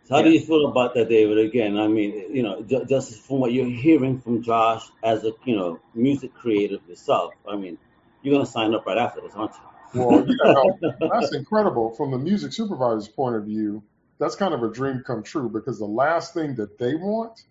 So 0.03 0.15
how 0.15 0.19
yeah. 0.19 0.25
do 0.25 0.31
you 0.31 0.41
feel 0.41 0.67
about 0.67 0.93
that, 0.95 1.09
David? 1.09 1.37
Again, 1.37 1.77
I 1.77 1.87
mean, 1.87 2.35
you 2.35 2.43
know, 2.43 2.61
just 2.61 3.21
from 3.21 3.39
what 3.39 3.53
you're 3.53 3.65
hearing 3.65 4.19
from 4.19 4.43
Josh 4.43 4.83
as 5.03 5.23
a 5.23 5.31
you 5.45 5.55
know 5.55 5.79
music 5.93 6.33
creative 6.33 6.81
yourself, 6.87 7.33
I 7.47 7.55
mean, 7.55 7.77
you're 8.21 8.35
gonna 8.35 8.45
sign 8.45 8.73
up 8.73 8.85
right 8.85 8.97
after 8.97 9.21
this, 9.21 9.33
aren't 9.33 9.53
you? 9.53 10.01
Well, 10.01 10.25
yeah, 10.45 10.89
no, 10.99 11.09
that's 11.13 11.33
incredible. 11.33 11.91
From 11.95 12.11
the 12.11 12.17
music 12.17 12.51
supervisor's 12.51 13.07
point 13.07 13.35
of 13.37 13.45
view, 13.45 13.83
that's 14.19 14.35
kind 14.35 14.53
of 14.53 14.63
a 14.63 14.69
dream 14.69 15.03
come 15.05 15.23
true 15.23 15.49
because 15.49 15.79
the 15.79 15.85
last 15.85 16.33
thing 16.33 16.55
that 16.55 16.77
they 16.77 16.95
want 16.95 17.41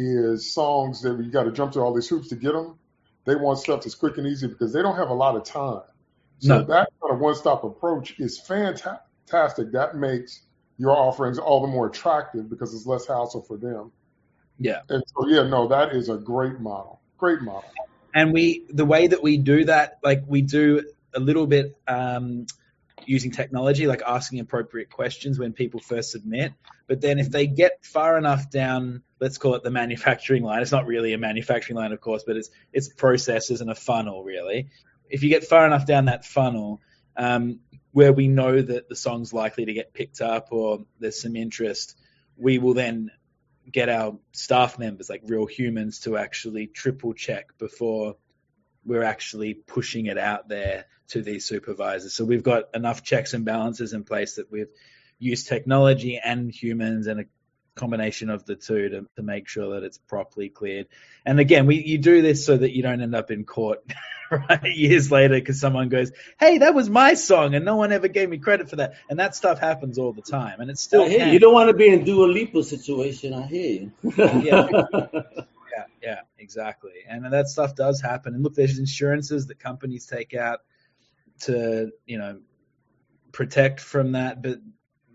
is 0.00 0.54
songs 0.54 1.02
that 1.02 1.18
you 1.18 1.30
got 1.30 1.42
to 1.42 1.52
jump 1.52 1.72
through 1.72 1.82
all 1.82 1.92
these 1.92 2.08
hoops 2.08 2.28
to 2.28 2.36
get 2.36 2.52
them. 2.52 2.78
They 3.24 3.34
want 3.34 3.58
stuff 3.58 3.82
that's 3.82 3.96
quick 3.96 4.16
and 4.16 4.26
easy 4.26 4.46
because 4.46 4.72
they 4.72 4.80
don't 4.80 4.96
have 4.96 5.10
a 5.10 5.14
lot 5.14 5.34
of 5.34 5.42
time. 5.44 5.82
So 6.38 6.58
no. 6.58 6.64
that 6.64 6.88
kind 7.02 7.12
of 7.12 7.18
one-stop 7.18 7.64
approach 7.64 8.14
is 8.20 8.38
fantastic. 8.38 9.72
That 9.72 9.96
makes 9.96 10.42
your 10.78 10.92
offerings 10.92 11.38
all 11.38 11.60
the 11.60 11.66
more 11.66 11.88
attractive 11.88 12.48
because 12.48 12.72
it's 12.72 12.86
less 12.86 13.08
hassle 13.08 13.42
for 13.42 13.56
them. 13.56 13.90
Yeah. 14.58 14.82
And 14.88 15.02
so 15.08 15.26
yeah, 15.26 15.42
no, 15.42 15.66
that 15.68 15.94
is 15.94 16.08
a 16.08 16.16
great 16.16 16.60
model. 16.60 17.00
Great 17.18 17.42
model. 17.42 17.68
And 18.14 18.32
we 18.32 18.64
the 18.70 18.84
way 18.84 19.08
that 19.08 19.22
we 19.22 19.36
do 19.36 19.64
that, 19.64 19.98
like 20.02 20.22
we 20.26 20.42
do 20.42 20.84
a 21.12 21.20
little 21.20 21.46
bit 21.46 21.76
um, 21.88 22.46
using 23.08 23.30
technology, 23.30 23.86
like 23.86 24.02
asking 24.06 24.40
appropriate 24.40 24.90
questions 24.90 25.38
when 25.38 25.52
people 25.52 25.80
first 25.80 26.10
submit. 26.10 26.52
But 26.86 27.00
then 27.00 27.18
if 27.18 27.30
they 27.30 27.46
get 27.46 27.84
far 27.84 28.18
enough 28.18 28.50
down, 28.50 29.02
let's 29.18 29.38
call 29.38 29.54
it 29.54 29.62
the 29.62 29.70
manufacturing 29.70 30.42
line. 30.42 30.60
It's 30.60 30.72
not 30.72 30.86
really 30.86 31.14
a 31.14 31.18
manufacturing 31.18 31.78
line, 31.78 31.92
of 31.92 32.00
course, 32.00 32.24
but 32.26 32.36
it's 32.36 32.50
it's 32.72 32.88
processes 32.88 33.60
and 33.60 33.70
a 33.70 33.74
funnel, 33.74 34.22
really. 34.22 34.68
If 35.08 35.22
you 35.22 35.30
get 35.30 35.44
far 35.44 35.66
enough 35.66 35.86
down 35.86 36.04
that 36.04 36.24
funnel, 36.24 36.80
um, 37.16 37.60
where 37.92 38.12
we 38.12 38.28
know 38.28 38.60
that 38.60 38.88
the 38.88 38.96
song's 38.96 39.32
likely 39.32 39.64
to 39.64 39.72
get 39.72 39.94
picked 39.94 40.20
up 40.20 40.48
or 40.50 40.84
there's 41.00 41.20
some 41.20 41.34
interest, 41.34 41.96
we 42.36 42.58
will 42.58 42.74
then 42.74 43.10
get 43.70 43.88
our 43.88 44.18
staff 44.32 44.78
members, 44.78 45.08
like 45.08 45.22
real 45.24 45.46
humans, 45.46 46.00
to 46.00 46.18
actually 46.18 46.66
triple 46.66 47.14
check 47.14 47.56
before 47.58 48.16
we're 48.84 49.02
actually 49.02 49.54
pushing 49.54 50.06
it 50.06 50.18
out 50.18 50.48
there 50.48 50.86
to 51.08 51.22
these 51.22 51.44
supervisors. 51.44 52.14
So 52.14 52.24
we've 52.24 52.42
got 52.42 52.74
enough 52.74 53.02
checks 53.02 53.34
and 53.34 53.44
balances 53.44 53.92
in 53.92 54.04
place 54.04 54.36
that 54.36 54.50
we've 54.50 54.70
used 55.18 55.48
technology 55.48 56.20
and 56.22 56.50
humans 56.50 57.06
and 57.06 57.20
a 57.20 57.24
combination 57.74 58.28
of 58.28 58.44
the 58.44 58.56
two 58.56 58.88
to, 58.88 59.06
to 59.16 59.22
make 59.22 59.48
sure 59.48 59.74
that 59.74 59.84
it's 59.84 59.98
properly 59.98 60.48
cleared. 60.48 60.88
And 61.24 61.40
again, 61.40 61.66
we 61.66 61.76
you 61.76 61.98
do 61.98 62.20
this 62.22 62.44
so 62.44 62.56
that 62.56 62.74
you 62.74 62.82
don't 62.82 63.00
end 63.00 63.14
up 63.14 63.30
in 63.30 63.44
court 63.44 63.82
right 64.30 64.74
years 64.74 65.10
later 65.10 65.34
because 65.34 65.60
someone 65.60 65.88
goes, 65.88 66.12
"Hey, 66.38 66.58
that 66.58 66.74
was 66.74 66.90
my 66.90 67.14
song," 67.14 67.54
and 67.54 67.64
no 67.64 67.76
one 67.76 67.92
ever 67.92 68.08
gave 68.08 68.28
me 68.28 68.38
credit 68.38 68.68
for 68.68 68.76
that. 68.76 68.94
And 69.08 69.18
that 69.18 69.34
stuff 69.34 69.58
happens 69.58 69.98
all 69.98 70.12
the 70.12 70.22
time, 70.22 70.60
and 70.60 70.70
it's 70.70 70.82
still. 70.82 71.04
I 71.04 71.08
hear 71.08 71.26
you. 71.26 71.32
you 71.34 71.38
don't 71.38 71.54
want 71.54 71.68
to 71.68 71.74
be 71.74 71.88
in 71.88 72.04
Dua 72.04 72.26
Lipa 72.26 72.62
situation. 72.62 73.32
I 73.32 73.46
hear 73.46 73.82
you. 73.82 73.92
yeah. 74.16 74.68
yeah, 76.08 76.20
exactly. 76.38 76.92
And 77.06 77.30
that 77.30 77.48
stuff 77.48 77.74
does 77.74 78.00
happen. 78.00 78.34
And 78.34 78.42
look, 78.42 78.54
there's 78.54 78.78
insurances 78.78 79.48
that 79.48 79.58
companies 79.58 80.06
take 80.06 80.34
out 80.34 80.60
to, 81.40 81.90
you 82.06 82.16
know, 82.16 82.40
protect 83.30 83.78
from 83.78 84.12
that, 84.12 84.40
but 84.40 84.58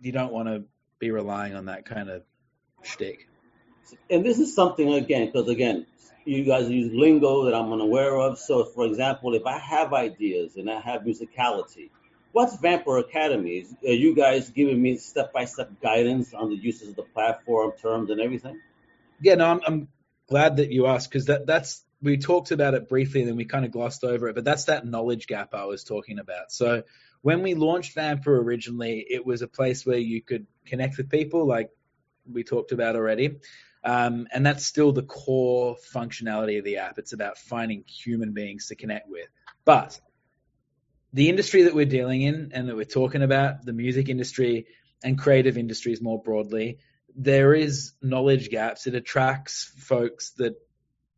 you 0.04 0.12
don't 0.12 0.32
want 0.32 0.50
to 0.50 0.66
be 1.00 1.10
relying 1.10 1.56
on 1.56 1.66
that 1.66 1.86
kind 1.86 2.12
of 2.12 2.22
shtick. 2.84 3.28
And 4.12 4.24
this 4.24 4.38
is 4.38 4.54
something 4.54 4.94
again, 4.94 5.26
because 5.26 5.48
again, 5.48 5.88
you 6.26 6.44
guys 6.44 6.70
use 6.70 6.94
lingo 6.94 7.46
that 7.46 7.56
I'm 7.56 7.74
unaware 7.74 8.16
of. 8.16 8.38
So, 8.38 8.64
for 8.64 8.86
example, 8.86 9.34
if 9.34 9.48
I 9.48 9.58
have 9.58 9.94
ideas 9.94 10.58
and 10.58 10.70
I 10.70 10.80
have 10.80 11.02
musicality, 11.02 11.90
what's 12.34 12.56
Vampr 12.58 13.00
Academy? 13.00 13.66
Are 13.84 13.92
you 13.92 14.16
guys 14.16 14.52
giving 14.52 14.80
me 14.80 14.98
step 14.98 15.34
by 15.34 15.46
step 15.46 15.72
guidance 15.82 16.36
on 16.36 16.50
the 16.50 16.56
uses 16.56 16.90
of 16.90 16.96
the 16.98 17.04
platform, 17.04 17.74
terms, 17.82 18.12
and 18.12 18.22
everything? 18.22 18.60
Yeah, 19.20 19.36
no, 19.36 19.46
I'm, 19.48 19.62
I'm 19.66 19.88
glad 20.34 20.58
that 20.58 20.72
you 20.72 20.88
asked 20.88 21.12
because 21.12 21.28
that 21.28 21.46
that's 21.46 21.86
we 22.02 22.18
talked 22.18 22.50
about 22.50 22.74
it 22.74 22.90
briefly 22.90 23.22
and 23.22 23.30
then 23.30 23.38
we 23.38 23.46
kind 23.46 23.66
of 23.66 23.72
glossed 23.72 24.04
over 24.04 24.28
it, 24.30 24.34
but 24.34 24.44
that's 24.44 24.64
that 24.64 24.84
knowledge 24.84 25.28
gap 25.28 25.54
I 25.54 25.66
was 25.66 25.84
talking 25.84 26.18
about. 26.18 26.52
So 26.52 26.82
when 27.22 27.44
we 27.44 27.54
launched 27.54 27.96
Vampr 27.96 28.30
originally, 28.30 29.06
it 29.08 29.24
was 29.24 29.44
a 29.44 29.48
place 29.48 29.86
where 29.86 30.00
you 30.00 30.24
could 30.24 30.48
connect 30.66 30.98
with 30.98 31.12
people, 31.12 31.46
like 31.46 31.70
we 32.26 32.44
talked 32.44 32.72
about 32.72 32.96
already. 32.96 33.38
Um, 33.84 34.28
and 34.34 34.44
that's 34.44 34.66
still 34.66 34.92
the 34.92 35.04
core 35.04 35.78
functionality 35.94 36.58
of 36.58 36.66
the 36.66 36.78
app. 36.78 36.98
It's 36.98 37.14
about 37.14 37.38
finding 37.38 37.84
human 37.86 38.34
beings 38.34 38.70
to 38.70 38.76
connect 38.76 39.08
with. 39.08 39.28
But 39.66 40.02
the 41.14 41.30
industry 41.30 41.62
that 41.64 41.76
we're 41.76 41.86
dealing 41.86 42.24
in 42.24 42.54
and 42.56 42.68
that 42.70 42.76
we're 42.76 42.86
talking 42.86 43.22
about, 43.22 43.64
the 43.68 43.74
music 43.74 44.10
industry 44.10 44.66
and 45.04 45.16
creative 45.16 45.60
industries 45.60 46.02
more 46.02 46.20
broadly, 46.20 46.80
there 47.16 47.54
is 47.54 47.94
knowledge 48.02 48.50
gaps. 48.50 48.88
It 48.88 48.96
attracts 48.96 49.72
folks 49.78 50.32
that 50.32 50.56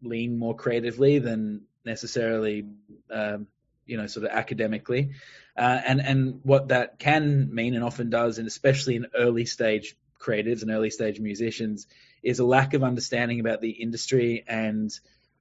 lean 0.01 0.37
more 0.37 0.55
creatively 0.55 1.19
than 1.19 1.61
necessarily, 1.85 2.65
um, 3.09 3.47
you 3.85 3.97
know, 3.97 4.07
sort 4.07 4.25
of 4.25 4.31
academically. 4.31 5.11
Uh, 5.57 5.81
and 5.85 6.01
and 6.01 6.39
what 6.43 6.69
that 6.69 6.99
can 6.99 7.53
mean 7.53 7.75
and 7.75 7.83
often 7.83 8.09
does, 8.09 8.37
and 8.37 8.47
especially 8.47 8.95
in 8.95 9.07
early 9.15 9.45
stage 9.45 9.95
creatives 10.19 10.61
and 10.61 10.71
early 10.71 10.89
stage 10.89 11.19
musicians, 11.19 11.87
is 12.23 12.39
a 12.39 12.45
lack 12.45 12.73
of 12.73 12.83
understanding 12.83 13.39
about 13.39 13.61
the 13.61 13.69
industry 13.69 14.43
and 14.47 14.91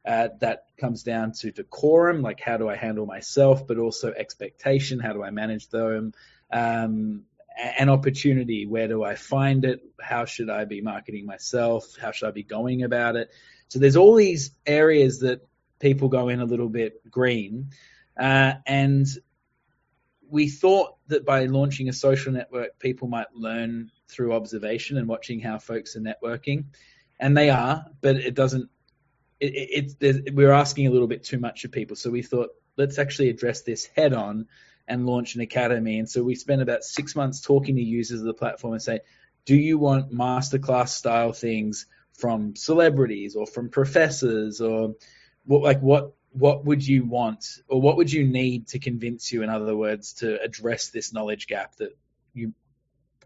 uh, 0.04 0.28
that 0.40 0.66
comes 0.78 1.02
down 1.02 1.32
to 1.32 1.50
decorum, 1.50 2.20
like 2.20 2.38
how 2.38 2.58
do 2.58 2.68
I 2.68 2.76
handle 2.76 3.06
myself, 3.06 3.66
but 3.66 3.78
also 3.78 4.12
expectation, 4.12 5.00
how 5.00 5.14
do 5.14 5.22
I 5.22 5.30
manage 5.30 5.68
them, 5.68 6.12
um, 6.50 7.22
an 7.56 7.88
opportunity, 7.88 8.66
where 8.66 8.88
do 8.88 9.04
I 9.04 9.14
find 9.14 9.64
it, 9.64 9.80
how 10.00 10.24
should 10.24 10.50
I 10.50 10.64
be 10.64 10.80
marketing 10.80 11.26
myself, 11.26 11.96
how 12.00 12.10
should 12.10 12.28
I 12.28 12.32
be 12.32 12.42
going 12.42 12.82
about 12.82 13.16
it. 13.16 13.30
So 13.68 13.78
there's 13.78 13.96
all 13.96 14.14
these 14.14 14.50
areas 14.66 15.20
that 15.20 15.46
people 15.78 16.08
go 16.08 16.28
in 16.28 16.40
a 16.40 16.44
little 16.44 16.68
bit 16.68 17.08
green, 17.10 17.70
uh, 18.18 18.54
and 18.66 19.06
we 20.28 20.48
thought 20.48 20.96
that 21.08 21.24
by 21.24 21.44
launching 21.46 21.88
a 21.88 21.92
social 21.92 22.32
network, 22.32 22.78
people 22.78 23.08
might 23.08 23.32
learn 23.34 23.90
through 24.08 24.32
observation 24.32 24.96
and 24.96 25.08
watching 25.08 25.40
how 25.40 25.58
folks 25.58 25.96
are 25.96 26.00
networking, 26.00 26.66
and 27.20 27.36
they 27.36 27.50
are, 27.50 27.86
but 28.00 28.16
it 28.16 28.34
doesn't. 28.34 28.68
It, 29.40 29.94
it, 30.00 30.34
we're 30.34 30.52
asking 30.52 30.86
a 30.86 30.90
little 30.90 31.08
bit 31.08 31.24
too 31.24 31.38
much 31.38 31.64
of 31.64 31.72
people, 31.72 31.96
so 31.96 32.10
we 32.10 32.22
thought 32.22 32.50
let's 32.76 32.98
actually 32.98 33.28
address 33.28 33.62
this 33.62 33.86
head 33.86 34.12
on 34.12 34.46
and 34.86 35.06
launch 35.06 35.34
an 35.34 35.40
academy. 35.40 35.98
And 35.98 36.08
so 36.08 36.22
we 36.22 36.34
spent 36.34 36.62
about 36.62 36.84
six 36.84 37.16
months 37.16 37.40
talking 37.40 37.76
to 37.76 37.82
users 37.82 38.20
of 38.20 38.26
the 38.26 38.34
platform 38.34 38.74
and 38.74 38.82
say, 38.82 39.00
do 39.44 39.56
you 39.56 39.78
want 39.78 40.12
masterclass 40.12 40.88
style 40.88 41.32
things 41.32 41.86
from 42.14 42.54
celebrities 42.56 43.36
or 43.36 43.46
from 43.46 43.68
professors 43.68 44.60
or 44.60 44.94
what, 45.44 45.62
like 45.62 45.80
what 45.80 46.12
what 46.32 46.64
would 46.64 46.86
you 46.86 47.04
want 47.04 47.46
or 47.68 47.80
what 47.80 47.96
would 47.96 48.12
you 48.12 48.24
need 48.24 48.66
to 48.68 48.78
convince 48.78 49.32
you 49.32 49.42
in 49.42 49.50
other 49.50 49.76
words 49.76 50.14
to 50.14 50.40
address 50.42 50.88
this 50.88 51.12
knowledge 51.12 51.46
gap 51.46 51.76
that 51.76 51.96
you 52.32 52.52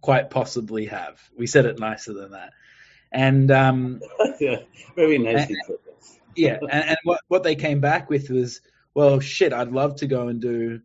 quite 0.01 0.31
possibly 0.31 0.87
have? 0.87 1.21
We 1.37 1.47
said 1.47 1.65
it 1.65 1.79
nicer 1.79 2.13
than 2.13 2.33
that. 2.33 2.53
And 3.11 3.51
um 3.51 4.01
yeah 4.41 4.63
very 4.95 5.19
nicely 5.19 5.57
and, 5.69 5.79
yeah 6.37 6.59
and, 6.61 6.85
and 6.91 6.99
what 7.05 7.21
what 7.29 7.43
they 7.43 7.55
came 7.55 7.81
back 7.81 8.11
with 8.11 8.29
was 8.29 8.61
well 8.93 9.19
shit 9.19 9.55
i'd 9.55 9.73
love 9.73 9.97
to 9.97 10.07
go 10.07 10.29
and 10.29 10.43
do 10.43 10.81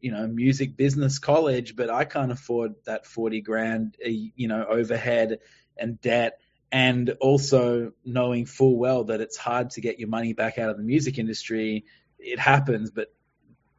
you 0.00 0.12
know 0.12 0.26
music 0.26 0.76
business 0.76 1.18
college 1.18 1.74
but 1.74 1.90
i 1.90 2.04
can't 2.04 2.32
afford 2.32 2.74
that 2.84 3.06
40 3.06 3.40
grand 3.40 3.96
eh, 4.02 4.28
you 4.34 4.48
know 4.48 4.64
overhead 4.64 5.38
and 5.76 6.00
debt 6.00 6.40
and 6.70 7.10
also 7.20 7.92
knowing 8.04 8.46
full 8.46 8.76
well 8.76 9.04
that 9.04 9.20
it's 9.20 9.36
hard 9.36 9.70
to 9.70 9.80
get 9.80 9.98
your 9.98 10.08
money 10.08 10.32
back 10.32 10.58
out 10.58 10.70
of 10.70 10.76
the 10.76 10.82
music 10.82 11.18
industry. 11.18 11.84
It 12.18 12.38
happens, 12.38 12.90
but 12.90 13.12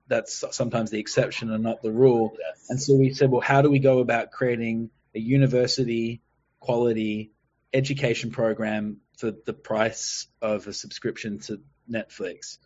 that's 0.07 0.43
sometimes 0.51 0.89
the 0.89 0.99
exception 0.99 1.51
and 1.51 1.63
not 1.63 1.81
the 1.83 1.91
rule. 1.91 2.35
Yes. 2.39 2.65
And 2.69 2.81
so 2.81 2.95
we 2.95 3.13
said, 3.13 3.29
well, 3.29 3.41
how 3.41 3.61
do 3.61 3.69
we 3.69 3.79
go 3.79 3.99
about 3.99 4.31
creating 4.31 4.89
a 5.13 5.19
university 5.19 6.21
quality 6.59 7.31
education 7.73 8.31
program 8.31 8.97
for 9.17 9.31
the 9.31 9.53
price 9.53 10.27
of 10.41 10.65
a 10.65 10.73
subscription 10.73 11.39
to 11.41 11.61
Netflix? 11.89 12.57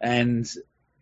And 0.00 0.48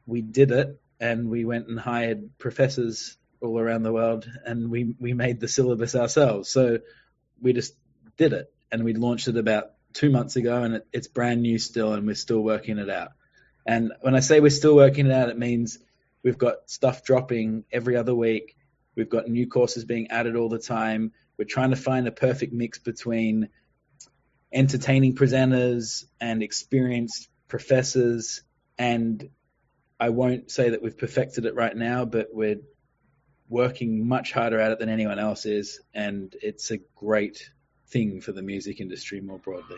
we 0.07 0.23
did 0.23 0.53
it, 0.53 0.81
and 1.01 1.31
we 1.31 1.45
went 1.45 1.69
and 1.69 1.81
hired 1.81 2.39
professors 2.39 3.17
all 3.41 3.59
around 3.59 3.83
the 3.83 3.93
world, 3.93 4.31
and 4.45 4.71
we 4.71 4.95
we 5.01 5.15
made 5.15 5.41
the 5.41 5.49
syllabus 5.49 5.95
ourselves. 5.95 6.51
So 6.51 6.81
we 7.41 7.53
just 7.53 7.75
did 8.17 8.35
it 8.35 8.53
and 8.71 8.85
we 8.85 8.93
launched 8.95 9.29
it 9.29 9.37
about 9.37 9.73
two 9.93 10.11
months 10.11 10.37
ago, 10.37 10.63
and 10.63 10.75
it, 10.77 10.87
it's 10.93 11.09
brand 11.09 11.43
new 11.43 11.59
still, 11.59 11.95
and 11.95 12.07
we're 12.07 12.15
still 12.15 12.41
working 12.41 12.79
it 12.79 12.91
out. 12.91 13.13
And 13.67 13.93
when 14.01 14.15
I 14.15 14.21
say 14.21 14.41
we're 14.41 14.51
still 14.51 14.77
working 14.77 15.07
it 15.07 15.13
out, 15.13 15.29
it 15.29 15.39
means 15.39 15.79
we've 16.23 16.39
got 16.39 16.71
stuff 16.71 17.03
dropping 17.03 17.65
every 17.73 17.97
other 17.97 18.15
week. 18.15 18.57
We've 18.95 19.09
got 19.09 19.29
new 19.29 19.49
courses 19.49 19.85
being 19.85 20.11
added 20.11 20.37
all 20.37 20.49
the 20.49 20.59
time. 20.59 21.13
We're 21.37 21.45
trying 21.45 21.71
to 21.71 21.77
find 21.77 22.07
a 22.07 22.13
perfect 22.13 22.53
mix 22.53 22.79
between 22.79 23.49
entertaining 24.53 25.15
presenters 25.15 26.05
and 26.21 26.43
experienced 26.43 27.29
professors. 27.49 28.43
And 28.79 29.31
I 30.01 30.09
won't 30.09 30.51
say 30.51 30.71
that 30.71 30.83
we've 30.83 30.97
perfected 30.97 31.45
it 31.45 31.55
right 31.55 31.77
now, 31.77 32.07
but 32.07 32.29
we're 32.33 32.61
working 33.51 34.09
much 34.09 34.33
harder 34.33 34.59
at 34.59 34.73
it 34.73 34.79
than 34.79 34.89
anyone 34.89 35.19
else 35.19 35.45
is. 35.45 35.81
And 35.93 36.35
it's 36.41 36.71
a 36.71 36.79
great 36.97 37.51
thing 37.89 38.23
for 38.23 38.33
the 38.33 38.41
music 38.41 38.81
industry 38.81 39.21
more 39.21 39.39
broadly. 39.39 39.77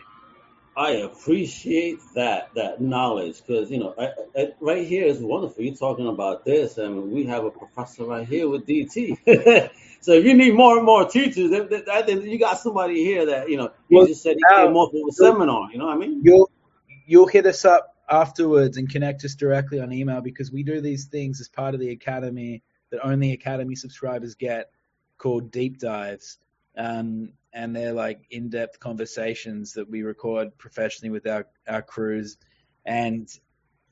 I 0.74 0.90
appreciate 0.90 1.98
that 2.14 2.48
that 2.54 2.80
knowledge 2.80 3.42
because 3.46 3.70
you 3.70 3.78
know 3.78 3.94
I, 3.98 4.12
I, 4.34 4.52
right 4.58 4.86
here 4.86 5.04
is 5.04 5.18
wonderful. 5.18 5.62
You're 5.62 5.74
talking 5.74 6.06
about 6.06 6.46
this, 6.46 6.78
and 6.78 7.10
we 7.10 7.24
have 7.26 7.44
a 7.44 7.50
professor 7.50 8.04
right 8.04 8.26
here 8.26 8.48
with 8.48 8.66
DT. 8.66 9.18
so 10.00 10.12
if 10.12 10.24
you 10.24 10.32
need 10.32 10.54
more 10.54 10.78
and 10.78 10.86
more 10.86 11.06
teachers, 11.06 11.52
I 11.52 12.00
think 12.00 12.24
you 12.24 12.38
got 12.38 12.58
somebody 12.58 13.04
here 13.04 13.26
that 13.26 13.50
you 13.50 13.58
know. 13.58 13.70
You 13.90 13.98
well, 13.98 14.06
just 14.06 14.22
said 14.22 14.36
he 14.36 14.56
came 14.56 14.74
off 14.74 14.94
of 14.94 15.00
a 15.06 15.12
seminar. 15.12 15.68
You 15.72 15.78
know 15.78 15.86
what 15.86 15.96
I 15.96 15.98
mean? 15.98 16.22
You'll 16.24 16.50
you'll 17.04 17.26
hit 17.26 17.44
us 17.44 17.66
up 17.66 17.91
afterwards 18.12 18.76
and 18.76 18.90
connect 18.90 19.24
us 19.24 19.34
directly 19.34 19.80
on 19.80 19.92
email 19.92 20.20
because 20.20 20.52
we 20.52 20.62
do 20.62 20.80
these 20.80 21.06
things 21.06 21.40
as 21.40 21.48
part 21.48 21.74
of 21.74 21.80
the 21.80 21.90
academy 21.90 22.62
that 22.90 23.00
only 23.02 23.32
academy 23.32 23.74
subscribers 23.74 24.34
get 24.34 24.70
called 25.16 25.50
deep 25.50 25.78
dives. 25.78 26.38
Um, 26.76 27.32
and 27.54 27.74
they're 27.74 27.94
like 27.94 28.20
in-depth 28.30 28.78
conversations 28.80 29.72
that 29.74 29.90
we 29.90 30.02
record 30.02 30.56
professionally 30.58 31.10
with 31.10 31.26
our, 31.26 31.46
our 31.66 31.82
crews. 31.82 32.36
And 32.84 33.28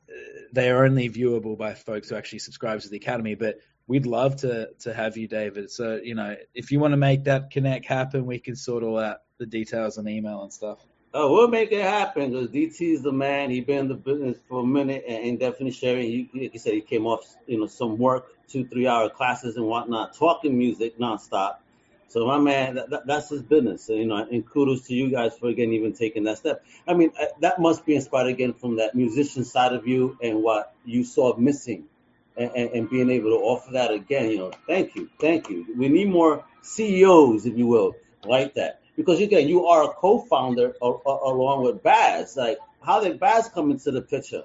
uh, 0.09 0.43
they 0.53 0.71
are 0.71 0.85
only 0.85 1.09
viewable 1.09 1.57
by 1.57 1.73
folks 1.73 2.11
who 2.11 2.17
actually 2.17 2.41
subscribe 2.41 2.81
to 2.81 2.89
the 2.89 2.97
academy. 2.97 3.37
But 3.37 3.61
we'd 3.87 4.07
love 4.07 4.37
to 4.37 4.71
to 4.81 4.95
have 4.95 5.17
you 5.17 5.27
david. 5.27 5.71
So 5.71 5.99
you 6.03 6.15
know 6.15 6.37
if 6.55 6.71
you 6.71 6.79
want 6.79 6.93
to 6.93 6.97
make 6.97 7.25
that 7.25 7.51
connect 7.51 7.87
happen 7.87 8.25
we 8.25 8.39
can 8.39 8.55
sort 8.55 8.85
all 8.85 8.99
out 8.99 9.19
the 9.39 9.47
details 9.47 9.99
on 9.99 10.07
email 10.07 10.43
and 10.43 10.53
stuff 10.53 10.79
Oh, 11.13 11.33
we'll 11.33 11.49
make 11.49 11.73
it 11.73 11.83
happen 11.83 12.31
because 12.31 12.51
DT 12.51 12.81
is 12.95 13.03
the 13.03 13.11
man. 13.11 13.51
He 13.51 13.61
been 13.61 13.79
in 13.79 13.89
the 13.89 13.95
business 13.95 14.39
for 14.49 14.63
a 14.63 14.67
minute 14.67 15.05
and, 15.09 15.41
definitely 15.41 15.73
sharing. 15.73 16.07
He, 16.07 16.51
he 16.53 16.59
said 16.59 16.75
he 16.75 16.83
came 16.83 17.05
off, 17.05 17.25
you 17.49 17.59
know, 17.59 17.67
some 17.67 17.99
work, 17.99 18.29
two, 18.49 18.65
three 18.65 18.87
hour 18.87 19.11
classes 19.11 19.57
and 19.57 19.67
whatnot, 19.67 20.15
talking 20.15 20.57
music 20.57 20.99
nonstop. 21.01 21.57
So 22.07 22.27
my 22.27 22.39
man, 22.39 22.77
that, 22.77 22.91
that, 22.91 23.07
that's 23.07 23.29
his 23.29 23.43
business, 23.43 23.89
you 23.89 24.07
know. 24.07 24.19
And 24.19 24.49
kudos 24.49 24.87
to 24.87 24.95
you 24.95 25.11
guys 25.11 25.37
for 25.37 25.49
again 25.49 25.73
even 25.73 25.95
taking 25.95 26.25
that 26.25 26.39
step. 26.39 26.65
I 26.87 26.95
mean, 26.95 27.11
uh, 27.21 27.27
that 27.41 27.61
must 27.61 27.85
be 27.85 27.97
inspired 27.97 28.29
again 28.29 28.53
from 28.53 28.77
that 28.77 28.95
musician 28.95 29.45
side 29.45 29.73
of 29.73 29.89
you 29.89 30.17
and 30.23 30.45
what 30.45 30.75
you 30.85 31.03
saw 31.03 31.37
missing, 31.37 31.87
and, 32.37 32.53
and, 32.55 32.71
and 32.71 32.91
being 32.91 33.11
able 33.11 33.31
to 33.31 33.37
offer 33.45 33.73
that 33.73 33.91
again. 33.91 34.31
You 34.31 34.39
know, 34.39 34.53
thank 34.69 34.95
you, 34.95 35.09
thank 35.21 35.51
you. 35.51 35.67
We 35.77 35.89
need 35.89 36.09
more 36.09 36.45
CEOs, 36.63 37.47
if 37.47 37.59
you 37.59 37.67
will, 37.67 37.97
like 38.25 38.55
that. 38.55 38.80
Because 38.97 39.21
again, 39.21 39.49
you 39.49 39.67
are 39.67 39.85
a 39.85 39.89
co-founder 39.89 40.75
along 40.83 41.65
with 41.65 41.83
Baz. 41.83 42.37
Like, 42.37 42.59
how 42.83 43.01
did 43.01 43.19
Baz 43.21 43.49
come 43.49 43.71
into 43.71 43.91
the 43.91 44.03
picture, 44.03 44.45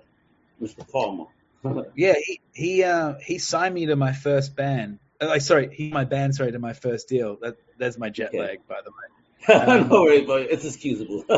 Mr. 0.62 0.90
Palmer? 0.92 1.26
Yeah, 1.96 2.14
he 2.24 2.42
he 2.54 2.84
uh, 2.84 3.16
he 3.26 3.40
signed 3.40 3.74
me 3.74 3.88
to 3.88 3.96
my 3.96 4.14
first 4.14 4.56
band. 4.56 5.00
Uh, 5.20 5.28
like, 5.28 5.42
sorry, 5.42 5.74
he 5.74 5.90
my 5.90 6.04
band 6.04 6.36
sorry 6.36 6.52
to 6.52 6.60
my 6.60 6.74
first 6.74 7.10
deal. 7.10 7.38
That 7.42 7.56
that's 7.80 7.98
my 7.98 8.10
jet 8.10 8.30
Okay. 8.30 8.40
lag, 8.40 8.68
by 8.68 8.82
the 8.86 8.92
way. 8.92 9.06
no 9.90 10.02
worries, 10.04 10.28
but 10.28 10.42
it's 10.44 10.64
excusable. 10.64 11.24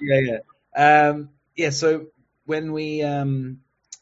yeah, 0.00 0.20
yeah. 0.20 1.08
Um, 1.08 1.30
yeah, 1.56 1.70
so 1.70 2.06
when 2.44 2.72
we 2.72 3.02
um, 3.02 3.58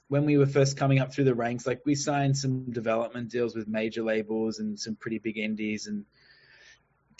when 0.08 0.24
we 0.24 0.36
were 0.36 0.46
first 0.46 0.76
coming 0.76 0.98
up 0.98 1.12
through 1.14 1.24
the 1.24 1.34
ranks, 1.34 1.66
like 1.66 1.80
we 1.86 1.94
signed 1.94 2.36
some 2.36 2.70
development 2.72 3.30
deals 3.30 3.54
with 3.54 3.68
major 3.68 4.02
labels 4.02 4.58
and 4.58 4.78
some 4.78 4.96
pretty 4.96 5.18
big 5.18 5.38
indies 5.38 5.86
and 5.86 6.04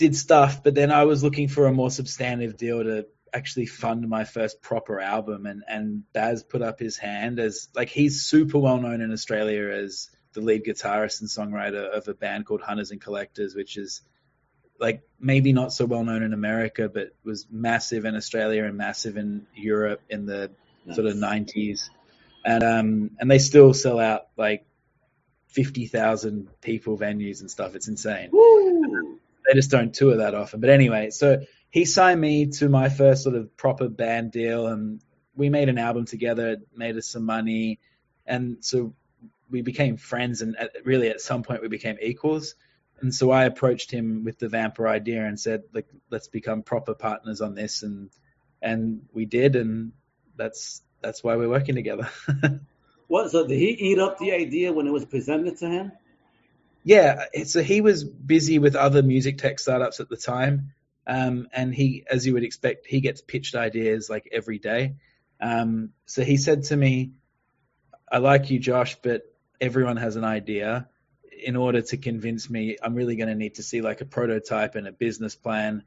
did 0.01 0.16
stuff, 0.16 0.64
but 0.64 0.74
then 0.74 0.90
I 0.90 1.05
was 1.05 1.22
looking 1.22 1.48
for 1.48 1.66
a 1.66 1.72
more 1.72 1.90
substantive 1.90 2.57
deal 2.57 2.82
to 2.82 3.07
actually 3.34 3.66
fund 3.66 4.09
my 4.09 4.24
first 4.24 4.62
proper 4.62 4.98
album 4.98 5.44
and 5.44 5.62
and 5.68 6.11
Baz 6.14 6.42
put 6.42 6.62
up 6.62 6.80
his 6.80 6.96
hand 6.96 7.38
as 7.38 7.68
like 7.76 7.90
he's 7.90 8.22
super 8.22 8.59
well 8.59 8.78
known 8.78 9.03
in 9.03 9.12
Australia 9.12 9.68
as 9.68 10.09
the 10.32 10.40
lead 10.40 10.64
guitarist 10.64 11.20
and 11.20 11.28
songwriter 11.28 11.86
of 11.86 12.09
a 12.09 12.14
band 12.14 12.46
called 12.46 12.62
Hunters 12.62 12.92
and 12.92 13.01
Collectors, 13.01 13.55
which 13.55 13.76
is 13.76 14.01
like 14.80 15.03
maybe 15.20 15.53
not 15.53 15.70
so 15.70 15.84
well 15.84 16.03
known 16.03 16.22
in 16.22 16.32
America, 16.32 16.88
but 16.88 17.14
was 17.22 17.46
massive 17.51 18.07
in 18.07 18.16
Australia 18.16 18.64
and 18.64 18.78
massive 18.78 19.18
in 19.18 19.46
Europe 19.55 20.01
in 20.09 20.24
the 20.24 20.51
sort 20.94 21.07
of 21.07 21.14
nineties. 21.14 21.90
And 22.42 22.64
um 22.64 23.11
and 23.20 23.30
they 23.30 23.38
still 23.38 23.74
sell 23.74 24.01
out 24.01 24.28
like 24.38 24.64
fifty 25.48 25.86
thousand 25.86 26.48
people 26.62 26.96
venues 26.96 27.40
and 27.42 27.51
stuff. 27.51 27.74
It's 27.74 27.88
insane. 27.88 28.30
Woo! 28.32 29.19
They 29.51 29.57
just 29.57 29.70
don't 29.70 29.92
tour 29.92 30.18
that 30.18 30.34
often. 30.34 30.61
But 30.61 30.70
anyway, 30.70 31.11
so 31.11 31.40
he 31.70 31.84
signed 31.84 32.20
me 32.20 32.46
to 32.46 32.68
my 32.68 32.88
first 32.88 33.24
sort 33.24 33.34
of 33.34 33.57
proper 33.57 33.88
band 33.88 34.30
deal 34.30 34.68
and 34.68 35.01
we 35.34 35.48
made 35.48 35.68
an 35.68 35.76
album 35.76 36.05
together, 36.05 36.59
made 36.76 36.96
us 36.96 37.09
some 37.09 37.24
money 37.24 37.80
and 38.26 38.59
so 38.61 38.94
we 39.51 39.62
became 39.62 39.96
friends 39.96 40.40
and 40.40 40.57
at, 40.57 40.70
really 40.84 41.09
at 41.09 41.20
some 41.20 41.42
point 41.42 41.62
we 41.62 41.68
became 41.68 41.96
equals. 42.01 42.55
And 43.01 43.12
so 43.12 43.32
I 43.32 43.44
approached 43.44 43.90
him 43.90 44.22
with 44.24 44.38
the 44.38 44.46
Vampr 44.46 44.88
idea 44.88 45.24
and 45.26 45.40
said, 45.40 45.62
like, 45.72 45.88
let's 46.11 46.28
become 46.28 46.62
proper 46.62 46.94
partners 46.94 47.40
on 47.40 47.55
this, 47.55 47.82
and 47.82 48.11
and 48.61 49.07
we 49.14 49.24
did, 49.24 49.57
and 49.57 49.92
that's 50.36 50.82
that's 51.01 51.24
why 51.24 51.36
we're 51.36 51.48
working 51.48 51.76
together. 51.76 52.11
What? 53.11 53.32
So 53.32 53.44
did 53.44 53.59
he 53.59 53.70
eat 53.70 53.98
up 53.98 54.18
the 54.18 54.30
idea 54.30 54.72
when 54.72 54.86
it 54.86 54.92
was 54.92 55.05
presented 55.05 55.57
to 55.57 55.68
him? 55.68 55.90
Yeah, 56.83 57.26
so 57.45 57.62
he 57.62 57.81
was 57.81 58.05
busy 58.05 58.59
with 58.59 58.74
other 58.74 59.03
music 59.03 59.39
tech 59.39 59.59
startups 59.59 60.01
at 60.01 60.09
the 60.09 60.16
time, 60.16 60.72
um, 61.07 61.49
and 61.53 61.74
he, 61.74 62.05
as 62.11 62.26
you 62.26 62.35
would 62.35 62.45
expect, 62.45 62.87
he 62.87 63.01
gets 63.01 63.20
pitched 63.20 63.55
ideas 63.55 64.09
like 64.09 64.28
every 64.33 64.59
day. 64.59 64.97
Um, 65.41 65.91
so 66.07 66.22
he 66.22 66.37
said 66.37 66.64
to 66.64 66.76
me, 66.76 67.12
"I 68.11 68.18
like 68.18 68.51
you, 68.51 68.59
Josh, 68.59 68.97
but 69.03 69.22
everyone 69.61 69.99
has 69.99 70.16
an 70.16 70.24
idea. 70.24 70.89
In 71.43 71.57
order 71.57 71.83
to 71.83 71.97
convince 71.97 72.49
me, 72.49 72.76
I'm 72.83 72.95
really 72.95 73.16
going 73.16 73.28
to 73.28 73.35
need 73.35 73.57
to 73.57 73.62
see 73.62 73.81
like 73.81 74.01
a 74.01 74.07
prototype 74.07 74.74
and 74.74 74.87
a 74.87 74.93
business 74.93 75.35
plan." 75.35 75.85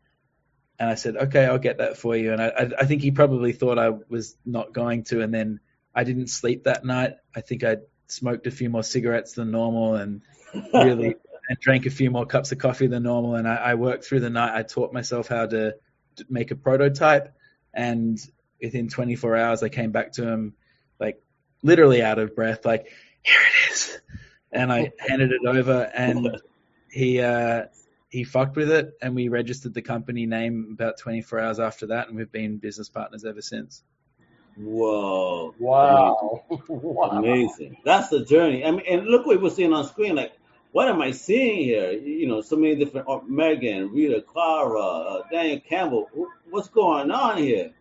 And 0.77 0.89
I 0.89 0.95
said, 0.95 1.15
"Okay, 1.15 1.45
I'll 1.45 1.59
get 1.59 1.79
that 1.79 1.97
for 1.97 2.15
you." 2.15 2.33
And 2.33 2.41
I, 2.41 2.71
I, 2.79 2.85
think 2.85 3.01
he 3.01 3.11
probably 3.11 3.53
thought 3.53 3.79
I 3.79 3.89
was 3.89 4.35
not 4.45 4.73
going 4.73 5.05
to, 5.05 5.21
and 5.21 5.33
then 5.33 5.59
I 5.95 6.03
didn't 6.03 6.27
sleep 6.27 6.65
that 6.65 6.85
night. 6.85 7.13
I 7.35 7.41
think 7.41 7.63
I 7.63 7.77
smoked 8.07 8.45
a 8.45 8.51
few 8.51 8.69
more 8.69 8.83
cigarettes 8.83 9.33
than 9.33 9.51
normal, 9.51 9.95
and 9.95 10.21
really 10.73 11.15
and 11.49 11.59
drank 11.59 11.85
a 11.85 11.89
few 11.89 12.09
more 12.09 12.25
cups 12.25 12.51
of 12.51 12.57
coffee 12.57 12.87
than 12.87 13.03
normal. 13.03 13.35
And 13.35 13.47
I, 13.47 13.55
I 13.55 13.75
worked 13.75 14.05
through 14.05 14.21
the 14.21 14.29
night. 14.29 14.57
I 14.57 14.63
taught 14.63 14.93
myself 14.93 15.27
how 15.27 15.45
to, 15.45 15.75
to 16.15 16.25
make 16.29 16.51
a 16.51 16.55
prototype, 16.55 17.33
and 17.73 18.19
within 18.61 18.87
24 18.87 19.35
hours, 19.35 19.63
I 19.63 19.69
came 19.69 19.91
back 19.91 20.13
to 20.13 20.27
him 20.27 20.53
like 20.99 21.21
literally 21.63 22.01
out 22.01 22.19
of 22.19 22.35
breath, 22.35 22.65
like 22.65 22.87
here 23.21 23.39
it 23.39 23.71
is, 23.71 23.99
and 24.51 24.71
I 24.71 24.91
handed 24.99 25.31
it 25.31 25.45
over, 25.47 25.89
and 25.93 26.41
he 26.89 27.19
uh, 27.19 27.65
he 28.09 28.23
fucked 28.23 28.55
with 28.55 28.69
it, 28.69 28.93
and 29.01 29.15
we 29.15 29.27
registered 29.27 29.73
the 29.73 29.81
company 29.81 30.25
name 30.25 30.69
about 30.73 30.99
24 30.99 31.39
hours 31.39 31.59
after 31.59 31.87
that, 31.87 32.07
and 32.07 32.17
we've 32.17 32.31
been 32.31 32.57
business 32.57 32.89
partners 32.89 33.25
ever 33.25 33.41
since. 33.41 33.83
Whoa! 34.55 35.55
Wow. 35.57 36.43
wow. 36.67 37.09
Amazing. 37.09 37.77
That's 37.83 38.09
the 38.09 38.23
journey. 38.23 38.63
I 38.63 38.69
mean, 38.69 38.83
and 38.87 39.07
look 39.07 39.25
what 39.25 39.41
we're 39.41 39.49
seeing 39.49 39.73
on 39.73 39.87
screen. 39.87 40.15
Like, 40.15 40.33
what 40.73 40.87
am 40.89 41.01
I 41.01 41.11
seeing 41.11 41.63
here? 41.65 41.91
You 41.91 42.27
know, 42.27 42.41
so 42.41 42.55
many 42.55 42.75
different 42.75 43.07
uh, 43.07 43.19
Megan, 43.27 43.91
Rita, 43.91 44.21
Clara, 44.21 44.81
uh, 44.81 45.21
Daniel 45.31 45.59
Campbell. 45.59 46.09
Wh- 46.17 46.51
What's 46.51 46.67
going 46.69 47.11
on 47.11 47.37
here? 47.37 47.71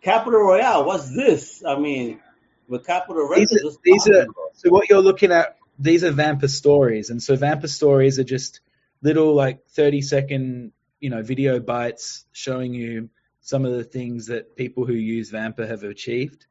Capital 0.00 0.40
Royale. 0.40 0.86
What's 0.86 1.14
this? 1.14 1.62
I 1.64 1.78
mean, 1.78 2.18
with 2.66 2.86
Capitol 2.86 3.28
Records. 3.28 3.50
These 3.50 3.62
are, 3.62 3.78
these 3.84 4.08
are 4.08 4.26
so 4.54 4.70
what 4.70 4.88
you're 4.88 5.02
looking 5.02 5.32
at. 5.32 5.58
These 5.78 6.02
are 6.02 6.12
Vampr 6.12 6.48
stories, 6.48 7.10
and 7.10 7.22
so 7.22 7.36
Vampr 7.36 7.68
stories 7.68 8.18
are 8.18 8.24
just 8.24 8.60
little 9.02 9.34
like 9.34 9.66
30 9.68 10.00
second, 10.00 10.72
you 10.98 11.10
know, 11.10 11.22
video 11.22 11.60
bites 11.60 12.24
showing 12.32 12.72
you 12.72 13.10
some 13.42 13.66
of 13.66 13.72
the 13.72 13.84
things 13.84 14.26
that 14.26 14.56
people 14.56 14.86
who 14.86 14.94
use 14.94 15.30
Vampr 15.30 15.68
have 15.68 15.82
achieved. 15.82 16.46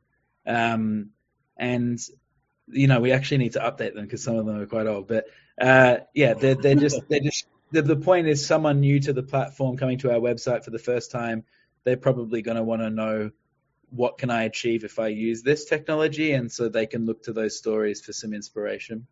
Um, 0.45 1.09
and 1.57 1.99
you 2.67 2.85
know, 2.87 2.99
we 2.99 3.11
actually 3.11 3.37
need 3.37 3.53
to 3.53 3.59
update 3.59 3.95
them 3.95 4.03
because 4.05 4.23
some 4.23 4.35
of 4.35 4.45
them 4.45 4.59
are 4.59 4.67
quite 4.67 4.85
old. 4.85 5.07
But 5.07 5.25
uh, 5.59 5.97
yeah, 6.13 6.33
they're 6.33 6.55
they're 6.55 6.75
just 6.75 7.01
they're 7.09 7.19
just 7.19 7.45
the, 7.71 7.81
the 7.81 7.95
point 7.95 8.27
is 8.27 8.45
someone 8.45 8.79
new 8.79 8.99
to 9.01 9.13
the 9.13 9.23
platform 9.23 9.77
coming 9.77 9.97
to 9.99 10.11
our 10.11 10.19
website 10.19 10.63
for 10.63 10.71
the 10.71 10.79
first 10.79 11.11
time, 11.11 11.43
they're 11.83 11.97
probably 11.97 12.41
going 12.41 12.57
to 12.57 12.63
want 12.63 12.81
to 12.81 12.89
know 12.89 13.31
what 13.91 14.17
can 14.17 14.29
I 14.29 14.43
achieve 14.43 14.83
if 14.83 14.99
I 14.99 15.07
use 15.07 15.41
this 15.41 15.65
technology, 15.65 16.33
and 16.33 16.51
so 16.51 16.69
they 16.69 16.85
can 16.85 17.05
look 17.05 17.23
to 17.23 17.33
those 17.33 17.57
stories 17.57 18.01
for 18.01 18.13
some 18.13 18.33
inspiration. 18.33 19.07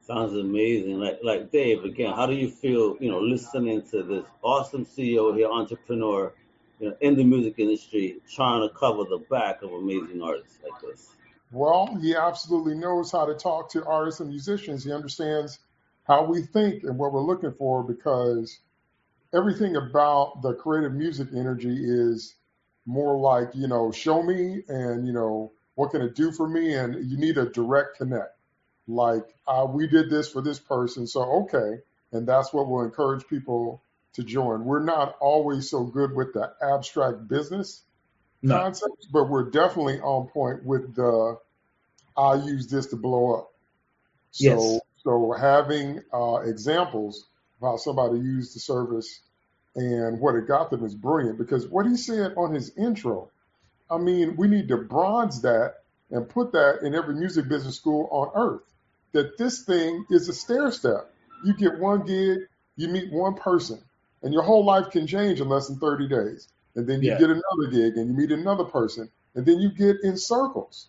Sounds 0.00 0.34
amazing. 0.34 0.98
Like, 0.98 1.18
like 1.22 1.52
Dave, 1.52 1.84
again, 1.84 2.14
how 2.14 2.26
do 2.26 2.34
you 2.34 2.50
feel, 2.50 2.96
you 2.98 3.10
know, 3.10 3.20
listening 3.20 3.82
to 3.90 4.02
this 4.02 4.24
awesome 4.42 4.84
CEO 4.84 5.36
here, 5.36 5.48
entrepreneur, 5.48 6.32
you 6.80 6.88
know, 6.88 6.96
in 7.00 7.14
the 7.14 7.24
music 7.24 7.56
industry, 7.58 8.16
trying 8.28 8.66
to 8.66 8.74
cover 8.74 9.04
the 9.04 9.22
back 9.30 9.62
of 9.62 9.72
amazing 9.72 10.22
artists 10.22 10.58
like 10.62 10.80
this? 10.80 11.10
Well, 11.50 11.96
he 12.00 12.14
absolutely 12.14 12.74
knows 12.74 13.10
how 13.10 13.26
to 13.26 13.34
talk 13.34 13.70
to 13.70 13.84
artists 13.84 14.20
and 14.20 14.28
musicians. 14.28 14.84
He 14.84 14.92
understands 14.92 15.58
how 16.04 16.24
we 16.24 16.42
think 16.42 16.82
and 16.84 16.98
what 16.98 17.12
we're 17.12 17.22
looking 17.22 17.52
for 17.52 17.82
because 17.82 18.58
everything 19.32 19.76
about 19.76 20.42
the 20.42 20.54
creative 20.54 20.92
music 20.92 21.28
energy 21.34 21.76
is 21.82 22.34
more 22.86 23.18
like, 23.18 23.50
you 23.54 23.68
know, 23.68 23.92
show 23.92 24.22
me 24.22 24.62
and, 24.68 25.06
you 25.06 25.12
know, 25.12 25.52
what 25.74 25.90
can 25.90 26.02
it 26.02 26.14
do 26.14 26.32
for 26.32 26.48
me? 26.48 26.74
And 26.74 27.10
you 27.10 27.16
need 27.16 27.38
a 27.38 27.46
direct 27.46 27.98
connect. 27.98 28.36
Like, 28.86 29.34
uh, 29.46 29.66
we 29.68 29.86
did 29.86 30.10
this 30.10 30.30
for 30.30 30.40
this 30.42 30.58
person, 30.58 31.06
so 31.06 31.22
okay. 31.42 31.82
And 32.12 32.26
that's 32.26 32.52
what 32.52 32.68
will 32.68 32.82
encourage 32.82 33.26
people 33.26 33.82
to 34.14 34.22
join. 34.22 34.64
We're 34.64 34.82
not 34.82 35.16
always 35.20 35.70
so 35.70 35.84
good 35.84 36.14
with 36.14 36.32
the 36.32 36.52
abstract 36.62 37.28
business 37.28 37.82
No, 38.42 38.56
concepts, 38.58 39.06
but 39.12 39.24
we're 39.24 39.50
definitely 39.50 40.00
on 40.00 40.28
point 40.28 40.64
with 40.64 40.94
the 40.94 41.38
I 42.16 42.34
use 42.34 42.66
this 42.68 42.86
to 42.86 42.96
blow 42.96 43.36
up. 43.36 43.52
Yes. 44.34 44.60
So 44.60 44.80
so 45.04 45.32
having 45.32 46.00
uh, 46.12 46.36
examples 46.44 47.26
of 47.60 47.68
how 47.68 47.76
somebody 47.76 48.18
used 48.18 48.54
the 48.54 48.60
service 48.60 49.20
and 49.74 50.20
what 50.20 50.34
it 50.34 50.46
got 50.46 50.70
them 50.70 50.84
is 50.84 50.94
brilliant 50.94 51.38
because 51.38 51.66
what 51.66 51.86
he 51.86 51.96
said 51.96 52.34
on 52.36 52.52
his 52.52 52.76
intro, 52.76 53.30
I 53.90 53.98
mean, 53.98 54.36
we 54.36 54.48
need 54.48 54.68
to 54.68 54.76
bronze 54.76 55.42
that 55.42 55.76
and 56.10 56.28
put 56.28 56.52
that 56.52 56.80
in 56.82 56.94
every 56.94 57.14
music 57.14 57.48
business 57.48 57.76
school 57.76 58.08
on 58.10 58.30
earth. 58.34 58.62
That 59.12 59.38
this 59.38 59.62
thing 59.62 60.04
is 60.10 60.28
a 60.28 60.32
stair 60.32 60.70
step. 60.70 61.10
You 61.44 61.54
get 61.54 61.78
one 61.78 62.04
gig, 62.04 62.40
you 62.76 62.88
meet 62.88 63.12
one 63.12 63.34
person, 63.34 63.80
and 64.22 64.34
your 64.34 64.42
whole 64.42 64.64
life 64.64 64.90
can 64.90 65.06
change 65.06 65.40
in 65.40 65.48
less 65.48 65.68
than 65.68 65.78
30 65.78 66.08
days. 66.08 66.48
And 66.76 66.86
then 66.86 67.02
you 67.02 67.10
Yeah. 67.10 67.18
get 67.18 67.30
another 67.30 67.70
gig 67.70 67.96
and 67.96 68.08
you 68.10 68.14
meet 68.16 68.30
another 68.32 68.64
person, 68.64 69.10
and 69.34 69.44
then 69.46 69.58
you 69.58 69.70
get 69.70 69.96
in 70.02 70.16
circles. 70.16 70.88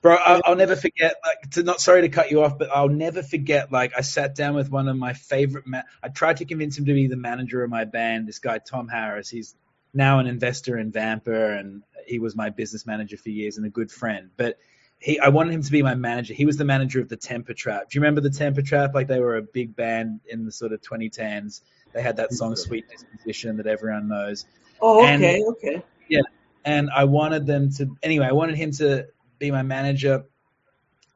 bro, 0.00 0.16
I'll, 0.16 0.40
I'll 0.44 0.56
never 0.56 0.74
forget. 0.74 1.14
Like, 1.24 1.52
to 1.52 1.62
not 1.62 1.80
sorry 1.80 2.00
to 2.02 2.08
cut 2.08 2.30
you 2.32 2.42
off, 2.42 2.58
but 2.58 2.70
I'll 2.74 2.88
never 2.88 3.22
forget. 3.22 3.70
Like, 3.70 3.92
I 3.96 4.00
sat 4.00 4.34
down 4.34 4.54
with 4.54 4.68
one 4.68 4.88
of 4.88 4.96
my 4.96 5.12
favorite. 5.12 5.64
Ma- 5.64 5.82
I 6.02 6.08
tried 6.08 6.38
to 6.38 6.44
convince 6.44 6.76
him 6.76 6.86
to 6.86 6.92
be 6.92 7.06
the 7.06 7.16
manager 7.16 7.62
of 7.62 7.70
my 7.70 7.84
band. 7.84 8.26
This 8.26 8.40
guy 8.40 8.58
Tom 8.58 8.88
Harris. 8.88 9.28
He's 9.30 9.54
now 9.94 10.18
an 10.18 10.26
investor 10.26 10.76
in 10.76 10.90
Vampr, 10.90 11.56
and 11.56 11.84
he 12.04 12.18
was 12.18 12.34
my 12.34 12.50
business 12.50 12.84
manager 12.84 13.16
for 13.16 13.28
years 13.30 13.58
and 13.58 13.66
a 13.66 13.70
good 13.70 13.92
friend. 13.92 14.30
But 14.36 14.58
he, 14.98 15.20
I 15.20 15.28
wanted 15.28 15.54
him 15.54 15.62
to 15.62 15.70
be 15.70 15.82
my 15.82 15.94
manager. 15.94 16.34
He 16.34 16.46
was 16.46 16.56
the 16.56 16.64
manager 16.64 17.00
of 17.00 17.08
the 17.08 17.16
Temper 17.16 17.54
Trap. 17.54 17.88
Do 17.90 17.96
you 17.96 18.00
remember 18.00 18.20
the 18.22 18.30
Temper 18.30 18.62
Trap? 18.62 18.94
Like, 18.96 19.06
they 19.06 19.20
were 19.20 19.36
a 19.36 19.42
big 19.42 19.76
band 19.76 20.18
in 20.28 20.44
the 20.46 20.50
sort 20.52 20.72
of 20.72 20.80
2010s. 20.80 21.60
They 21.92 22.02
had 22.02 22.16
that 22.16 22.32
song 22.32 22.56
"Sweet 22.56 22.86
Disposition" 22.88 23.58
that 23.58 23.68
everyone 23.68 24.08
knows. 24.08 24.46
Oh, 24.82 25.04
And- 25.04 25.22
okay, 25.24 25.82
Yeah, 26.08 26.22
and 26.64 26.90
I 26.90 27.04
wanted 27.04 27.46
them 27.46 27.70
to 27.74 27.96
anyway. 28.02 28.26
I 28.26 28.32
wanted 28.32 28.56
him 28.56 28.72
to 28.72 29.06
be 29.38 29.50
my 29.50 29.62
manager. 29.62 30.24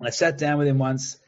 I 0.01 0.11
sat 0.11 0.39
down 0.39 0.59
with 0.59 0.69
him 0.69 0.79
once, 0.79 1.19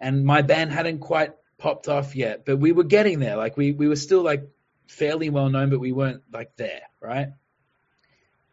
and 0.00 0.24
my 0.24 0.42
band 0.42 0.72
hadn't 0.72 0.98
quite 0.98 1.32
popped 1.58 1.88
off 1.88 2.16
yet, 2.16 2.44
but 2.44 2.58
we 2.58 2.72
were 2.72 2.84
getting 2.84 3.20
there. 3.20 3.36
Like 3.36 3.56
we 3.56 3.72
we 3.72 3.88
were 3.88 3.96
still 3.96 4.22
like 4.22 4.42
fairly 4.88 5.30
well 5.30 5.48
known, 5.48 5.70
but 5.70 5.78
we 5.80 5.92
weren't 5.92 6.22
like 6.32 6.56
there, 6.56 6.82
right? 7.00 7.28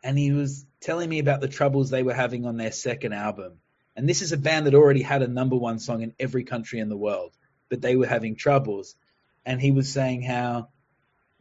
And 0.03 0.17
he 0.17 0.31
was 0.31 0.65
telling 0.79 1.09
me 1.09 1.19
about 1.19 1.41
the 1.41 1.47
troubles 1.47 1.89
they 1.89 2.03
were 2.03 2.13
having 2.13 2.45
on 2.45 2.57
their 2.57 2.71
second 2.71 3.13
album. 3.13 3.59
And 3.95 4.07
this 4.07 4.21
is 4.21 4.31
a 4.31 4.37
band 4.37 4.65
that 4.65 4.73
already 4.73 5.01
had 5.01 5.21
a 5.21 5.27
number 5.27 5.55
one 5.55 5.79
song 5.79 6.01
in 6.01 6.13
every 6.19 6.43
country 6.43 6.79
in 6.79 6.89
the 6.89 6.97
world, 6.97 7.33
but 7.69 7.81
they 7.81 7.95
were 7.95 8.07
having 8.07 8.35
troubles. 8.35 8.95
And 9.45 9.59
he 9.61 9.71
was 9.71 9.91
saying 9.91 10.21
how, 10.23 10.69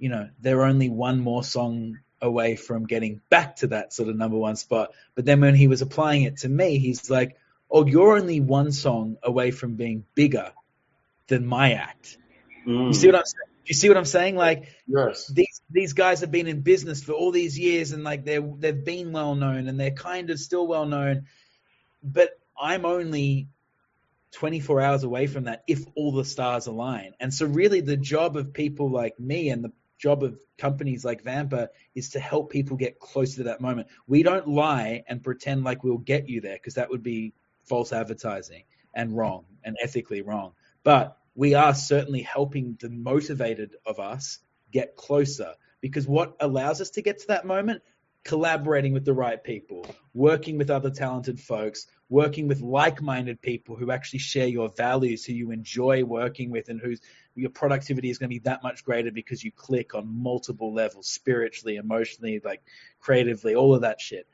you 0.00 0.08
know, 0.08 0.28
they're 0.40 0.64
only 0.64 0.88
one 0.88 1.20
more 1.20 1.44
song 1.44 2.00
away 2.22 2.56
from 2.56 2.86
getting 2.86 3.20
back 3.28 3.56
to 3.56 3.68
that 3.68 3.92
sort 3.92 4.08
of 4.08 4.16
number 4.16 4.36
one 4.36 4.56
spot. 4.56 4.92
But 5.14 5.26
then 5.26 5.40
when 5.40 5.54
he 5.54 5.68
was 5.68 5.82
applying 5.82 6.22
it 6.22 6.38
to 6.38 6.48
me, 6.48 6.78
he's 6.78 7.10
like, 7.10 7.36
oh, 7.70 7.86
you're 7.86 8.16
only 8.16 8.40
one 8.40 8.72
song 8.72 9.18
away 9.22 9.50
from 9.50 9.76
being 9.76 10.04
bigger 10.14 10.52
than 11.28 11.46
my 11.46 11.74
act. 11.74 12.18
Mm. 12.66 12.88
You 12.88 12.94
see 12.94 13.06
what 13.06 13.16
I'm 13.16 13.24
saying? 13.24 13.50
You 13.66 13.74
see 13.74 13.88
what 13.88 13.98
I'm 13.98 14.04
saying? 14.06 14.36
Like 14.36 14.68
Yes. 14.86 15.28
these 15.28 15.60
these 15.70 15.92
guys 15.92 16.20
have 16.22 16.30
been 16.32 16.48
in 16.48 16.62
business 16.62 17.04
for 17.04 17.12
all 17.12 17.30
these 17.30 17.58
years 17.58 17.92
and 17.92 18.02
like 18.02 18.24
they're 18.24 18.40
they've 18.40 18.84
been 18.84 19.12
well 19.12 19.34
known 19.34 19.68
and 19.68 19.78
they're 19.78 19.92
kind 19.92 20.30
of 20.30 20.40
still 20.40 20.66
well 20.66 20.86
known. 20.86 21.26
But 22.02 22.30
I'm 22.60 22.84
only 22.84 23.48
24 24.32 24.80
hours 24.80 25.04
away 25.04 25.26
from 25.26 25.44
that 25.44 25.62
if 25.66 25.84
all 25.94 26.12
the 26.12 26.24
stars 26.24 26.66
align. 26.66 27.14
And 27.20 27.32
so 27.32 27.46
really 27.46 27.80
the 27.80 27.96
job 27.96 28.36
of 28.36 28.52
people 28.52 28.90
like 28.90 29.18
me 29.20 29.50
and 29.50 29.64
the 29.64 29.72
job 30.00 30.22
of 30.22 30.38
companies 30.58 31.04
like 31.04 31.22
Vampr 31.22 31.68
is 31.94 32.10
to 32.10 32.20
help 32.20 32.50
people 32.50 32.76
get 32.76 32.98
closer 32.98 33.36
to 33.36 33.42
that 33.44 33.60
moment. 33.60 33.88
We 34.06 34.22
don't 34.22 34.48
lie 34.48 35.04
and 35.06 35.22
pretend 35.22 35.62
like 35.62 35.84
we'll 35.84 35.98
get 35.98 36.28
you 36.28 36.40
there 36.40 36.56
because 36.56 36.74
that 36.74 36.90
would 36.90 37.02
be 37.02 37.34
false 37.64 37.92
advertising 37.92 38.64
and 38.94 39.16
wrong 39.16 39.44
and 39.62 39.76
ethically 39.82 40.22
wrong. 40.22 40.52
But 40.82 41.16
we 41.34 41.54
are 41.54 41.74
certainly 41.74 42.22
helping 42.22 42.76
the 42.80 42.88
motivated 42.88 43.76
of 43.86 44.00
us 44.00 44.38
get 44.72 44.96
closer 44.96 45.54
because 45.80 46.06
what 46.06 46.36
allows 46.40 46.80
us 46.80 46.90
to 46.90 47.02
get 47.02 47.20
to 47.20 47.26
that 47.28 47.44
moment 47.44 47.82
collaborating 48.24 48.92
with 48.92 49.04
the 49.04 49.14
right 49.14 49.42
people 49.42 49.86
working 50.12 50.58
with 50.58 50.68
other 50.68 50.90
talented 50.90 51.40
folks 51.40 51.86
working 52.10 52.48
with 52.48 52.60
like-minded 52.60 53.40
people 53.40 53.76
who 53.76 53.90
actually 53.90 54.18
share 54.18 54.46
your 54.46 54.68
values 54.68 55.24
who 55.24 55.32
you 55.32 55.50
enjoy 55.50 56.04
working 56.04 56.50
with 56.50 56.68
and 56.68 56.80
whose 56.80 57.00
your 57.34 57.50
productivity 57.50 58.10
is 58.10 58.18
going 58.18 58.28
to 58.28 58.34
be 58.34 58.40
that 58.40 58.62
much 58.62 58.84
greater 58.84 59.10
because 59.10 59.42
you 59.44 59.52
click 59.52 59.94
on 59.94 60.06
multiple 60.06 60.72
levels 60.72 61.08
spiritually 61.08 61.76
emotionally 61.76 62.40
like 62.44 62.62
creatively 63.00 63.54
all 63.54 63.74
of 63.74 63.80
that 63.82 64.00
shit. 64.00 64.26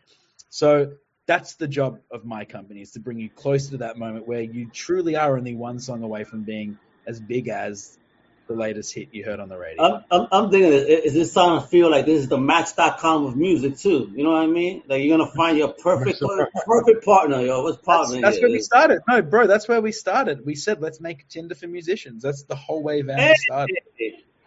So 0.49 0.93
that's 1.27 1.55
the 1.55 1.69
job 1.69 1.99
of 2.11 2.25
my 2.25 2.45
company 2.45 2.81
is 2.81 2.93
to 2.93 3.01
bring 3.01 3.19
you 3.19 3.29
closer 3.29 3.73
to 3.73 3.79
that 3.79 3.99
moment 3.99 4.27
where 4.27 4.43
you 4.43 4.71
truly 4.73 5.17
are 5.17 5.37
only 5.37 5.55
one 5.55 5.79
song 5.79 6.03
away 6.03 6.25
from 6.25 6.43
being 6.43 6.79
as 7.07 7.21
big 7.21 7.49
as 7.49 7.99
the 8.47 8.55
latest 8.55 8.95
hit 8.95 9.09
you 9.13 9.25
heard 9.25 9.41
on 9.41 9.49
the 9.49 9.59
radio. 9.59 9.83
I'm, 9.83 10.05
I'm, 10.11 10.29
I'm 10.31 10.51
thinking, 10.51 10.73
is 10.73 11.15
this 11.15 11.33
sound 11.33 11.63
to 11.63 11.67
feel 11.67 11.91
like 11.91 12.07
this 12.07 12.21
is 12.23 12.29
the 12.29 12.39
Match.com 12.39 13.27
of 13.27 13.37
music 13.37 13.79
too? 13.79 14.11
You 14.15 14.25
know 14.25 14.33
what 14.33 14.43
I 14.43 14.47
mean? 14.47 14.83
Like 14.87 15.03
you're 15.03 15.17
gonna 15.17 15.31
find 15.31 15.59
your 15.59 15.69
perfect, 15.69 16.23
perfect 16.67 17.05
partner, 17.05 17.41
yo. 17.43 17.63
What's 17.63 17.77
that's 17.79 17.87
popping? 17.87 18.21
that's 18.21 18.41
where 18.41 18.51
we 18.51 18.61
started. 18.61 19.01
No, 19.09 19.23
bro, 19.23 19.47
that's 19.47 19.69
where 19.69 19.81
we 19.81 19.93
started. 19.93 20.45
We 20.45 20.55
said 20.55 20.81
let's 20.81 21.01
make 21.01 21.29
Tinder 21.29 21.55
for 21.55 21.67
musicians. 21.67 22.23
That's 22.23 22.45
the 22.45 22.57
whole 22.57 22.83
way 22.83 23.03
Van 23.03 23.19
Hey, 23.19 23.35
started. 23.37 23.77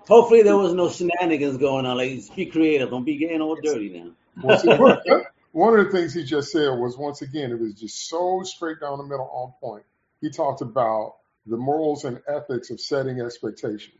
Hopefully 0.07 0.41
there 0.41 0.57
was 0.57 0.73
no 0.73 0.89
shenanigans 0.89 1.57
going 1.57 1.85
on. 1.85 1.97
Like, 1.97 2.15
just 2.15 2.35
be 2.35 2.47
creative. 2.47 2.89
Don't 2.89 3.03
be 3.03 3.17
getting 3.17 3.41
all 3.41 3.55
dirty 3.61 3.89
now. 3.89 4.11
Once 4.41 4.63
again, 4.63 5.23
one 5.51 5.77
of 5.77 5.85
the 5.85 5.91
things 5.91 6.13
he 6.13 6.23
just 6.23 6.51
said 6.51 6.69
was 6.69 6.97
once 6.97 7.21
again, 7.21 7.51
it 7.51 7.59
was 7.59 7.73
just 7.75 8.09
so 8.09 8.41
straight 8.43 8.79
down 8.79 8.97
the 8.97 9.03
middle 9.03 9.29
on 9.31 9.53
point. 9.59 9.83
He 10.21 10.29
talked 10.31 10.61
about 10.61 11.15
the 11.49 11.57
morals 11.57 12.05
and 12.05 12.21
ethics 12.27 12.69
of 12.69 12.79
setting 12.79 13.19
expectations. 13.21 13.95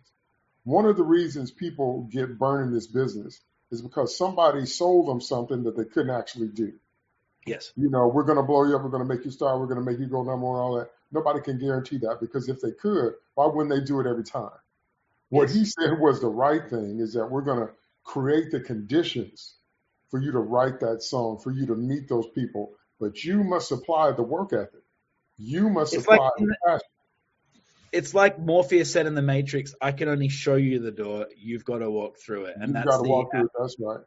One 0.64 0.86
of 0.86 0.98
the 0.98 1.04
reasons 1.04 1.52
people 1.52 2.08
get 2.12 2.38
burned 2.38 2.68
in 2.68 2.74
this 2.74 2.88
business 2.88 3.40
is 3.72 3.82
because 3.82 4.18
somebody 4.18 4.66
sold 4.66 5.08
them 5.08 5.22
something 5.22 5.64
that 5.64 5.78
they 5.78 5.86
couldn't 5.86 6.16
actually 6.16 6.50
do. 6.50 6.74
Yes. 7.46 7.72
You 7.76 7.90
know, 7.90 8.08
we're 8.08 8.24
going 8.24 8.38
to 8.38 8.44
blow 8.44 8.66
you 8.66 8.76
up, 8.76 8.84
we're 8.84 8.90
going 8.90 9.08
to 9.08 9.14
make 9.14 9.26
you 9.26 9.32
star, 9.32 9.60
we're 9.60 9.68
going 9.68 9.84
to 9.84 9.86
make 9.86 10.00
you 10.00 10.08
go 10.08 10.24
number 10.24 10.46
one, 10.46 10.60
all 10.60 10.76
that. 10.76 10.90
Nobody 11.12 11.42
can 11.42 11.58
guarantee 11.58 11.98
that 12.00 12.18
because 12.20 12.50
if 12.50 12.62
they 12.62 12.72
could, 12.72 13.14
why 13.36 13.48
wouldn't 13.48 13.74
they 13.74 13.84
do 13.84 14.00
it 14.00 14.08
every 14.08 14.24
time? 14.24 14.52
What 15.30 15.50
Yes. 15.50 15.54
he 15.56 15.66
said 15.66 16.00
was 16.00 16.22
the 16.22 16.28
right 16.28 16.68
thing 16.70 17.00
is 17.00 17.14
that 17.14 17.30
we're 17.32 17.42
going 17.42 17.60
to 17.60 17.74
create 18.04 18.52
the 18.52 18.60
conditions 18.60 19.56
for 20.10 20.20
you 20.20 20.32
to 20.32 20.40
write 20.40 20.80
that 20.82 21.02
song, 21.04 21.40
for 21.40 21.52
you 21.52 21.68
to 21.68 21.76
meet 21.76 22.10
those 22.10 22.28
people, 22.34 22.74
but 23.00 23.24
you 23.24 23.44
must 23.44 23.68
supply 23.68 24.12
the 24.12 24.24
work 24.24 24.54
ethic. 24.54 24.84
You 25.38 25.70
must 25.70 25.94
It's 25.94 26.04
supply 26.04 26.18
like 26.18 26.34
the 26.38 26.56
passion. 26.66 26.88
It's 27.92 28.14
like 28.14 28.40
Morpheus 28.40 28.92
said 28.92 29.06
in 29.06 29.16
the 29.16 29.22
Matrix, 29.22 29.74
I 29.82 29.92
can 29.92 30.08
only 30.10 30.30
show 30.30 30.56
you 30.56 30.80
the 30.80 30.92
door, 30.92 31.28
you've 31.38 31.66
got 31.66 31.80
to 31.80 31.90
walk 31.90 32.18
through 32.18 32.46
it. 32.46 32.56
And 32.56 32.68
You've 32.68 32.74
that's 32.74 32.88
got 32.88 33.04
to 33.04 33.10
walk 33.10 33.32
through 33.32 33.46
it. 33.46 33.52
That's 33.60 33.76
right. 33.80 34.00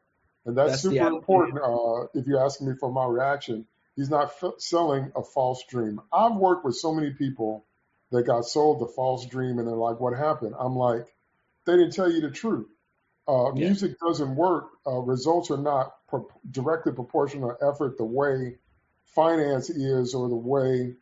And 0.44 0.56
that's, 0.56 0.70
that's 0.70 0.82
super 0.82 1.06
important. 1.06 1.58
Uh, 1.58 2.06
if 2.14 2.26
you're 2.26 2.44
asking 2.44 2.68
me 2.68 2.74
for 2.78 2.92
my 2.92 3.06
reaction, 3.06 3.66
he's 3.96 4.10
not 4.10 4.32
f- 4.42 4.54
selling 4.58 5.12
a 5.14 5.22
false 5.22 5.64
dream. 5.68 6.00
I've 6.12 6.34
worked 6.36 6.64
with 6.64 6.76
so 6.76 6.92
many 6.94 7.10
people 7.10 7.64
that 8.10 8.26
got 8.26 8.44
sold 8.44 8.80
the 8.80 8.92
false 8.92 9.26
dream 9.26 9.58
and 9.58 9.68
they're 9.68 9.74
like, 9.74 10.00
what 10.00 10.16
happened? 10.16 10.54
I'm 10.58 10.74
like, 10.76 11.06
they 11.64 11.72
didn't 11.76 11.92
tell 11.92 12.10
you 12.10 12.20
the 12.20 12.30
truth. 12.30 12.68
Uh, 13.28 13.52
Yeah. 13.54 13.66
Music 13.66 13.98
doesn't 14.00 14.34
work. 14.34 14.70
Uh, 14.86 14.98
results 14.98 15.50
are 15.50 15.58
not 15.58 15.94
pro- 16.08 16.28
directly 16.50 16.92
proportional 16.92 17.54
to 17.54 17.66
effort 17.68 17.96
the 17.96 18.04
way 18.04 18.56
finance 19.14 19.70
is 19.70 20.14
or 20.14 20.28
the 20.28 20.36
way 20.36 20.94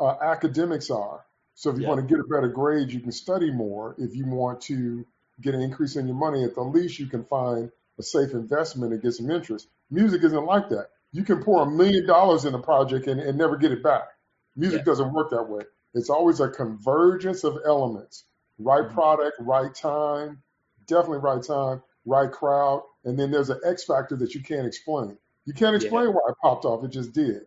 uh, 0.00 0.14
academics 0.22 0.90
are. 0.90 1.24
So 1.54 1.70
if 1.70 1.76
you 1.76 1.82
Yeah. 1.82 1.88
want 1.90 2.00
to 2.00 2.06
get 2.14 2.20
a 2.20 2.28
better 2.28 2.48
grade, 2.48 2.90
you 2.92 3.00
can 3.00 3.12
study 3.12 3.50
more. 3.50 3.94
If 3.98 4.14
you 4.16 4.26
want 4.26 4.60
to 4.62 5.04
get 5.40 5.54
an 5.54 5.60
increase 5.60 5.96
in 5.96 6.06
your 6.06 6.16
money, 6.16 6.44
at 6.44 6.54
the 6.54 6.62
least 6.62 6.98
you 6.98 7.06
can 7.06 7.24
find 7.24 7.70
a 7.98 8.02
safe 8.02 8.32
investment 8.32 8.92
and 8.92 9.02
get 9.02 9.12
some 9.12 9.30
interest. 9.30 9.68
Music 9.90 10.22
isn't 10.24 10.46
like 10.46 10.68
that. 10.70 10.88
You 11.12 11.24
can 11.24 11.42
pour 11.42 11.62
a 11.62 11.70
million 11.70 12.06
dollars 12.06 12.44
in 12.46 12.54
a 12.54 12.58
project 12.58 13.06
and, 13.06 13.20
and 13.20 13.36
never 13.36 13.56
get 13.56 13.70
it 13.72 13.82
back. 13.82 14.08
Music 14.56 14.78
Yeah. 14.80 14.84
doesn't 14.84 15.12
work 15.12 15.30
that 15.30 15.42
way. 15.48 15.62
It's 15.94 16.08
always 16.10 16.40
a 16.40 16.48
convergence 16.48 17.44
of 17.44 17.58
elements. 17.66 18.24
Right 18.58 18.84
Mhm. 18.84 18.92
product, 18.94 19.36
right 19.40 19.74
time, 19.74 20.42
definitely 20.86 21.18
right 21.18 21.42
time, 21.42 21.82
right 22.06 22.30
crowd, 22.30 22.82
and 23.04 23.18
then 23.18 23.30
there's 23.30 23.50
an 23.50 23.60
X 23.64 23.84
factor 23.84 24.16
that 24.16 24.34
you 24.34 24.42
can't 24.42 24.66
explain. 24.66 25.18
You 25.44 25.52
can't 25.52 25.72
Yeah. 25.72 25.86
explain 25.86 26.12
why 26.14 26.20
it 26.28 26.36
popped 26.40 26.64
off. 26.64 26.82
It 26.84 26.88
just 26.88 27.12
did. 27.12 27.46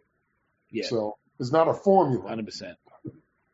Yeah, 0.69 0.85
So 0.87 1.17
it's 1.39 1.51
not 1.51 1.67
a 1.67 1.73
formula. 1.73 2.23
100%. 2.25 2.77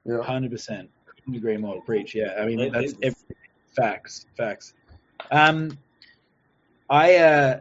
Yeah. 0.06 0.22
Hundred 0.24 0.52
percent. 0.52 0.90
Couldn't 1.06 1.36
agree 1.36 1.58
more. 1.58 1.82
Preach. 1.82 2.16
Yeah. 2.16 2.36
I 2.40 2.46
mean, 2.46 2.60
Right, 2.60 2.72
that's 2.72 2.94
right. 2.94 3.04
everything. 3.04 3.38
Facts. 3.76 4.26
Facts. 4.36 4.74
Um, 5.32 5.78
I, 6.90 7.16
uh, 7.18 7.60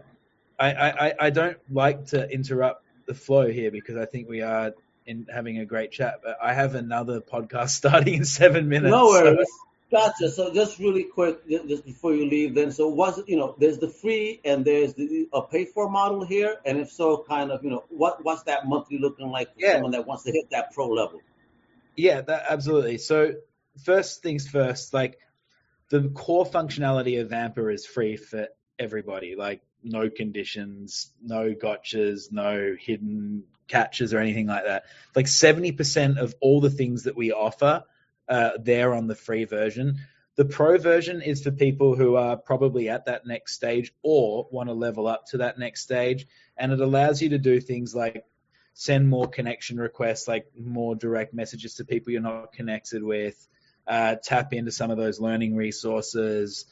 I, 0.59 0.73
I, 0.73 1.07
I- 1.09 1.15
I 1.21 1.31
don't 1.31 1.59
like 1.71 2.07
to 2.07 2.29
interrupt 2.31 2.85
the 3.07 3.15
flow 3.15 3.49
here 3.49 3.71
because 3.71 3.97
I 3.97 4.07
think 4.07 4.29
we 4.29 4.41
are 4.43 4.73
in 5.07 5.27
having 5.33 5.59
a 5.59 5.65
great 5.65 5.93
chat. 5.93 6.21
But 6.25 6.39
I 6.43 6.53
have 6.55 6.75
another 6.75 7.21
podcast 7.21 7.71
starting 7.81 8.15
in 8.15 8.25
seven 8.25 8.69
minutes. 8.69 8.91
No 8.91 9.13
so- 9.13 9.23
worries. 9.25 9.49
Gotcha. 9.93 10.31
So 10.31 10.55
just 10.55 10.79
really 10.79 11.03
quick, 11.03 11.49
just 11.49 11.85
before 11.85 12.15
you 12.15 12.25
leave, 12.27 12.55
then. 12.55 12.71
So 12.71 12.87
was 12.87 13.21
you 13.27 13.37
know, 13.37 13.57
there's 13.59 13.79
the 13.79 13.89
free 13.89 14.41
and 14.45 14.65
there's 14.65 14.95
the 14.95 15.29
a 15.33 15.43
paid 15.43 15.71
for 15.71 15.91
model 15.91 16.25
here, 16.25 16.59
and 16.65 16.79
if 16.79 16.93
so, 16.93 17.25
kind 17.29 17.51
of 17.51 17.65
you 17.65 17.71
know, 17.71 17.83
what 17.89 18.25
what's 18.25 18.45
that 18.45 18.69
monthly 18.69 18.99
looking 18.99 19.31
like 19.31 19.49
for 19.53 19.59
Yeah. 19.59 19.73
someone 19.73 19.91
that 19.91 20.07
wants 20.07 20.23
to 20.25 20.31
hit 20.31 20.49
that 20.51 20.73
pro 20.75 20.87
level? 20.91 21.21
Yeah, 21.97 22.21
that 22.23 22.45
absolutely. 22.49 22.99
So 22.99 23.35
first 23.85 24.23
things 24.23 24.49
first, 24.49 24.95
like 24.95 25.19
the 25.91 26.09
core 26.09 26.47
functionality 26.47 27.21
of 27.21 27.29
Vampr 27.29 27.73
is 27.73 27.85
free 27.85 28.17
for 28.17 28.49
everybody. 28.79 29.37
Like 29.37 29.63
no 29.83 30.09
conditions, 30.11 31.13
no 31.23 31.55
gotchas, 31.55 32.33
no 32.33 32.75
hidden 32.79 33.45
catches 33.69 34.13
or 34.15 34.19
anything 34.19 34.47
like 34.47 34.65
that. 34.65 34.85
Like 35.15 35.27
70% 35.27 36.19
of 36.19 36.35
all 36.41 36.61
the 36.61 36.71
things 36.71 37.05
that 37.05 37.17
we 37.17 37.33
offer 37.33 37.85
uh, 38.29 38.51
there 38.61 38.95
on 38.95 39.07
the 39.07 39.15
free 39.15 39.45
version. 39.45 39.99
The 40.37 40.45
pro 40.45 40.79
version 40.79 41.21
is 41.21 41.43
for 41.43 41.51
people 41.51 41.97
who 41.97 42.17
are 42.17 42.37
probably 42.37 42.89
at 42.89 43.07
that 43.07 43.27
next 43.27 43.55
stage 43.55 43.93
or 44.03 44.49
want 44.51 44.69
to 44.69 44.75
level 44.75 45.07
up 45.07 45.27
to 45.27 45.39
that 45.39 45.59
next 45.59 45.83
stage. 45.83 46.27
And 46.57 46.73
it 46.73 46.81
allows 46.81 47.21
you 47.21 47.31
to 47.31 47.39
do 47.39 47.61
things 47.61 47.95
like 47.95 48.25
send 48.81 49.07
more 49.07 49.29
connection 49.29 49.79
requests, 49.79 50.27
like 50.27 50.47
more 50.59 50.95
direct 50.95 51.35
messages 51.35 51.75
to 51.75 51.85
people 51.85 52.11
you're 52.13 52.23
not 52.23 52.51
connected 52.51 53.03
with, 53.03 53.47
uh, 53.87 54.17
tap 54.25 54.55
into 54.55 54.73
some 54.73 54.91
of 54.91 54.97
those 54.97 55.21
learning 55.21 55.55
resources, 55.55 56.65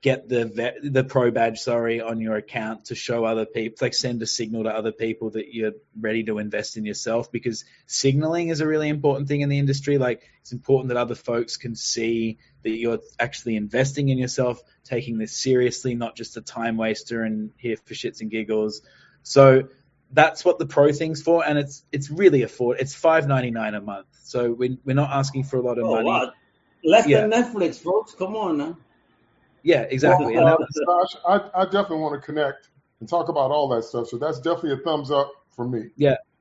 get 0.00 0.28
the 0.28 0.46
ve- 0.46 0.88
the 0.88 1.04
pro 1.04 1.30
badge, 1.30 1.60
sorry, 1.60 2.00
on 2.00 2.20
your 2.20 2.34
account 2.34 2.86
to 2.86 2.96
show 2.96 3.24
other 3.24 3.46
people, 3.46 3.76
like 3.80 3.94
send 3.94 4.20
a 4.20 4.26
signal 4.26 4.64
to 4.64 4.70
other 4.70 4.90
people 4.90 5.30
that 5.30 5.54
you're 5.54 5.74
ready 6.00 6.24
to 6.24 6.38
invest 6.38 6.76
in 6.76 6.84
yourself 6.84 7.30
because 7.30 7.64
signaling 7.86 8.48
is 8.48 8.60
a 8.60 8.66
really 8.66 8.88
important 8.88 9.28
thing 9.28 9.42
in 9.42 9.48
the 9.48 9.60
industry. 9.60 9.96
Like 9.96 10.28
it's 10.40 10.50
important 10.50 10.88
that 10.88 10.96
other 10.96 11.14
folks 11.14 11.56
can 11.56 11.76
see 11.76 12.38
that 12.64 12.76
you're 12.76 12.98
actually 13.20 13.54
investing 13.54 14.08
in 14.08 14.18
yourself, 14.18 14.60
taking 14.82 15.18
this 15.18 15.40
seriously, 15.40 15.94
not 15.94 16.16
just 16.16 16.36
a 16.36 16.40
time 16.40 16.76
waster 16.76 17.22
and 17.22 17.52
here 17.58 17.76
for 17.76 17.94
shits 17.94 18.22
and 18.22 18.28
giggles. 18.28 18.82
So 19.22 19.68
that's 20.12 20.44
what 20.44 20.58
the 20.58 20.66
pro 20.66 20.92
thing's 20.92 21.22
for, 21.22 21.44
and 21.44 21.58
it's 21.58 21.84
it's 21.92 22.10
really 22.10 22.42
afford. 22.42 22.80
It's 22.80 22.94
five 22.94 23.26
ninety 23.26 23.50
nine 23.50 23.74
a 23.74 23.80
month, 23.80 24.06
so 24.22 24.52
we 24.52 24.78
we're 24.84 24.94
not 24.94 25.10
asking 25.10 25.44
for 25.44 25.58
a 25.58 25.62
lot 25.62 25.78
of 25.78 25.84
Oh 25.84 25.92
money. 25.92 26.06
wow, 26.06 26.32
less 26.84 27.06
Yeah. 27.06 27.26
than 27.26 27.30
Netflix, 27.30 27.82
folks. 27.82 28.14
Come 28.14 28.36
on 28.36 28.58
now. 28.58 28.76
Yeah, 29.62 29.82
exactly. 29.82 30.34
Well, 30.34 30.46
And 30.46 30.48
uh, 30.48 30.56
was, 30.58 31.16
I, 31.26 31.62
I 31.62 31.64
definitely 31.64 31.98
want 31.98 32.20
to 32.20 32.24
connect 32.24 32.68
and 33.00 33.08
talk 33.08 33.28
about 33.28 33.50
all 33.50 33.68
that 33.68 33.82
stuff. 33.84 34.08
So 34.08 34.16
that's 34.16 34.40
definitely 34.40 34.72
a 34.72 34.76
thumbs 34.78 35.10
up 35.10 35.30
for 35.50 35.68
me. 35.68 35.90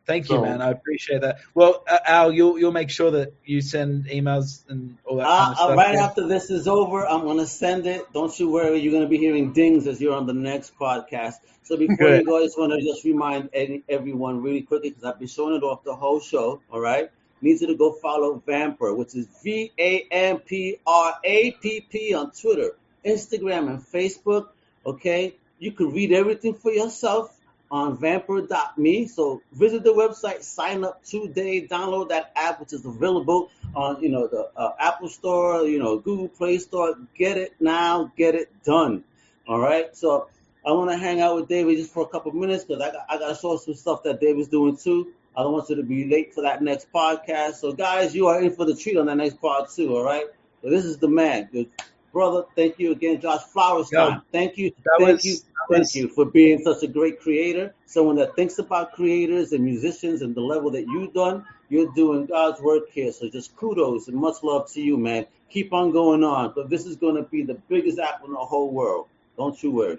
Thank 0.07 0.29
you, 0.29 0.37
so- 0.37 0.41
man. 0.41 0.61
I 0.61 0.71
appreciate 0.71 1.21
that. 1.21 1.39
Well, 1.53 1.83
uh, 1.87 1.97
Al, 2.05 2.31
you'll 2.31 2.57
you'll 2.57 2.71
make 2.71 2.89
sure 2.89 3.11
that 3.11 3.33
you 3.45 3.59
send 3.61 4.05
emails 4.05 4.63
and 4.69 4.97
all 5.05 5.17
that 5.17 5.25
kind 5.27 5.37
Uh, 5.37 5.43
of 5.43 5.51
uh, 5.51 5.55
stuff. 5.55 5.77
right 5.77 5.93
yeah? 5.95 6.05
after 6.05 6.27
this 6.27 6.49
is 6.49 6.67
over, 6.67 7.05
I'm 7.05 7.21
going 7.21 7.37
to 7.39 7.45
send 7.47 7.85
it. 7.87 8.11
Don't 8.13 8.37
you 8.39 8.49
worry. 8.49 8.79
You're 8.79 8.91
going 8.93 9.03
to 9.03 9.09
be 9.09 9.17
hearing 9.17 9.51
dings 9.53 9.85
as 9.85 9.99
you're 10.01 10.15
on 10.15 10.25
the 10.25 10.33
next 10.33 10.73
podcast. 10.79 11.35
So 11.63 11.75
before 11.75 11.97
Good. 11.97 12.21
you 12.21 12.25
go, 12.25 12.39
I 12.39 12.43
just 12.45 12.57
want 12.57 12.71
to 12.71 12.81
just 12.81 13.03
remind 13.03 13.49
any, 13.53 13.83
everyone 13.89 14.41
really 14.41 14.61
quickly 14.61 14.89
because 14.91 15.03
I've 15.03 15.19
been 15.19 15.27
showing 15.27 15.55
it 15.55 15.63
off 15.63 15.83
the 15.83 15.95
whole 15.95 16.21
show. 16.21 16.61
All 16.71 16.79
right. 16.79 17.11
Needs 17.41 17.61
you 17.61 17.67
to 17.67 17.75
go 17.75 17.91
follow 17.91 18.41
Vampr, 18.47 18.95
which 18.95 19.13
is 19.13 19.27
V 19.43 19.71
A 19.77 20.07
M 20.09 20.39
P 20.39 20.77
R 20.87 21.13
A 21.23 21.51
P 21.51 21.81
P 21.81 22.13
on 22.15 22.31
Twitter, 22.31 22.75
Instagram, 23.05 23.69
and 23.69 23.79
Facebook. 23.83 24.47
Okay. 24.85 25.35
You 25.59 25.71
can 25.73 25.91
read 25.91 26.13
everything 26.13 26.53
for 26.53 26.71
yourself 26.71 27.36
on 27.69 27.97
vampr.me. 27.97 29.07
So 29.07 29.41
visit 29.51 29.83
the 29.83 29.93
website, 29.93 30.43
sign 30.43 30.83
up 30.83 31.03
today, 31.03 31.67
download 31.67 32.09
that 32.09 32.31
app, 32.35 32.59
which 32.59 32.73
is 32.73 32.85
available 32.85 33.49
on 33.75 34.01
you 34.01 34.09
know 34.09 34.27
the 34.27 34.49
uh, 34.55 34.73
Apple 34.79 35.09
Store, 35.09 35.65
you 35.67 35.79
know 35.79 35.97
Google 35.99 36.27
Play 36.29 36.57
Store. 36.57 36.95
Get 37.15 37.37
it 37.37 37.55
now, 37.59 38.11
get 38.17 38.35
it 38.35 38.51
done. 38.63 39.03
All 39.47 39.59
right. 39.59 39.95
So 39.95 40.29
I 40.65 40.71
want 40.71 40.91
to 40.91 40.97
hang 40.97 41.21
out 41.21 41.35
with 41.35 41.47
David 41.47 41.77
just 41.77 41.93
for 41.93 42.03
a 42.03 42.07
couple 42.07 42.31
minutes 42.31 42.63
because 42.65 42.81
I 42.81 42.91
got 42.91 43.05
I 43.09 43.17
got 43.17 43.29
to 43.29 43.35
show 43.35 43.57
some 43.57 43.75
stuff 43.75 44.03
that 44.03 44.19
David's 44.19 44.49
doing 44.49 44.77
too. 44.77 45.13
I 45.35 45.43
don't 45.43 45.53
want 45.53 45.69
you 45.69 45.75
to 45.75 45.83
be 45.83 46.05
late 46.05 46.33
for 46.33 46.41
that 46.41 46.63
next 46.63 46.91
podcast. 46.91 47.55
So 47.55 47.71
guys, 47.71 48.15
you 48.15 48.27
are 48.27 48.41
in 48.41 48.55
for 48.55 48.65
the 48.65 48.75
treat 48.75 48.97
on 48.97 49.05
that 49.05 49.17
next 49.17 49.39
part 49.39 49.69
too. 49.71 49.95
All 49.95 50.03
right. 50.03 50.25
So 50.63 50.69
this 50.69 50.85
is 50.85 50.97
the 50.97 51.07
man, 51.07 51.49
Good 51.51 51.69
brother. 52.17 52.45
Thank 52.55 52.79
you 52.79 52.91
again, 52.91 53.21
Josh 53.21 53.43
Flowers. 53.43 53.91
Yo. 53.91 54.21
Thank 54.31 54.57
you, 54.57 54.71
thank 54.97 55.11
was- 55.11 55.25
you, 55.25 55.37
thank 55.69 55.95
you 55.95 56.07
for 56.09 56.25
being 56.25 56.59
such 56.63 56.83
a 56.83 56.87
great 56.87 57.19
creator. 57.19 57.73
Someone 57.85 58.15
that 58.17 58.35
thinks 58.35 58.59
about 58.59 58.93
creators 58.93 59.51
and 59.51 59.63
musicians 59.63 60.21
and 60.21 60.35
the 60.35 60.41
level 60.41 60.71
that 60.71 60.87
you've 60.87 61.13
done. 61.13 61.45
You're 61.69 61.91
doing 61.93 62.25
God's 62.25 62.61
work 62.61 62.89
here. 62.89 63.11
So 63.11 63.29
just 63.29 63.55
kudos 63.55 64.07
and 64.07 64.17
much 64.17 64.41
love 64.43 64.71
to 64.71 64.81
you, 64.81 64.97
man. 64.97 65.25
Keep 65.49 65.73
on 65.73 65.91
going 65.91 66.23
on. 66.23 66.53
But 66.55 66.69
this 66.69 66.85
is 66.85 66.95
going 66.95 67.15
to 67.15 67.23
be 67.23 67.43
the 67.43 67.55
biggest 67.67 67.99
app 67.99 68.23
in 68.25 68.31
the 68.31 68.39
whole 68.39 68.71
world. 68.71 69.07
Don't 69.37 69.61
you 69.61 69.71
worry. 69.71 69.97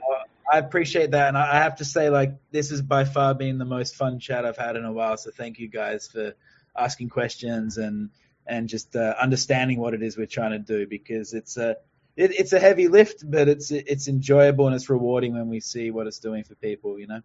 I 0.51 0.59
appreciate 0.59 1.11
that, 1.11 1.29
and 1.29 1.37
I 1.37 1.57
have 1.57 1.77
to 1.77 1.85
say, 1.85 2.09
like, 2.09 2.33
this 2.51 2.71
has 2.71 2.81
by 2.81 3.05
far 3.05 3.35
been 3.35 3.59
the 3.59 3.67
most 3.67 3.97
fun 3.97 4.19
chat 4.19 4.47
I've 4.47 4.57
had 4.57 4.77
in 4.77 4.85
a 4.85 4.93
while. 4.93 5.19
So 5.19 5.31
thank 5.31 5.59
you 5.59 5.69
guys 5.69 6.09
for 6.09 6.35
asking 6.77 7.11
questions 7.11 7.77
and 7.77 8.11
and 8.47 8.67
just 8.67 8.97
uh, 8.97 9.15
understanding 9.21 9.79
what 9.79 9.93
it 9.93 10.03
is 10.03 10.17
we're 10.17 10.27
trying 10.27 10.53
to 10.53 10.59
do 10.59 10.87
because 10.87 11.35
it's 11.35 11.59
a 11.59 11.77
it, 12.19 12.33
it's 12.39 12.53
a 12.53 12.59
heavy 12.59 12.89
lift, 12.89 13.29
but 13.29 13.49
it's 13.49 13.71
it's 13.71 14.09
enjoyable 14.09 14.67
and 14.67 14.75
it's 14.75 14.91
rewarding 14.91 15.35
when 15.35 15.49
we 15.49 15.61
see 15.61 15.91
what 15.91 16.07
it's 16.07 16.19
doing 16.19 16.43
for 16.45 16.55
people. 16.57 16.99
You 16.99 17.07
know. 17.07 17.21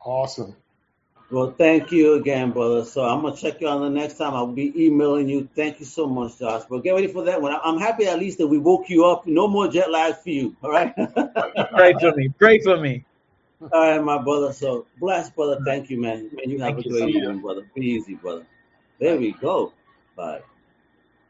Awesome. 0.00 0.56
Well, 1.30 1.54
thank 1.56 1.92
you 1.92 2.14
again, 2.14 2.50
brother. 2.50 2.84
So 2.84 3.02
I'm 3.04 3.22
gonna 3.22 3.36
check 3.36 3.60
you 3.60 3.68
on 3.68 3.82
the 3.82 3.90
next 3.90 4.18
time. 4.18 4.34
I'll 4.34 4.46
be 4.46 4.72
emailing 4.86 5.28
you. 5.28 5.48
Thank 5.54 5.80
you 5.80 5.86
so 5.86 6.06
much, 6.06 6.38
Josh. 6.38 6.64
But 6.68 6.82
get 6.82 6.92
ready 6.92 7.06
for 7.06 7.24
that 7.24 7.40
one. 7.40 7.54
I'm 7.64 7.78
happy 7.78 8.06
at 8.06 8.18
least 8.18 8.38
that 8.38 8.46
we 8.46 8.58
woke 8.58 8.88
you 8.88 9.04
up. 9.06 9.26
No 9.26 9.46
more 9.46 9.68
jet 9.68 9.90
lag 9.90 10.16
for 10.16 10.30
you. 10.30 10.56
All 10.62 10.70
right. 10.70 10.94
Pray 11.76 11.94
for 12.00 12.14
me. 12.14 12.28
Pray 12.38 12.60
for 12.60 12.78
me. 12.78 13.04
All 13.60 13.68
right, 13.72 14.02
my 14.02 14.22
brother. 14.22 14.52
So 14.52 14.86
bless, 14.98 15.30
brother. 15.30 15.58
Thank 15.64 15.90
you, 15.90 16.00
man. 16.00 16.30
Man, 16.32 16.50
you 16.50 16.58
have 16.60 16.74
Thank 16.74 16.86
a 16.86 16.88
great 16.88 17.04
much. 17.04 17.14
evening, 17.14 17.40
brother. 17.40 17.66
Be 17.74 17.86
easy, 17.86 18.14
brother. 18.14 18.46
There 18.98 19.16
we 19.16 19.32
go. 19.32 19.72
Bye. 20.16 20.40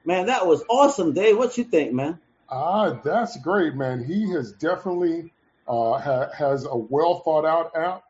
Man, 0.04 0.26
that 0.26 0.46
was 0.46 0.64
awesome, 0.68 1.12
Dave. 1.12 1.38
What 1.38 1.58
you 1.58 1.64
think, 1.64 1.92
man? 1.92 2.18
Ah, 2.49 3.01
that's 3.03 3.36
great, 3.38 3.74
man. 3.74 4.05
He 4.05 4.30
has 4.32 4.53
definitely 4.53 5.32
uh, 5.66 5.99
ha- 5.99 6.30
has 6.36 6.64
a 6.66 6.76
well 6.76 7.20
thought 7.20 7.45
out 7.47 7.74
app. 7.76 8.05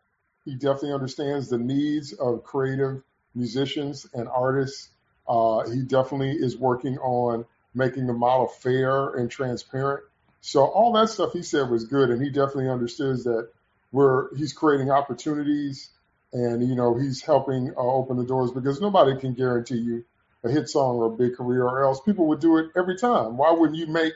He 0.45 0.55
definitely 0.55 0.93
understands 0.93 1.49
the 1.49 1.59
needs 1.59 2.12
of 2.12 2.43
creative 2.43 3.03
musicians 3.35 4.07
and 4.12 4.28
artists. 4.28 4.89
Uh, 5.28 5.68
he 5.70 5.83
definitely 5.83 6.33
is 6.33 6.57
working 6.59 6.99
on 6.99 7.47
making 7.74 8.07
the 8.07 8.12
model 8.12 8.49
fair 8.49 9.14
and 9.14 9.30
transparent. 9.30 10.03
So 10.41 10.64
all 10.64 10.93
that 10.95 11.09
stuff 11.09 11.33
he 11.33 11.43
said 11.43 11.70
was 11.70 11.85
good, 11.85 12.11
and 12.11 12.20
he 12.20 12.28
definitely 12.30 12.68
understands 12.68 13.24
that 13.24 13.49
we're 13.93 14.35
he's 14.37 14.53
creating 14.53 14.91
opportunities, 14.91 15.91
and 16.33 16.66
you 16.68 16.74
know 16.74 16.99
he's 16.99 17.22
helping 17.22 17.70
uh, 17.76 17.80
open 17.80 18.16
the 18.16 18.24
doors 18.24 18.51
because 18.51 18.80
nobody 18.80 19.18
can 19.20 19.35
guarantee 19.35 19.78
you 19.78 20.05
a 20.45 20.51
hit 20.51 20.68
song 20.68 20.97
or 20.97 21.07
a 21.07 21.16
big 21.16 21.36
career, 21.36 21.64
or 21.64 21.84
else 21.84 22.01
people 22.01 22.26
would 22.28 22.40
do 22.40 22.59
it 22.59 22.70
every 22.76 22.97
time. 22.97 23.36
Why 23.36 23.53
wouldn't 23.53 23.78
you 23.78 23.86
make 23.86 24.14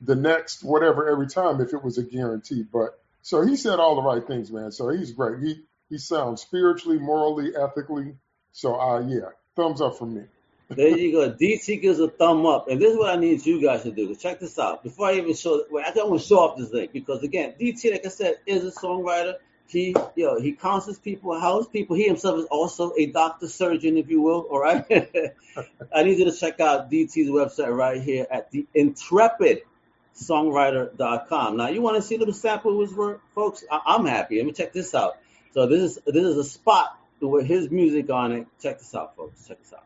the 0.00 0.14
next 0.14 0.64
whatever 0.64 1.08
every 1.08 1.28
time 1.28 1.60
if 1.60 1.72
it 1.72 1.82
was 1.82 1.98
a 1.98 2.02
guarantee? 2.02 2.62
But 2.62 2.98
so 3.22 3.42
he 3.42 3.56
said 3.56 3.78
all 3.78 3.96
the 3.96 4.02
right 4.02 4.26
things, 4.26 4.50
man. 4.50 4.72
So 4.72 4.88
he's 4.88 5.12
great. 5.12 5.40
He 5.40 5.62
he 5.88 5.98
sounds 5.98 6.42
spiritually, 6.42 6.98
morally, 6.98 7.54
ethically. 7.56 8.14
So 8.52 8.74
uh 8.80 9.00
yeah, 9.06 9.30
thumbs 9.56 9.80
up 9.80 9.98
from 9.98 10.14
me. 10.14 10.22
There 10.70 10.96
you 10.96 11.10
go. 11.10 11.32
DT 11.32 11.82
gives 11.82 11.98
a 11.98 12.08
thumb 12.08 12.46
up. 12.46 12.68
And 12.68 12.80
this 12.80 12.92
is 12.92 12.98
what 12.98 13.10
I 13.10 13.16
need 13.20 13.44
you 13.44 13.60
guys 13.60 13.82
to 13.82 13.90
do. 13.90 14.14
Check 14.14 14.38
this 14.38 14.56
out. 14.56 14.84
Before 14.84 15.08
I 15.08 15.14
even 15.14 15.34
show, 15.34 15.64
well, 15.68 15.84
I 15.84 15.90
don't 15.90 16.10
want 16.10 16.22
to 16.22 16.28
show 16.28 16.38
off 16.38 16.56
this 16.56 16.70
link 16.70 16.92
because 16.92 17.24
again, 17.24 17.54
DT, 17.60 17.90
like 17.90 18.06
I 18.06 18.08
said, 18.08 18.36
is 18.46 18.64
a 18.64 18.70
songwriter. 18.70 19.34
He, 19.70 19.94
you 20.16 20.26
know, 20.26 20.40
he 20.40 20.52
counsels 20.52 20.98
people, 20.98 21.38
helps 21.38 21.68
people. 21.68 21.96
He 21.96 22.06
himself 22.06 22.38
is 22.40 22.44
also 22.46 22.92
a 22.98 23.06
doctor, 23.06 23.48
surgeon, 23.48 23.96
if 23.96 24.08
you 24.10 24.20
will. 24.20 24.40
All 24.40 24.60
right. 24.60 24.84
I 25.94 26.02
need 26.02 26.18
you 26.18 26.24
to 26.26 26.32
check 26.32 26.60
out 26.60 26.90
DT's 26.90 27.30
website 27.30 27.74
right 27.74 28.00
here 28.00 28.26
at 28.30 28.50
the 28.50 28.66
Intrepid 28.74 29.62
songwriter.com. 30.16 31.56
Now, 31.56 31.68
you 31.68 31.82
want 31.82 31.96
to 31.96 32.02
see 32.02 32.16
a 32.16 32.18
little 32.18 32.34
sample 32.34 32.80
of 32.80 32.88
his 32.88 32.96
work, 32.96 33.20
folks? 33.34 33.64
I- 33.70 33.80
I'm 33.86 34.06
happy. 34.06 34.38
Let 34.38 34.46
me 34.46 34.52
check 34.52 34.72
this 34.72 34.94
out. 34.94 35.18
So 35.52 35.66
this 35.66 35.80
is 35.80 35.98
this 36.06 36.24
is 36.24 36.36
a 36.36 36.44
spot 36.44 36.96
with 37.20 37.46
his 37.46 37.70
music 37.70 38.10
on 38.10 38.32
it. 38.32 38.46
Check 38.62 38.78
this 38.78 38.94
out, 38.94 39.16
folks. 39.16 39.46
Check 39.46 39.58
this 39.60 39.72
out. 39.72 39.84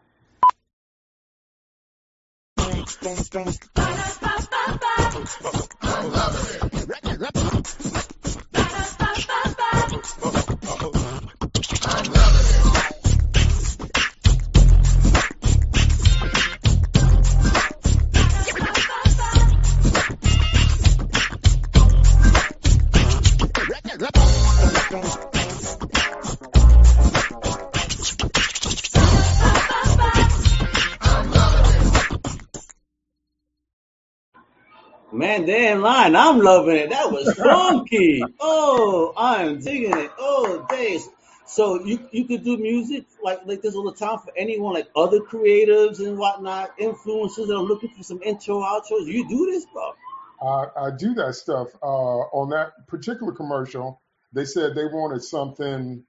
Man, 35.39 35.47
they. 35.47 35.72
I'm 35.72 36.39
loving 36.39 36.76
it. 36.76 36.91
That 36.91 37.11
was 37.11 37.32
funky. 37.35 38.22
oh, 38.41 39.12
I'm 39.16 39.59
digging 39.59 39.97
it. 39.97 40.12
Oh, 40.16 40.64
days. 40.70 41.09
So 41.47 41.85
you 41.85 42.09
you 42.12 42.24
could 42.26 42.45
do 42.45 42.57
music 42.57 43.05
like 43.22 43.41
like 43.45 43.61
this 43.61 43.74
all 43.74 43.91
the 43.91 43.97
time 43.97 44.18
for 44.18 44.32
anyone, 44.37 44.74
like 44.74 44.89
other 44.95 45.18
creatives 45.18 45.99
and 45.99 46.18
whatnot, 46.18 46.78
influencers 46.78 47.49
that 47.49 47.57
are 47.57 47.62
looking 47.62 47.91
for 47.91 48.05
some 48.05 48.22
intro 48.22 48.61
outros. 48.61 49.07
You 49.07 49.28
do 49.28 49.51
this, 49.51 49.66
bro. 49.72 49.93
I, 50.41 50.87
I 50.87 50.91
do 50.97 51.14
that 51.14 51.35
stuff. 51.35 51.68
Uh, 51.82 51.87
on 52.32 52.51
that 52.51 52.87
particular 52.87 53.32
commercial, 53.32 54.01
they 54.32 54.45
said 54.45 54.74
they 54.74 54.87
wanted 54.87 55.22
something 55.22 56.05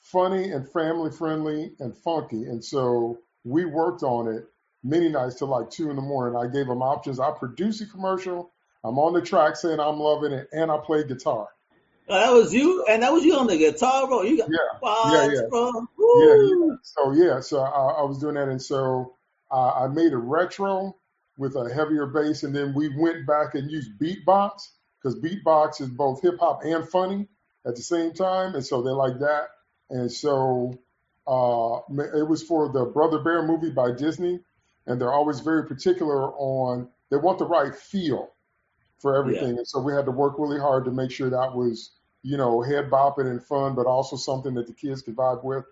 funny 0.00 0.52
and 0.52 0.70
family 0.70 1.10
friendly 1.10 1.72
and 1.80 1.96
funky. 1.96 2.44
And 2.44 2.62
so 2.62 3.18
we 3.44 3.64
worked 3.64 4.02
on 4.02 4.28
it 4.28 4.44
many 4.82 5.08
nights 5.08 5.36
till 5.36 5.48
like 5.48 5.70
two 5.70 5.90
in 5.90 5.96
the 5.96 6.02
morning. 6.02 6.36
I 6.36 6.46
gave 6.52 6.66
them 6.66 6.82
options. 6.82 7.20
I 7.20 7.30
produced 7.30 7.80
a 7.82 7.86
commercial. 7.86 8.52
I'm 8.84 8.98
on 8.98 9.12
the 9.12 9.22
track 9.22 9.56
saying 9.56 9.80
I'm 9.80 9.98
loving 9.98 10.32
it, 10.32 10.48
and 10.52 10.70
I 10.70 10.78
play 10.78 11.04
guitar. 11.04 11.48
Oh, 12.08 12.14
that 12.14 12.32
was 12.32 12.52
you, 12.52 12.84
and 12.88 13.02
that 13.02 13.12
was 13.12 13.24
you 13.24 13.36
on 13.36 13.46
the 13.46 13.56
guitar, 13.56 14.06
bro. 14.06 14.22
You 14.22 14.38
got 14.38 14.50
Yeah, 14.50 15.12
yeah, 15.12 15.30
yeah. 15.32 15.40
bro? 15.48 15.72
Yeah, 16.18 16.34
yeah. 16.34 16.76
So 16.82 17.12
yeah, 17.12 17.40
so 17.40 17.60
I, 17.60 18.00
I 18.00 18.02
was 18.02 18.18
doing 18.18 18.34
that, 18.34 18.48
and 18.48 18.60
so 18.60 19.14
uh, 19.50 19.70
I 19.70 19.88
made 19.88 20.12
a 20.12 20.18
retro 20.18 20.96
with 21.38 21.54
a 21.56 21.72
heavier 21.72 22.06
bass, 22.06 22.42
and 22.42 22.54
then 22.54 22.74
we 22.74 22.88
went 22.88 23.26
back 23.26 23.54
and 23.54 23.70
used 23.70 23.98
beatbox 24.00 24.68
because 25.00 25.18
beatbox 25.20 25.80
is 25.80 25.88
both 25.88 26.22
hip 26.22 26.38
hop 26.40 26.62
and 26.64 26.88
funny 26.88 27.28
at 27.66 27.76
the 27.76 27.82
same 27.82 28.12
time, 28.12 28.54
and 28.54 28.64
so 28.64 28.82
they 28.82 28.90
like 28.90 29.20
that. 29.20 29.48
And 29.90 30.10
so 30.10 30.78
uh, 31.26 31.78
it 32.18 32.28
was 32.28 32.42
for 32.42 32.72
the 32.72 32.84
Brother 32.84 33.20
Bear 33.20 33.46
movie 33.46 33.70
by 33.70 33.92
Disney, 33.92 34.40
and 34.86 35.00
they're 35.00 35.12
always 35.12 35.40
very 35.40 35.66
particular 35.66 36.32
on 36.32 36.88
they 37.10 37.16
want 37.16 37.38
the 37.38 37.46
right 37.46 37.74
feel 37.74 38.32
for 38.98 39.16
everything, 39.16 39.58
and 39.58 39.66
so 39.66 39.80
we 39.80 39.92
had 39.92 40.06
to 40.06 40.12
work 40.12 40.34
really 40.38 40.60
hard 40.60 40.84
to 40.84 40.90
make 40.90 41.10
sure 41.10 41.30
that 41.30 41.54
was 41.54 41.90
you 42.22 42.36
know 42.36 42.62
head 42.62 42.90
bopping 42.90 43.26
and 43.30 43.42
fun, 43.44 43.74
but 43.74 43.86
also 43.86 44.16
something 44.16 44.54
that 44.54 44.66
the 44.66 44.72
kids 44.72 45.02
could 45.02 45.16
vibe 45.16 45.44
with. 45.44 45.64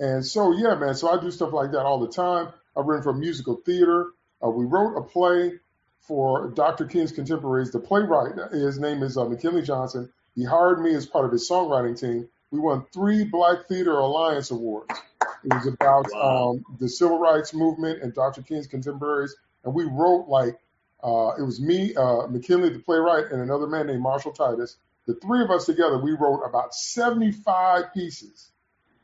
And 0.00 0.24
so, 0.24 0.52
yeah, 0.52 0.74
man. 0.76 0.94
So 0.94 1.10
I 1.10 1.20
do 1.20 1.30
stuff 1.30 1.52
like 1.52 1.72
that 1.72 1.82
all 1.82 1.98
the 1.98 2.08
time. 2.08 2.48
I've 2.76 2.86
written 2.86 3.02
for 3.02 3.12
musical 3.12 3.56
theater. 3.56 4.10
Uh, 4.44 4.50
we 4.50 4.64
wrote 4.64 4.96
a 4.96 5.02
play 5.02 5.54
for 6.00 6.50
Dr. 6.50 6.86
King's 6.86 7.12
contemporaries. 7.12 7.72
The 7.72 7.80
playwright, 7.80 8.52
his 8.52 8.78
name 8.78 9.02
is 9.02 9.18
uh, 9.18 9.24
McKinley 9.24 9.62
Johnson. 9.62 10.10
He 10.34 10.44
hired 10.44 10.80
me 10.80 10.94
as 10.94 11.06
part 11.06 11.24
of 11.24 11.32
his 11.32 11.48
songwriting 11.48 11.98
team. 11.98 12.28
We 12.50 12.60
won 12.60 12.86
three 12.94 13.24
Black 13.24 13.66
Theater 13.68 13.92
Alliance 13.98 14.50
Awards. 14.50 14.94
It 15.44 15.52
was 15.54 15.66
about 15.66 16.06
Wow. 16.12 16.50
um, 16.50 16.64
the 16.78 16.88
civil 16.88 17.18
rights 17.18 17.54
movement 17.54 18.02
and 18.02 18.12
Dr. 18.14 18.42
King's 18.42 18.66
contemporaries. 18.66 19.34
And 19.64 19.74
we 19.74 19.84
wrote 19.84 20.28
like, 20.28 20.58
uh, 21.02 21.32
it 21.38 21.42
was 21.42 21.60
me, 21.60 21.94
uh, 21.94 22.26
McKinley, 22.26 22.70
the 22.70 22.78
playwright, 22.80 23.30
and 23.30 23.40
another 23.40 23.66
man 23.66 23.86
named 23.86 24.00
Marshall 24.02 24.32
Titus. 24.32 24.76
The 25.06 25.14
three 25.14 25.42
of 25.42 25.50
us 25.50 25.66
together, 25.66 25.98
we 25.98 26.12
wrote 26.12 26.42
about 26.42 26.74
75 26.74 27.92
pieces. 27.94 28.50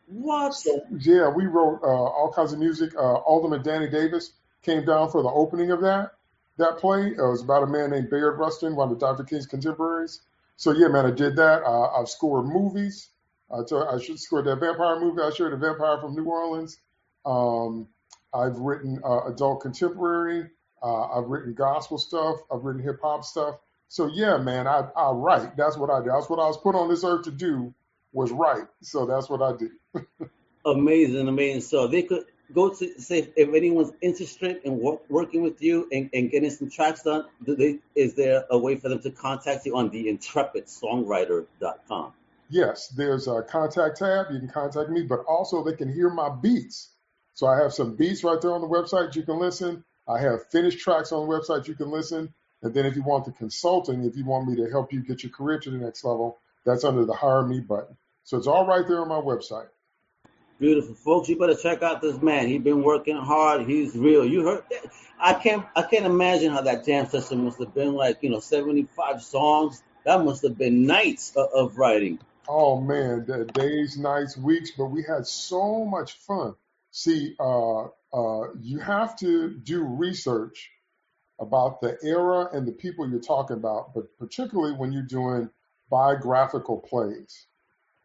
What? 0.06 0.54
So 0.54 0.82
yeah, 0.98 1.28
we 1.28 1.46
wrote 1.46 1.80
uh, 1.82 1.86
all 1.86 2.32
kinds 2.34 2.52
of 2.52 2.58
music. 2.58 2.94
Uh, 2.94 3.14
Alderman 3.14 3.62
Danny 3.62 3.88
Davis 3.88 4.32
came 4.62 4.84
down 4.84 5.10
for 5.10 5.22
the 5.22 5.30
opening 5.30 5.70
of 5.70 5.80
that 5.80 6.12
that 6.56 6.78
play. 6.78 7.08
It 7.08 7.16
was 7.16 7.42
about 7.42 7.62
a 7.62 7.66
man 7.66 7.90
named 7.90 8.10
Bayard 8.10 8.38
Rustin, 8.38 8.76
one 8.76 8.90
of 8.92 8.98
Dr. 8.98 9.24
King's 9.24 9.46
contemporaries. 9.46 10.20
So 10.56 10.72
yeah, 10.72 10.88
man, 10.88 11.06
I 11.06 11.10
did 11.10 11.36
that. 11.36 11.62
Uh, 11.64 11.98
I've 11.98 12.08
scored 12.08 12.46
movies. 12.46 13.08
I 13.54 13.98
should 14.00 14.18
score 14.18 14.42
that 14.42 14.60
vampire 14.60 15.00
movie. 15.00 15.22
I 15.22 15.30
showed 15.30 15.52
a 15.52 15.56
vampire 15.56 16.00
from 16.00 16.14
New 16.14 16.24
Orleans. 16.24 16.78
Um, 17.24 17.88
I've 18.32 18.56
written 18.56 19.00
uh, 19.04 19.26
adult 19.26 19.60
contemporary. 19.62 20.50
Uh, 20.82 21.18
I've 21.18 21.26
written 21.26 21.54
gospel 21.54 21.98
stuff. 21.98 22.38
I've 22.52 22.64
written 22.64 22.82
hip 22.82 22.98
hop 23.02 23.24
stuff. 23.24 23.56
So 23.88 24.10
yeah, 24.12 24.38
man, 24.38 24.66
I, 24.66 24.88
I 24.96 25.12
write. 25.12 25.56
That's 25.56 25.76
what 25.76 25.90
I 25.90 26.00
do. 26.00 26.10
That's 26.10 26.28
what 26.28 26.40
I 26.40 26.46
was 26.46 26.58
put 26.58 26.74
on 26.74 26.88
this 26.88 27.04
earth 27.04 27.24
to 27.24 27.30
do 27.30 27.72
was 28.12 28.32
write. 28.32 28.66
So 28.82 29.06
that's 29.06 29.28
what 29.28 29.42
I 29.42 29.56
do. 29.56 29.70
Amazing, 30.66 31.28
amazing. 31.28 31.60
So 31.60 31.88
they 31.88 32.04
could 32.04 32.24
go 32.54 32.70
to 32.70 32.98
say 32.98 33.30
if, 33.36 33.54
anyone's 33.54 33.92
interested 34.00 34.62
in 34.64 34.78
work, 34.78 35.02
working 35.10 35.42
with 35.42 35.60
you 35.60 35.86
and, 35.92 36.08
and 36.14 36.30
getting 36.30 36.48
some 36.48 36.70
tracks 36.70 37.02
done. 37.02 37.26
Do 37.44 37.54
they, 37.54 37.80
is 37.94 38.14
there 38.14 38.44
a 38.50 38.56
way 38.56 38.76
for 38.76 38.88
them 38.88 39.00
to 39.00 39.10
contact 39.10 39.66
you 39.66 39.76
on 39.76 39.90
the 39.90 40.06
intrepidsongwriter.com? 40.06 42.14
Yes, 42.50 42.88
there's 42.88 43.26
a 43.26 43.42
contact 43.42 43.98
tab. 43.98 44.26
You 44.30 44.38
can 44.38 44.48
contact 44.48 44.90
me, 44.90 45.02
but 45.02 45.24
also 45.26 45.64
they 45.64 45.74
can 45.74 45.92
hear 45.92 46.10
my 46.10 46.28
beats. 46.28 46.90
So 47.32 47.46
I 47.46 47.56
have 47.58 47.72
some 47.72 47.96
beats 47.96 48.22
right 48.22 48.40
there 48.40 48.52
on 48.52 48.60
the 48.60 48.68
website 48.68 49.16
you 49.16 49.22
can 49.22 49.38
listen. 49.38 49.84
I 50.06 50.20
have 50.20 50.48
finished 50.50 50.78
tracks 50.78 51.12
on 51.12 51.26
the 51.26 51.34
website 51.34 51.66
you 51.66 51.74
can 51.74 51.90
listen. 51.90 52.32
And 52.62 52.72
then 52.72 52.86
if 52.86 52.96
you 52.96 53.02
want 53.02 53.24
the 53.24 53.32
consulting, 53.32 54.04
if 54.04 54.16
you 54.16 54.24
want 54.24 54.48
me 54.48 54.56
to 54.56 54.70
help 54.70 54.92
you 54.92 55.00
get 55.00 55.22
your 55.22 55.32
career 55.32 55.58
to 55.60 55.70
the 55.70 55.78
next 55.78 56.04
level, 56.04 56.38
that's 56.64 56.84
under 56.84 57.04
the 57.04 57.12
hire 57.12 57.44
me 57.44 57.60
button. 57.60 57.96
So 58.24 58.38
it's 58.38 58.46
all 58.46 58.66
right 58.66 58.86
there 58.86 59.00
on 59.00 59.08
my 59.08 59.20
website. 59.20 59.68
Beautiful 60.58 60.94
folks, 60.94 61.28
you 61.28 61.38
better 61.38 61.56
check 61.56 61.82
out 61.82 62.00
this 62.00 62.22
man. 62.22 62.46
He's 62.46 62.62
been 62.62 62.82
working 62.82 63.16
hard. 63.16 63.66
He's 63.66 63.96
real. 63.96 64.24
You 64.24 64.46
heard 64.46 64.64
that? 64.70 64.92
I 65.18 65.34
can't 65.34 65.66
I 65.74 65.82
can't 65.82 66.06
imagine 66.06 66.52
how 66.52 66.62
that 66.62 66.86
jam 66.86 67.06
session 67.06 67.44
must 67.44 67.58
have 67.58 67.74
been 67.74 67.94
like, 67.94 68.22
you 68.22 68.30
know, 68.30 68.40
75 68.40 69.22
songs. 69.22 69.82
That 70.04 70.24
must 70.24 70.42
have 70.42 70.56
been 70.56 70.86
nights 70.86 71.32
of, 71.36 71.48
of 71.52 71.78
writing. 71.78 72.18
Oh 72.46 72.80
man, 72.80 73.24
the 73.26 73.44
days, 73.46 73.96
nights, 73.96 74.36
weeks, 74.36 74.72
but 74.76 74.86
we 74.86 75.02
had 75.02 75.26
so 75.26 75.84
much 75.84 76.14
fun. 76.18 76.54
See, 76.90 77.34
uh, 77.40 77.84
uh, 78.12 78.52
you 78.60 78.78
have 78.78 79.16
to 79.16 79.50
do 79.50 79.82
research 79.82 80.70
about 81.40 81.80
the 81.80 81.98
era 82.02 82.48
and 82.52 82.66
the 82.66 82.72
people 82.72 83.08
you're 83.08 83.20
talking 83.20 83.56
about, 83.56 83.94
but 83.94 84.16
particularly 84.18 84.74
when 84.74 84.92
you're 84.92 85.02
doing 85.02 85.50
biographical 85.90 86.78
plays. 86.78 87.46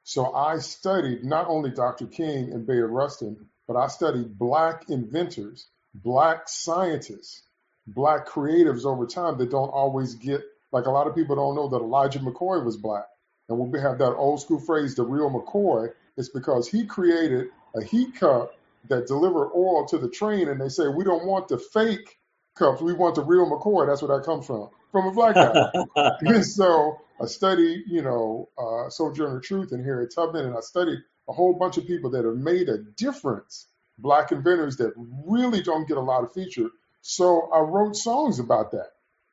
So 0.03 0.33
I 0.33 0.57
studied 0.59 1.23
not 1.23 1.47
only 1.47 1.69
Dr. 1.69 2.07
King 2.07 2.51
and 2.51 2.65
Bayard 2.65 2.89
Rustin, 2.89 3.47
but 3.67 3.75
I 3.75 3.87
studied 3.87 4.39
black 4.39 4.89
inventors, 4.89 5.67
black 5.93 6.49
scientists, 6.49 7.43
black 7.85 8.27
creatives 8.27 8.85
over 8.85 9.05
time 9.05 9.37
that 9.37 9.51
don't 9.51 9.69
always 9.69 10.15
get, 10.15 10.41
like 10.71 10.85
a 10.85 10.91
lot 10.91 11.07
of 11.07 11.15
people 11.15 11.35
don't 11.35 11.55
know 11.55 11.67
that 11.69 11.83
Elijah 11.83 12.19
McCoy 12.19 12.63
was 12.63 12.77
black. 12.77 13.05
And 13.49 13.57
when 13.57 13.71
we 13.71 13.79
have 13.79 13.97
that 13.97 14.13
old 14.15 14.41
school 14.41 14.59
phrase, 14.59 14.95
the 14.95 15.03
real 15.03 15.29
McCoy, 15.29 15.89
it's 16.17 16.29
because 16.29 16.67
he 16.67 16.85
created 16.85 17.47
a 17.75 17.83
heat 17.83 18.15
cup 18.15 18.53
that 18.87 19.07
delivered 19.07 19.51
oil 19.55 19.85
to 19.87 19.97
the 19.97 20.09
train. 20.09 20.47
And 20.47 20.61
they 20.61 20.69
say, 20.69 20.87
we 20.87 21.03
don't 21.03 21.25
want 21.25 21.47
the 21.47 21.57
fake 21.57 22.19
cups. 22.55 22.81
We 22.81 22.93
want 22.93 23.15
the 23.15 23.23
real 23.23 23.49
McCoy. 23.49 23.87
That's 23.87 24.01
where 24.01 24.17
that 24.17 24.25
comes 24.25 24.45
from, 24.45 24.69
from 24.91 25.07
a 25.07 25.11
black 25.11 25.35
guy. 25.35 25.71
And 26.21 26.45
so 26.45 27.01
I 27.21 27.25
studied, 27.25 27.83
you 27.87 28.01
know, 28.01 28.49
uh, 28.57 28.89
Sojourner 28.89 29.41
Truth 29.41 29.71
and 29.71 29.83
Harriet 29.83 30.13
Tubman, 30.13 30.45
and 30.45 30.55
I 30.55 30.61
studied 30.61 30.99
a 31.27 31.33
whole 31.33 31.53
bunch 31.53 31.77
of 31.77 31.85
people 31.85 32.11
that 32.11 32.25
have 32.25 32.35
made 32.35 32.69
a 32.69 32.77
difference, 32.77 33.67
black 33.97 34.31
inventors 34.31 34.77
that 34.77 34.93
really 35.25 35.61
don't 35.61 35.87
get 35.87 35.97
a 35.97 36.01
lot 36.01 36.23
of 36.23 36.33
feature. 36.33 36.69
So 37.01 37.49
I 37.51 37.59
wrote 37.59 37.95
songs 37.95 38.39
about 38.39 38.71
that. 38.71 38.91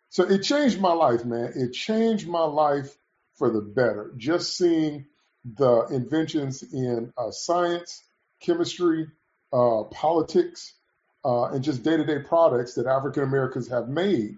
So 0.08 0.24
it 0.24 0.42
changed 0.42 0.80
my 0.80 0.92
life, 0.92 1.24
man. 1.24 1.52
It 1.54 1.72
changed 1.72 2.28
my 2.28 2.44
life 2.44 2.96
for 3.36 3.50
the 3.50 3.60
better. 3.60 4.12
Just 4.16 4.56
seeing 4.56 5.06
the 5.44 5.86
inventions 5.90 6.62
in 6.62 7.12
uh, 7.16 7.30
science, 7.30 8.02
chemistry, 8.40 9.08
uh, 9.52 9.84
politics, 9.84 10.74
uh, 11.24 11.46
and 11.46 11.62
just 11.62 11.82
day 11.82 11.96
to 11.96 12.04
day 12.04 12.18
products 12.18 12.74
that 12.74 12.86
African 12.86 13.22
Americans 13.22 13.68
have 13.68 13.88
made. 13.88 14.36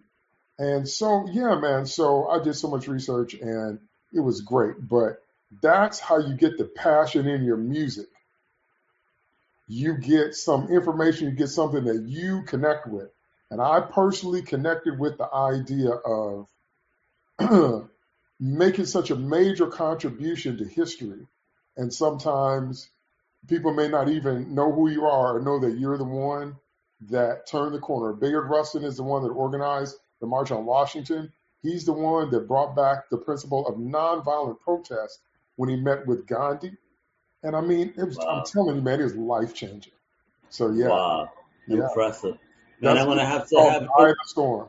And 0.58 0.88
so, 0.88 1.26
yeah, 1.30 1.54
man. 1.56 1.86
So 1.86 2.28
I 2.28 2.42
did 2.42 2.54
so 2.54 2.68
much 2.68 2.88
research 2.88 3.34
and 3.34 3.78
it 4.12 4.20
was 4.20 4.40
great. 4.40 4.76
But 4.80 5.22
that's 5.62 5.98
how 6.00 6.18
you 6.18 6.34
get 6.34 6.58
the 6.58 6.64
passion 6.64 7.26
in 7.26 7.44
your 7.44 7.56
music. 7.56 8.08
You 9.66 9.98
get 9.98 10.34
some 10.34 10.68
information, 10.68 11.28
you 11.28 11.34
get 11.34 11.48
something 11.48 11.84
that 11.84 12.04
you 12.06 12.42
connect 12.44 12.86
with. 12.86 13.10
And 13.50 13.60
I 13.60 13.80
personally 13.80 14.42
connected 14.42 14.98
with 14.98 15.18
the 15.18 15.32
idea 15.32 15.90
of 15.90 16.48
making 18.40 18.86
such 18.86 19.10
a 19.10 19.16
major 19.16 19.66
contribution 19.66 20.56
to 20.58 20.64
history. 20.64 21.26
And 21.76 21.92
sometimes 21.92 22.90
people 23.46 23.72
may 23.72 23.88
not 23.88 24.08
even 24.08 24.54
know 24.54 24.72
who 24.72 24.90
you 24.90 25.06
are 25.06 25.36
or 25.36 25.40
know 25.40 25.60
that 25.60 25.78
you're 25.78 25.98
the 25.98 26.04
one 26.04 26.56
that 27.08 27.46
turned 27.46 27.74
the 27.74 27.78
corner. 27.78 28.12
Bayard 28.12 28.48
Rustin 28.48 28.84
is 28.84 28.96
the 28.96 29.02
one 29.02 29.22
that 29.22 29.30
organized 29.30 29.96
the 30.20 30.26
March 30.26 30.50
on 30.50 30.66
Washington. 30.66 31.32
He's 31.62 31.84
the 31.84 31.92
one 31.92 32.30
that 32.30 32.48
brought 32.48 32.74
back 32.74 33.08
the 33.10 33.18
principle 33.18 33.66
of 33.66 33.76
nonviolent 33.76 34.60
protest 34.60 35.20
when 35.56 35.68
he 35.68 35.76
met 35.76 36.06
with 36.06 36.26
Gandhi. 36.26 36.72
And 37.42 37.54
I 37.54 37.60
mean, 37.60 37.94
it 37.96 38.04
was, 38.04 38.16
Wow. 38.16 38.40
I'm 38.40 38.44
telling 38.46 38.76
you, 38.76 38.82
man, 38.82 39.00
it 39.00 39.04
was 39.04 39.16
life 39.16 39.54
changing. 39.54 39.92
So 40.50 40.70
yeah, 40.70 40.88
Wow. 40.88 41.32
Impressive. 41.68 42.38
Man, 42.80 42.94
That's 42.94 43.00
I'm 43.00 43.06
gonna 43.08 43.26
have 43.26 43.48
to 43.48 43.60
have 43.60 43.82
Eye 43.82 44.08
the 44.08 44.16
Storm. 44.26 44.68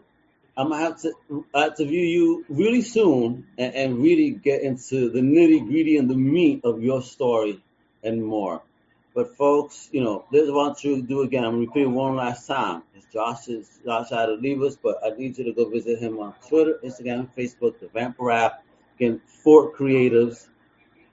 I'm 0.60 0.72
gonna 0.72 0.84
have 0.84 1.02
to 1.04 1.46
I 1.56 1.62
have 1.62 1.76
to 1.76 1.86
view 1.86 2.02
you 2.02 2.46
really 2.50 2.82
soon 2.82 3.48
and, 3.58 3.74
and 3.74 4.04
really 4.04 4.32
get 4.32 4.62
into 4.62 5.10
the 5.10 5.22
nitty 5.22 5.66
gritty 5.66 5.96
and 5.96 6.10
the 6.10 6.18
meat 6.18 6.66
of 6.66 6.84
your 6.84 7.02
story 7.02 7.64
and 8.04 8.22
more. 8.26 8.62
But 9.16 9.38
folks, 9.38 9.88
you 9.94 10.04
know, 10.04 10.26
this 10.34 10.44
is 10.44 10.52
what 10.52 10.64
I 10.64 10.68
want 10.68 10.84
you 10.84 10.98
to 10.98 11.02
do 11.02 11.22
again. 11.22 11.46
I'm 11.46 11.52
gonna 11.52 11.66
repeat 11.66 11.84
it 11.84 11.88
one 11.88 12.18
last 12.18 12.46
time. 12.46 12.84
It's 12.94 13.06
Josh 13.06 13.48
is 13.48 13.70
Josh 13.86 14.10
had 14.10 14.26
to 14.26 14.34
leave 14.34 14.62
us, 14.62 14.76
but 14.76 15.00
I 15.02 15.12
need 15.12 15.38
you 15.38 15.46
to 15.46 15.54
go 15.54 15.70
visit 15.70 15.98
him 15.98 16.20
on 16.20 16.34
Twitter, 16.50 16.78
Instagram, 16.84 17.30
Facebook, 17.38 17.80
the 17.80 17.86
Vampr 17.86 18.36
app. 18.36 18.62
Again, 18.98 19.22
Fort 19.28 19.78
Creatives. 19.78 20.46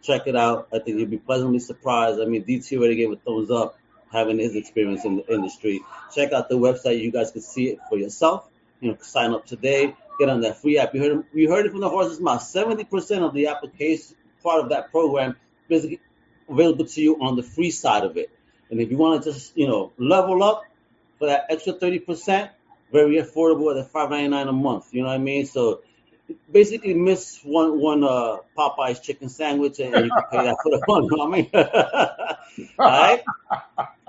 Check 0.02 0.26
it 0.26 0.34
out. 0.34 0.66
I 0.72 0.80
think 0.80 0.98
you'll 0.98 1.08
be 1.08 1.18
pleasantly 1.18 1.60
surprised. 1.60 2.20
I 2.20 2.24
mean, 2.24 2.42
DT 2.42 2.76
already 2.78 2.96
gave 2.96 3.12
a 3.12 3.16
thumbs 3.16 3.52
up 3.52 3.78
having 4.10 4.40
his 4.40 4.56
experience 4.56 5.04
in 5.04 5.18
the 5.18 5.32
industry. 5.32 5.82
Check 6.12 6.32
out 6.32 6.48
the 6.48 6.58
website. 6.58 7.00
You 7.00 7.12
guys 7.12 7.30
can 7.30 7.42
see 7.42 7.68
it 7.68 7.78
for 7.88 7.96
yourself. 7.96 8.48
You 8.80 8.90
know, 8.90 8.98
sign 9.00 9.32
up 9.32 9.46
today. 9.46 9.94
Get 10.18 10.28
on 10.28 10.40
that 10.40 10.62
free 10.62 10.78
app. 10.78 10.94
You 10.94 11.02
heard, 11.02 11.24
you 11.34 11.50
heard 11.50 11.66
it 11.66 11.72
from 11.72 11.80
the 11.80 11.88
horse's 11.88 12.20
mouth. 12.20 12.42
70% 12.42 13.20
of 13.20 13.34
the 13.34 13.48
application 13.48 14.16
part 14.42 14.62
of 14.62 14.70
that 14.70 14.90
program 14.90 15.36
basically 15.68 16.00
available 16.48 16.84
to 16.84 17.00
you 17.02 17.20
on 17.20 17.36
the 17.36 17.42
free 17.42 17.70
side 17.70 18.04
of 18.04 18.16
it. 18.16 18.30
And 18.70 18.80
if 18.80 18.90
you 18.90 18.96
want 18.96 19.22
to 19.22 19.32
just, 19.32 19.56
you 19.56 19.66
know, 19.66 19.92
level 19.98 20.42
up 20.42 20.64
for 21.18 21.26
that 21.26 21.46
extra 21.50 21.72
30%, 21.72 22.50
very 22.92 23.16
affordable 23.16 23.78
at 23.78 23.92
$5.99 23.92 24.48
a 24.48 24.52
month. 24.52 24.88
You 24.92 25.02
know 25.02 25.08
what 25.08 25.14
I 25.14 25.18
mean? 25.18 25.46
So 25.46 25.80
basically 26.50 26.94
miss 26.94 27.40
one 27.42 27.78
one 27.80 28.04
uh 28.04 28.38
Popeye's 28.56 29.00
chicken 29.00 29.28
sandwich 29.28 29.78
and 29.78 29.94
you 30.04 30.10
can 30.10 30.22
pay 30.30 30.44
that 30.44 30.56
for 30.62 30.70
the 30.70 30.82
one. 30.86 31.04
You 31.04 31.16
know 31.16 31.26
I 31.26 31.30
mean? 31.30 31.50
All 32.78 32.86
right. 32.86 33.22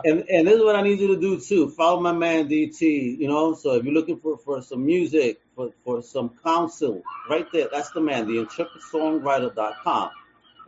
And 0.06 0.26
and 0.30 0.48
this 0.48 0.56
is 0.56 0.64
what 0.64 0.76
I 0.76 0.82
need 0.82 1.00
you 1.00 1.08
to 1.16 1.20
do 1.20 1.40
too. 1.40 1.70
Follow 1.70 2.00
my 2.00 2.12
man 2.12 2.48
DT. 2.48 3.18
You 3.18 3.28
know, 3.28 3.54
so 3.54 3.76
if 3.76 3.84
you're 3.84 3.94
looking 3.94 4.20
for 4.20 4.38
for 4.38 4.62
some 4.62 4.86
music, 4.86 5.42
for 5.56 5.72
for 5.84 6.02
some 6.02 6.32
counsel, 6.44 7.04
right 7.30 7.46
there, 7.52 7.68
that's 7.72 7.92
the 7.92 8.02
man. 8.02 8.28
The 8.28 8.46
intrepidsongwriter.com. 8.46 10.12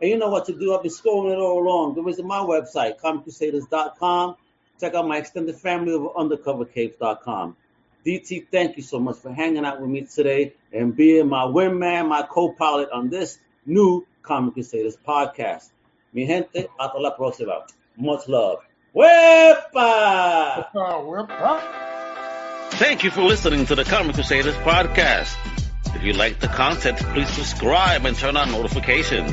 And 0.00 0.10
you 0.10 0.16
know 0.16 0.28
what 0.28 0.46
to 0.46 0.52
do. 0.52 0.74
I've 0.74 0.82
been 0.82 0.90
scrolling 0.90 1.32
it 1.32 1.38
all 1.38 1.62
along. 1.62 1.94
Go 1.94 2.02
visit 2.02 2.24
my 2.24 2.38
website, 2.38 2.98
comiccrusaders.com. 3.00 4.36
Check 4.80 4.94
out 4.94 5.06
my 5.06 5.18
extended 5.18 5.56
family 5.56 5.94
of 5.94 6.02
undercovercapes.com. 6.02 7.56
DT, 8.04 8.46
thank 8.50 8.76
you 8.76 8.82
so 8.82 8.98
much 8.98 9.18
for 9.18 9.32
hanging 9.32 9.64
out 9.64 9.80
with 9.80 9.90
me 9.90 10.02
today 10.02 10.54
and 10.72 10.96
being 10.96 11.28
my 11.28 11.44
wingman, 11.44 12.08
my 12.08 12.22
co-pilot 12.22 12.90
on 12.90 13.10
this 13.10 13.38
new 13.66 14.06
Comic 14.22 14.54
Crusaders 14.54 14.96
podcast. 14.96 15.70
Mi 16.12 16.26
gente, 16.26 16.68
hasta 16.78 16.98
la 16.98 17.16
próxima. 17.16 17.66
Much 17.96 18.28
love. 18.28 18.58
¡Wepa! 18.94 20.66
Well. 20.74 21.60
Thank 22.72 23.04
you 23.04 23.10
for 23.10 23.22
listening 23.22 23.66
to 23.66 23.74
the 23.74 23.84
Comic 23.84 24.14
Crusaders 24.14 24.56
podcast. 24.56 25.36
If 25.94 26.02
you 26.02 26.12
like 26.14 26.40
the 26.40 26.48
content, 26.48 26.98
please 26.98 27.28
subscribe 27.28 28.06
and 28.06 28.16
turn 28.16 28.36
on 28.36 28.50
notifications. 28.50 29.32